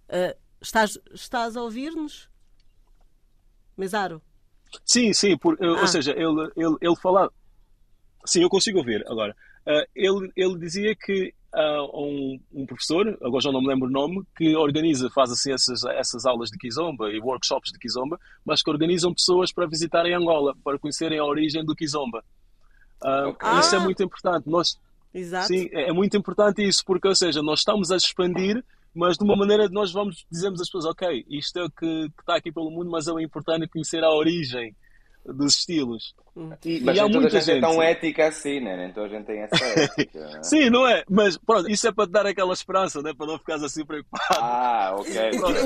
Uh, 0.09 0.37
estás, 0.61 0.97
estás 1.13 1.57
a 1.57 1.63
ouvir-nos, 1.63 2.29
Mesaro? 3.77 4.23
Sim, 4.85 5.13
sim. 5.13 5.37
Por, 5.37 5.59
ah. 5.61 5.81
Ou 5.81 5.89
seja, 5.89 6.13
ele, 6.13 6.53
ele, 6.57 6.77
ele 6.81 6.97
falava. 6.97 7.33
Sim, 8.25 8.43
eu 8.43 8.49
consigo 8.49 8.79
ouvir 8.79 9.05
agora. 9.11 9.35
Uh, 9.67 9.85
ele, 9.95 10.33
ele 10.37 10.59
dizia 10.59 10.95
que 10.95 11.35
a 11.55 11.83
um, 11.95 12.41
um, 12.55 12.67
professor, 12.67 13.07
agora 13.23 13.43
já 13.43 13.53
não 13.53 13.61
me 13.61 13.69
lembro 13.69 13.89
o 13.89 13.93
nome, 13.93 14.23
que 14.37 14.57
organiza, 14.57 15.11
faz 15.11 15.31
assim 15.31 15.53
essas, 15.53 15.85
essas 15.85 16.25
aulas 16.25 16.51
de 16.51 16.59
Kizomba 16.59 17.11
e 17.11 17.21
workshops 17.21 17.71
de 17.73 17.79
Kizomba, 17.79 18.19
mas 18.45 18.63
que 18.63 18.71
organizam 18.71 19.13
pessoas 19.13 19.53
para 19.53 19.67
visitarem 19.67 20.15
Angola, 20.15 20.55
para 20.65 20.79
conhecerem 20.79 21.19
a 21.19 21.25
origem 21.25 21.65
do 21.65 21.75
Kizomba. 21.75 22.25
Uh, 23.03 23.29
okay. 23.29 23.59
Isso 23.59 23.75
é 23.75 23.79
ah! 23.79 23.83
muito 23.83 24.03
importante. 24.03 24.49
Nós, 24.49 24.79
Exato. 25.13 25.49
Sim, 25.49 25.69
é, 25.73 25.91
é 25.91 25.93
muito 25.93 26.17
importante 26.17 26.67
isso, 26.67 26.83
porque, 26.87 27.07
ou 27.07 27.15
seja, 27.15 27.43
nós 27.43 27.59
estamos 27.59 27.91
a 27.91 27.97
expandir, 27.97 28.65
mas 28.95 29.19
de 29.19 29.25
uma 29.25 29.37
maneira 29.37 29.69
nós 29.69 29.93
vamos, 29.93 30.25
dizemos 30.31 30.61
às 30.61 30.69
pessoas, 30.69 30.87
ok, 30.87 31.25
isto 31.29 31.59
é 31.59 31.65
o 31.65 31.71
que, 31.71 32.09
que 32.09 32.21
está 32.21 32.37
aqui 32.37 32.51
pelo 32.51 32.71
mundo, 32.71 32.91
mas 32.91 33.09
é 33.09 33.13
importante 33.23 33.69
conhecer 33.69 34.03
a 34.03 34.11
origem 34.11 34.75
dos 35.25 35.59
estilos. 35.59 36.15
Hum. 36.35 36.51
E, 36.65 36.81
Mas 36.81 36.97
e 36.97 37.01
há 37.01 37.09
muita 37.09 37.29
gente, 37.29 37.45
gente 37.45 37.59
é 37.59 37.61
tão 37.61 37.83
ética 37.83 38.29
assim, 38.29 38.59
né? 38.61 38.77
Nem 38.77 38.93
toda 38.93 39.07
a 39.07 39.09
gente 39.11 39.27
tem 39.27 39.41
essa 39.41 39.65
ética. 39.79 40.19
Né? 40.19 40.43
Sim, 40.43 40.71
não 40.71 40.87
é? 40.87 41.05
Mas 41.09 41.37
pronto, 41.37 41.71
isso 41.71 41.87
é 41.87 41.93
para 41.93 42.07
te 42.07 42.13
dar 42.13 42.27
aquela 42.27 42.55
esperança, 42.55 43.03
né? 43.03 43.13
Para 43.17 43.27
não 43.27 43.39
ficares 43.39 43.63
assim 43.63 43.85
preocupado. 43.85 44.41
Ah, 44.41 44.97
ok. 44.97 45.13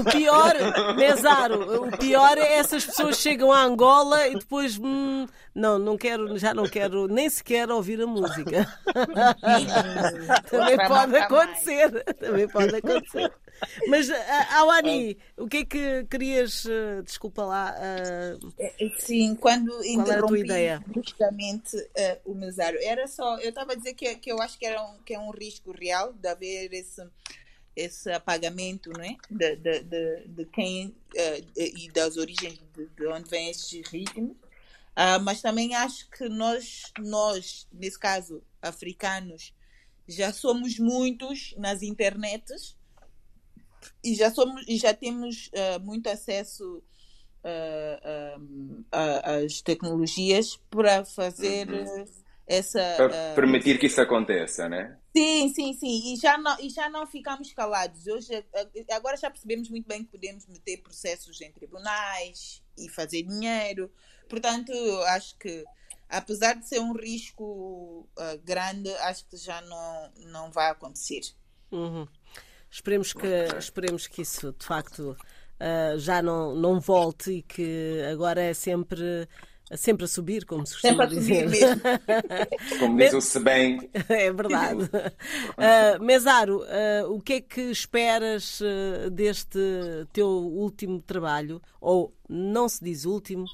O 0.00 0.04
pior, 0.04 0.54
Mesaro, 0.96 1.84
o 1.86 1.96
pior 1.96 2.36
é 2.36 2.54
essas 2.54 2.84
pessoas 2.84 3.16
chegam 3.18 3.52
a 3.52 3.62
Angola 3.62 4.26
e 4.26 4.34
depois, 4.34 4.76
hum, 4.76 5.26
não, 5.54 5.78
não 5.78 5.96
quero, 5.96 6.36
já 6.36 6.52
não 6.52 6.64
quero 6.64 7.06
nem 7.06 7.30
sequer 7.30 7.70
ouvir 7.70 8.00
a 8.02 8.06
música. 8.06 8.66
Também 10.50 10.76
pode 10.88 11.16
acontecer. 11.16 12.04
Também 12.14 12.48
pode 12.48 12.74
acontecer. 12.74 13.32
Mas, 13.88 14.08
Awani, 14.50 15.18
o 15.36 15.48
que 15.48 15.58
é 15.58 15.64
que 15.64 16.04
querias, 16.04 16.66
eh, 16.66 17.02
desculpa 17.02 17.44
lá. 17.44 17.74
Uh, 17.74 18.52
Sim, 18.98 19.34
quando 19.34 19.84
interrompi 19.84 20.44
bruscamente 20.86 21.76
uh, 21.76 22.20
o 22.24 22.34
Mesário, 22.34 22.78
era 22.82 23.06
só, 23.06 23.38
eu 23.38 23.50
estava 23.50 23.72
a 23.72 23.74
dizer 23.74 23.94
que, 23.94 24.14
que 24.16 24.30
eu 24.30 24.40
acho 24.40 24.58
que, 24.58 24.66
era 24.66 24.82
um, 24.82 24.98
que 25.02 25.14
é 25.14 25.18
um 25.18 25.30
risco 25.30 25.72
real 25.72 26.12
de 26.12 26.28
haver 26.28 26.72
esse, 26.72 27.02
esse 27.74 28.10
apagamento 28.12 28.90
né? 28.96 29.16
de, 29.30 29.56
de, 29.56 29.80
de, 29.80 30.28
de 30.28 30.44
quem 30.46 30.88
uh, 30.88 31.52
e 31.56 31.90
das 31.92 32.16
origens 32.16 32.58
de, 32.74 32.86
de 32.86 33.06
onde 33.06 33.28
vêm 33.28 33.50
estes 33.50 33.88
ritmos. 33.88 34.36
Uh, 34.96 35.20
mas 35.22 35.42
também 35.42 35.74
acho 35.74 36.08
que 36.10 36.26
nós, 36.28 36.92
nós, 36.98 37.66
nesse 37.70 37.98
caso, 37.98 38.42
africanos, 38.62 39.52
já 40.08 40.32
somos 40.32 40.78
muitos 40.78 41.54
nas 41.58 41.82
internets 41.82 42.75
e 44.02 44.14
já 44.14 44.30
somos 44.30 44.64
e 44.66 44.76
já 44.76 44.94
temos 44.94 45.48
uh, 45.48 45.80
muito 45.84 46.08
acesso 46.08 46.82
uh, 47.44 48.40
um, 48.40 48.84
as 48.92 49.60
tecnologias 49.60 50.58
para 50.70 51.04
fazer 51.04 51.68
uhum. 51.68 52.04
essa. 52.46 52.94
Para 52.96 53.34
permitir 53.34 53.78
que 53.78 53.86
isso 53.86 54.00
aconteça, 54.00 54.68
né? 54.68 54.98
Sim, 55.16 55.52
sim, 55.54 55.72
sim. 55.72 56.12
E 56.12 56.16
já 56.16 56.36
não, 56.36 56.56
e 56.60 56.68
já 56.68 56.88
não 56.88 57.06
ficamos 57.06 57.52
calados. 57.52 58.06
Hoje, 58.06 58.44
agora 58.90 59.16
já 59.16 59.30
percebemos 59.30 59.70
muito 59.70 59.86
bem 59.86 60.04
que 60.04 60.10
podemos 60.10 60.46
meter 60.46 60.82
processos 60.82 61.40
em 61.40 61.50
tribunais 61.52 62.62
e 62.76 62.88
fazer 62.88 63.22
dinheiro. 63.22 63.90
Portanto, 64.28 64.72
acho 65.06 65.38
que 65.38 65.64
apesar 66.08 66.54
de 66.54 66.68
ser 66.68 66.80
um 66.80 66.92
risco 66.92 68.08
uh, 68.18 68.38
grande, 68.44 68.90
acho 68.96 69.26
que 69.26 69.36
já 69.36 69.60
não, 69.62 70.12
não 70.30 70.50
vai 70.50 70.70
acontecer. 70.70 71.22
Uhum. 71.70 72.06
Esperemos, 72.76 73.14
que, 73.14 73.26
esperemos 73.58 74.06
que 74.06 74.20
isso 74.20 74.52
de 74.52 74.66
facto 74.66 75.16
uh, 75.16 75.98
já 75.98 76.20
não, 76.20 76.54
não 76.54 76.78
volte 76.78 77.32
e 77.32 77.42
que 77.42 78.02
agora 78.12 78.42
é 78.42 78.52
sempre 78.52 79.26
sempre 79.74 80.04
a 80.04 80.08
subir, 80.08 80.44
como 80.44 80.64
se 80.66 80.74
costuma 80.74 81.06
dizer. 81.06 81.48
como 82.78 82.98
diz 82.98 83.14
o 83.14 83.20
se 83.22 83.40
bem. 83.40 83.80
É 84.10 84.30
verdade. 84.30 84.82
Uh, 84.84 86.04
Mesaro, 86.04 86.58
uh, 86.64 87.10
o 87.10 87.20
que 87.20 87.32
é 87.32 87.40
que 87.40 87.62
esperas 87.62 88.60
deste 89.10 89.58
teu 90.12 90.28
último 90.28 91.00
trabalho? 91.00 91.62
Ou 91.80 92.14
não 92.28 92.68
se 92.68 92.84
diz 92.84 93.06
último, 93.06 93.46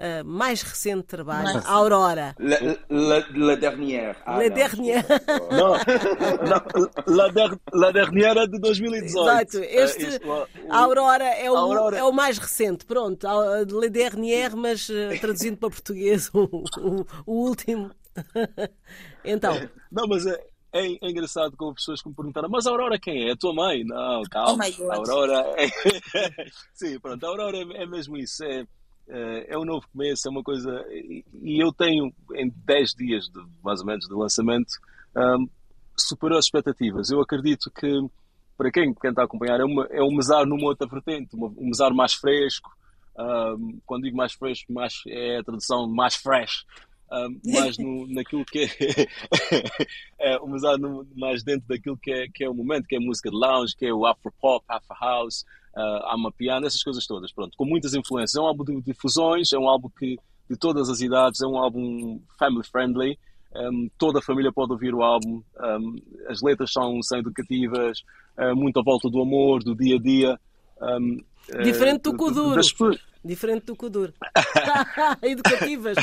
uh, 0.00 0.24
mais 0.24 0.62
recente 0.62 1.04
trabalho, 1.04 1.54
Mas... 1.54 1.66
Aurora. 1.66 2.34
La, 2.38 2.56
la, 2.88 3.26
la 3.34 3.56
dernière. 3.56 4.16
Ah, 4.24 4.38
la 4.38 4.48
dernière. 4.48 5.04
Não, 5.50 5.72
não 6.48 7.16
la, 7.16 7.28
der, 7.28 7.58
la 7.72 7.92
dernière 7.92 8.36
é 8.38 8.46
de 8.46 8.58
2018. 8.58 9.04
Exato. 9.04 9.58
Este, 9.58 10.26
uh, 10.26 10.46
o, 10.68 10.72
Aurora, 10.72 11.24
é 11.24 11.50
o, 11.50 11.56
Aurora 11.56 11.98
é 11.98 12.04
o 12.04 12.12
mais 12.12 12.38
recente. 12.38 12.84
Pronto, 12.84 13.26
La 13.26 13.88
dernière, 13.88 14.56
mas 14.56 14.88
uh, 14.88 15.20
traduzindo 15.20 15.58
para 15.58 15.70
português, 15.70 16.30
o, 16.32 16.44
o, 16.44 17.06
o 17.26 17.48
último. 17.48 17.90
então. 19.24 19.54
Não, 19.90 20.06
mas 20.08 20.26
é, 20.26 20.40
é, 20.72 20.86
é, 20.86 21.10
engraçado 21.10 21.56
como 21.56 21.74
pessoas 21.74 22.00
que 22.00 22.08
me 22.08 22.14
perguntaram, 22.14 22.48
mas 22.48 22.66
a 22.66 22.70
Aurora 22.70 22.98
quem 22.98 23.28
é? 23.28 23.32
A 23.32 23.36
tua 23.36 23.52
mãe? 23.52 23.84
Não, 23.84 24.22
calma. 24.30 24.64
Oh 24.78 24.90
a 24.90 24.96
Aurora 24.96 25.44
é... 25.56 25.66
Sim, 26.74 26.98
pronto, 27.00 27.24
a 27.24 27.28
Aurora 27.28 27.56
é, 27.56 27.82
é 27.82 27.86
mesmo 27.86 28.16
isso. 28.16 28.44
É, 28.44 28.60
eh, 28.60 28.66
é 29.48 29.58
um 29.58 29.64
novo 29.64 29.86
começo, 29.92 30.28
é 30.28 30.30
uma 30.30 30.42
coisa. 30.42 30.84
E 30.90 31.62
eu 31.62 31.72
tenho, 31.72 32.12
em 32.34 32.52
10 32.64 32.94
dias, 32.94 33.24
de, 33.26 33.40
mais 33.62 33.80
ou 33.80 33.86
menos, 33.86 34.06
de 34.06 34.14
lançamento, 34.14 34.72
um, 35.16 35.48
superou 35.96 36.38
as 36.38 36.46
expectativas. 36.46 37.10
Eu 37.10 37.20
acredito 37.20 37.70
que, 37.70 37.88
para 38.56 38.70
quem, 38.70 38.94
quem 38.94 39.10
está 39.10 39.22
a 39.22 39.24
acompanhar, 39.24 39.60
é, 39.60 39.64
uma, 39.64 39.86
é 39.90 40.02
um 40.02 40.14
mesar 40.14 40.46
numa 40.46 40.66
outra 40.66 40.86
vertente, 40.86 41.34
uma, 41.34 41.48
um 41.48 41.66
mesar 41.66 41.92
mais 41.92 42.14
fresco. 42.14 42.70
Um, 43.18 43.80
quando 43.84 44.04
digo 44.04 44.16
mais 44.16 44.32
fresco, 44.32 44.72
mais, 44.72 45.02
é 45.06 45.38
a 45.38 45.44
tradução 45.44 45.88
mais 45.88 46.14
fresh. 46.16 46.64
Um, 47.12 47.40
mais 47.52 47.76
no, 47.76 48.06
naquilo 48.14 48.44
que 48.44 48.60
é, 48.60 49.06
é 50.34 50.40
um 50.40 50.48
mesar 50.48 50.78
no, 50.78 51.06
mais 51.16 51.42
dentro 51.42 51.66
daquilo 51.68 51.96
que 51.96 52.12
é, 52.12 52.28
que 52.28 52.44
é 52.44 52.48
o 52.48 52.54
momento, 52.54 52.86
que 52.86 52.94
é 52.94 52.98
a 52.98 53.02
música 53.02 53.30
de 53.30 53.36
lounge, 53.36 53.76
que 53.76 53.86
é 53.86 53.92
o 53.92 54.06
afro 54.06 54.32
pop, 54.40 54.64
afro 54.68 54.96
house, 55.00 55.44
há 55.74 56.14
uma 56.16 56.32
piano, 56.32 56.66
essas 56.66 56.82
coisas 56.82 57.06
todas, 57.06 57.32
pronto, 57.32 57.56
com 57.56 57.64
muitas 57.64 57.94
influências. 57.94 58.36
É 58.36 58.40
um 58.40 58.46
álbum 58.46 58.64
de 58.64 58.82
difusões, 58.82 59.52
é 59.52 59.58
um 59.58 59.68
álbum 59.68 59.88
que 59.88 60.18
de 60.48 60.56
todas 60.56 60.88
as 60.88 61.00
idades, 61.00 61.40
é 61.40 61.46
um 61.46 61.56
álbum 61.56 62.20
family 62.38 62.66
friendly. 62.66 63.18
Um, 63.54 63.88
toda 63.98 64.18
a 64.18 64.22
família 64.22 64.52
pode 64.52 64.72
ouvir 64.72 64.94
o 64.94 65.02
álbum. 65.02 65.42
Um, 65.60 65.96
as 66.28 66.42
letras 66.42 66.72
são, 66.72 67.00
são 67.02 67.18
educativas, 67.18 68.00
uh, 68.38 68.54
muito 68.54 68.78
à 68.78 68.82
volta 68.82 69.08
do 69.08 69.20
amor, 69.20 69.62
do 69.62 69.74
dia 69.74 69.96
a 69.96 69.98
dia. 70.00 70.40
Um, 70.80 71.18
Diferente 71.62 72.02
do 72.02 72.16
Kuduro. 72.16 72.56
Das... 72.56 72.72
Diferente 73.22 73.66
do 73.66 73.76
Kuduro. 73.76 74.14
Educativas. 75.22 75.96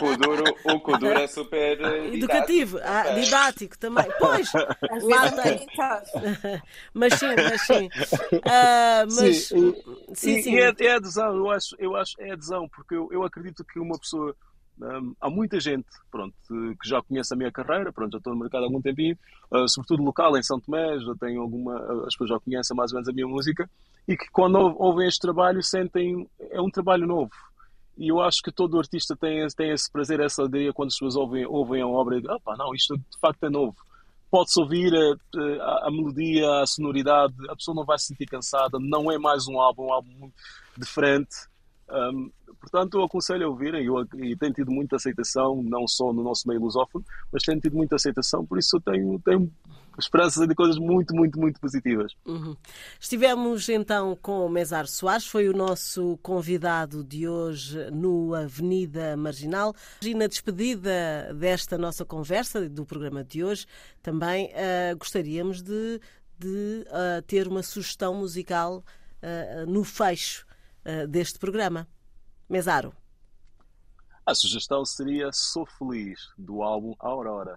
o, 0.00 0.06
o, 0.06 0.72
o, 0.72 0.76
o 0.76 0.80
Kuduro 0.80 1.18
é 1.18 1.26
super 1.26 1.80
eh, 1.80 2.14
educativo. 2.14 2.78
Ah, 2.82 3.10
didático 3.10 3.78
também. 3.78 4.06
Pois, 4.18 4.50
lá 5.02 5.30
tem. 5.32 5.66
mas 6.94 7.14
sim, 7.14 7.26
mas 7.36 7.60
sim. 7.62 7.86
Uh, 7.86 9.14
mas, 9.14 9.48
sim, 9.48 9.74
sim, 10.14 10.42
sim. 10.42 10.54
E 10.54 10.60
é, 10.60 10.74
é 10.80 10.94
adesão, 10.94 11.36
eu 11.36 11.50
acho, 11.50 11.76
eu 11.78 11.96
acho, 11.96 12.14
é 12.18 12.32
adesão, 12.32 12.68
porque 12.68 12.94
eu, 12.94 13.08
eu 13.12 13.22
acredito 13.24 13.64
que 13.64 13.78
uma 13.78 13.98
pessoa 13.98 14.34
há 15.20 15.30
muita 15.30 15.60
gente 15.60 15.86
pronto, 16.10 16.34
que 16.48 16.88
já 16.88 17.02
conhece 17.02 17.32
a 17.32 17.36
minha 17.36 17.52
carreira, 17.52 17.92
pronto, 17.92 18.12
já 18.12 18.18
estou 18.18 18.32
no 18.32 18.40
mercado 18.40 18.62
há 18.62 18.66
algum 18.66 18.80
tempinho, 18.80 19.16
uh, 19.50 19.68
sobretudo 19.68 20.02
local 20.02 20.36
em 20.36 20.42
São 20.42 20.60
Tomé, 20.60 20.98
já 20.98 21.14
tenho 21.14 21.40
alguma, 21.42 21.76
as 22.06 22.14
pessoas 22.14 22.30
já 22.30 22.40
conhecem 22.40 22.76
mais 22.76 22.92
ou 22.92 22.96
menos 22.96 23.08
a 23.08 23.12
minha 23.12 23.26
música, 23.26 23.68
e 24.06 24.16
que 24.16 24.30
quando 24.30 24.56
ouvem 24.56 25.06
este 25.06 25.20
trabalho 25.20 25.62
sentem, 25.62 26.28
é 26.50 26.60
um 26.60 26.70
trabalho 26.70 27.06
novo. 27.06 27.30
E 27.96 28.08
eu 28.08 28.20
acho 28.20 28.40
que 28.42 28.52
todo 28.52 28.78
artista 28.78 29.16
tem, 29.16 29.46
tem 29.48 29.70
esse 29.70 29.90
prazer, 29.90 30.20
essa 30.20 30.40
alegria 30.40 30.72
quando 30.72 30.88
as 30.88 30.94
pessoas 30.94 31.16
ouvem, 31.16 31.44
ouvem 31.44 31.82
a 31.82 31.86
obra 31.86 32.16
e 32.16 32.20
dizem, 32.20 32.36
opa, 32.36 32.56
não, 32.56 32.72
isto 32.72 32.96
de 32.96 33.18
facto 33.20 33.44
é 33.44 33.50
novo. 33.50 33.76
Pode-se 34.30 34.60
ouvir 34.60 34.94
a, 34.94 35.62
a, 35.62 35.88
a, 35.88 35.90
melodia, 35.90 36.60
a 36.60 36.66
sonoridade, 36.66 37.34
a 37.48 37.56
pessoa 37.56 37.74
não 37.74 37.84
vai 37.84 37.98
se 37.98 38.06
sentir 38.06 38.26
cansada, 38.26 38.78
não 38.80 39.10
é 39.10 39.18
mais 39.18 39.48
um 39.48 39.58
álbum, 39.58 39.86
um 39.86 39.92
álbum 39.92 40.12
muito 40.12 40.34
diferente. 40.76 41.34
Um, 41.90 42.30
portanto, 42.60 42.98
eu 42.98 43.04
aconselho 43.04 43.46
a 43.46 43.48
ouvirem 43.48 43.84
eu, 43.84 44.06
e 44.16 44.36
tenho 44.36 44.52
tido 44.52 44.70
muita 44.70 44.96
aceitação, 44.96 45.62
não 45.62 45.86
só 45.86 46.12
no 46.12 46.22
nosso 46.22 46.46
meio 46.48 46.60
lusófono, 46.60 47.04
mas 47.32 47.42
tenho 47.42 47.60
tido 47.60 47.76
muita 47.76 47.96
aceitação, 47.96 48.44
por 48.44 48.58
isso 48.58 48.76
eu 48.76 48.80
tenho, 48.80 49.18
tenho 49.20 49.50
esperanças 49.98 50.46
de 50.46 50.54
coisas 50.54 50.78
muito, 50.78 51.14
muito, 51.14 51.38
muito 51.38 51.60
positivas. 51.60 52.12
Uhum. 52.24 52.56
Estivemos 53.00 53.68
então 53.68 54.16
com 54.20 54.46
o 54.46 54.48
Mesar 54.48 54.86
Soares, 54.86 55.26
foi 55.26 55.48
o 55.48 55.52
nosso 55.52 56.18
convidado 56.22 57.02
de 57.02 57.28
hoje 57.28 57.90
no 57.90 58.34
Avenida 58.34 59.16
Marginal. 59.16 59.74
E 60.02 60.14
na 60.14 60.26
despedida 60.26 61.34
desta 61.34 61.76
nossa 61.76 62.04
conversa, 62.04 62.68
do 62.68 62.84
programa 62.84 63.24
de 63.24 63.42
hoje, 63.42 63.66
também 64.02 64.46
uh, 64.46 64.96
gostaríamos 64.96 65.62
de, 65.62 66.00
de 66.38 66.86
uh, 66.86 67.22
ter 67.26 67.48
uma 67.48 67.62
sugestão 67.62 68.14
musical 68.14 68.84
uh, 69.22 69.70
no 69.70 69.84
fecho 69.84 70.46
deste 71.10 71.38
programa. 71.38 71.86
Mesaro. 72.48 72.94
A 74.24 74.34
sugestão 74.34 74.84
seria 74.84 75.30
Sou 75.32 75.66
Feliz, 75.66 76.18
do 76.36 76.62
álbum 76.62 76.94
Aurora. 76.98 77.56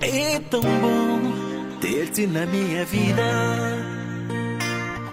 É 0.00 0.40
tão 0.50 0.60
bom 0.60 1.78
ter-te 1.80 2.26
na 2.26 2.44
minha 2.46 2.84
vida. 2.84 3.22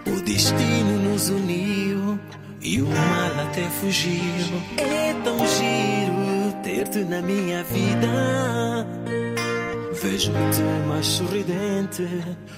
O 0.07 0.21
destino 0.23 1.11
nos 1.11 1.29
uniu 1.29 2.19
e 2.61 2.81
o 2.81 2.87
mal 2.87 3.47
até 3.47 3.69
fugiu. 3.69 4.21
É 4.77 5.13
tão 5.23 5.37
giro 5.47 6.61
ter-te 6.63 6.99
na 7.05 7.21
minha 7.21 7.63
vida. 7.63 9.08
Vejo-te 10.01 10.61
mais 10.87 11.05
sorridente. 11.05 12.07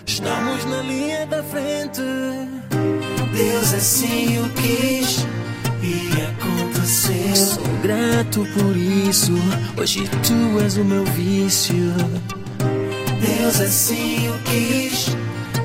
Estamos 0.06 0.64
na 0.66 0.82
linha 0.84 1.26
da 1.26 1.42
frente. 1.42 2.02
Deus 3.34 3.74
assim 3.74 4.38
o 4.38 4.50
quis 4.50 5.26
e 5.82 6.12
aconteceu. 6.22 7.36
Sou 7.36 7.64
grato 7.82 8.46
por 8.54 8.78
isso. 8.78 9.34
Hoje 9.76 10.08
tu 10.22 10.60
és 10.62 10.78
o 10.78 10.86
meu 10.86 11.04
vício. 11.06 11.94
Deus 13.20 13.60
assim 13.60 14.30
o 14.30 14.38
quis 14.44 15.08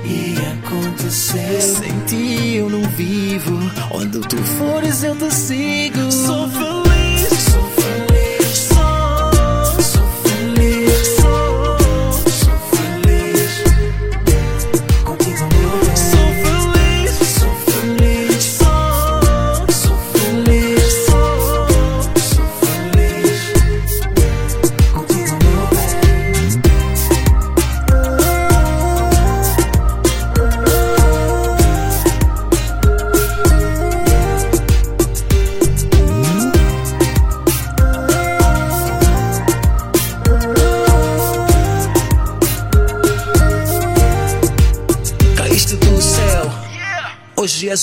e 0.02 0.34
aconteceu. 0.64 1.60
Sem 1.60 2.00
ti 2.06 2.54
eu 2.56 2.70
não 2.70 2.82
vivo. 2.90 3.58
Onde 3.90 4.20
tu 4.20 4.38
fores 4.38 5.04
eu 5.04 5.14
te 5.14 5.30
sigo. 5.30 6.10
Sou 6.10 6.48
feliz. 6.48 6.75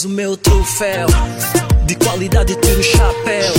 O 0.05 0.09
meu 0.09 0.35
troféu. 0.35 1.07
De 1.85 1.95
qualidade 1.95 2.55
tiro 2.55 2.79
o 2.79 2.83
chapéu. 2.83 3.53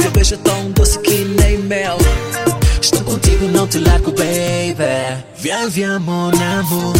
Teu 0.00 0.10
beijo 0.10 0.34
é 0.34 0.38
tão 0.38 0.70
doce 0.70 0.98
que 1.00 1.24
nem 1.24 1.58
mel. 1.58 1.98
Estou 2.80 3.02
Contigo 3.02 3.46
não 3.48 3.66
te 3.66 3.78
largo, 3.78 4.12
baby. 4.12 5.24
Viens, 5.36 6.00
mon 6.00 6.30
amor. 6.30 6.94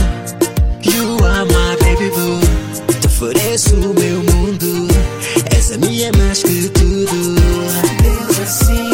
You 0.82 1.24
are 1.24 1.44
my 1.46 1.76
baby 1.82 2.10
boo. 2.10 2.40
Te 3.00 3.06
ofereço 3.06 3.74
o 3.74 3.94
meu 3.98 4.22
mundo. 4.24 4.88
Essa 5.56 5.78
minha 5.78 6.08
é 6.08 6.16
mais 6.16 6.42
que 6.42 6.68
tudo. 6.70 7.34
Deus 8.02 8.38
assim 8.40 8.89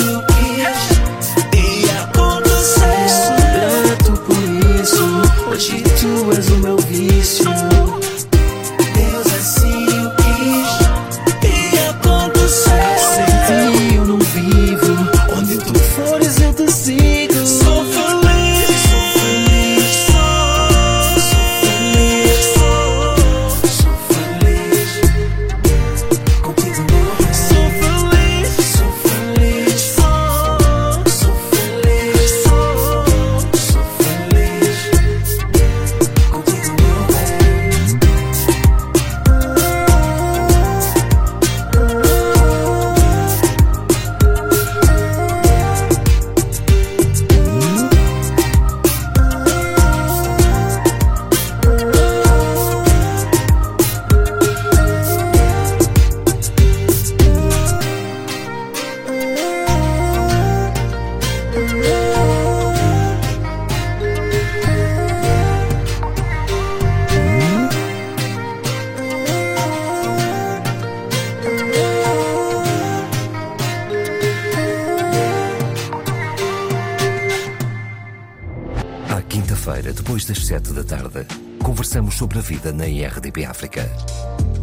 sobre 82.27 82.39
a 82.41 82.43
vida 82.43 82.72
na 82.72 82.89
IRDP 82.89 83.45
África. 83.45 83.89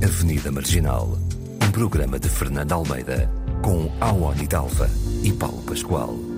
Avenida 0.03 0.51
Marginal, 0.51 1.17
um 1.65 1.71
programa 1.71 2.19
de 2.19 2.27
Fernando 2.27 2.73
Almeida, 2.73 3.31
com 3.61 3.89
Awani 4.01 4.45
Dalva 4.47 4.89
e 5.23 5.31
Paulo 5.31 5.61
Pascoal. 5.61 6.32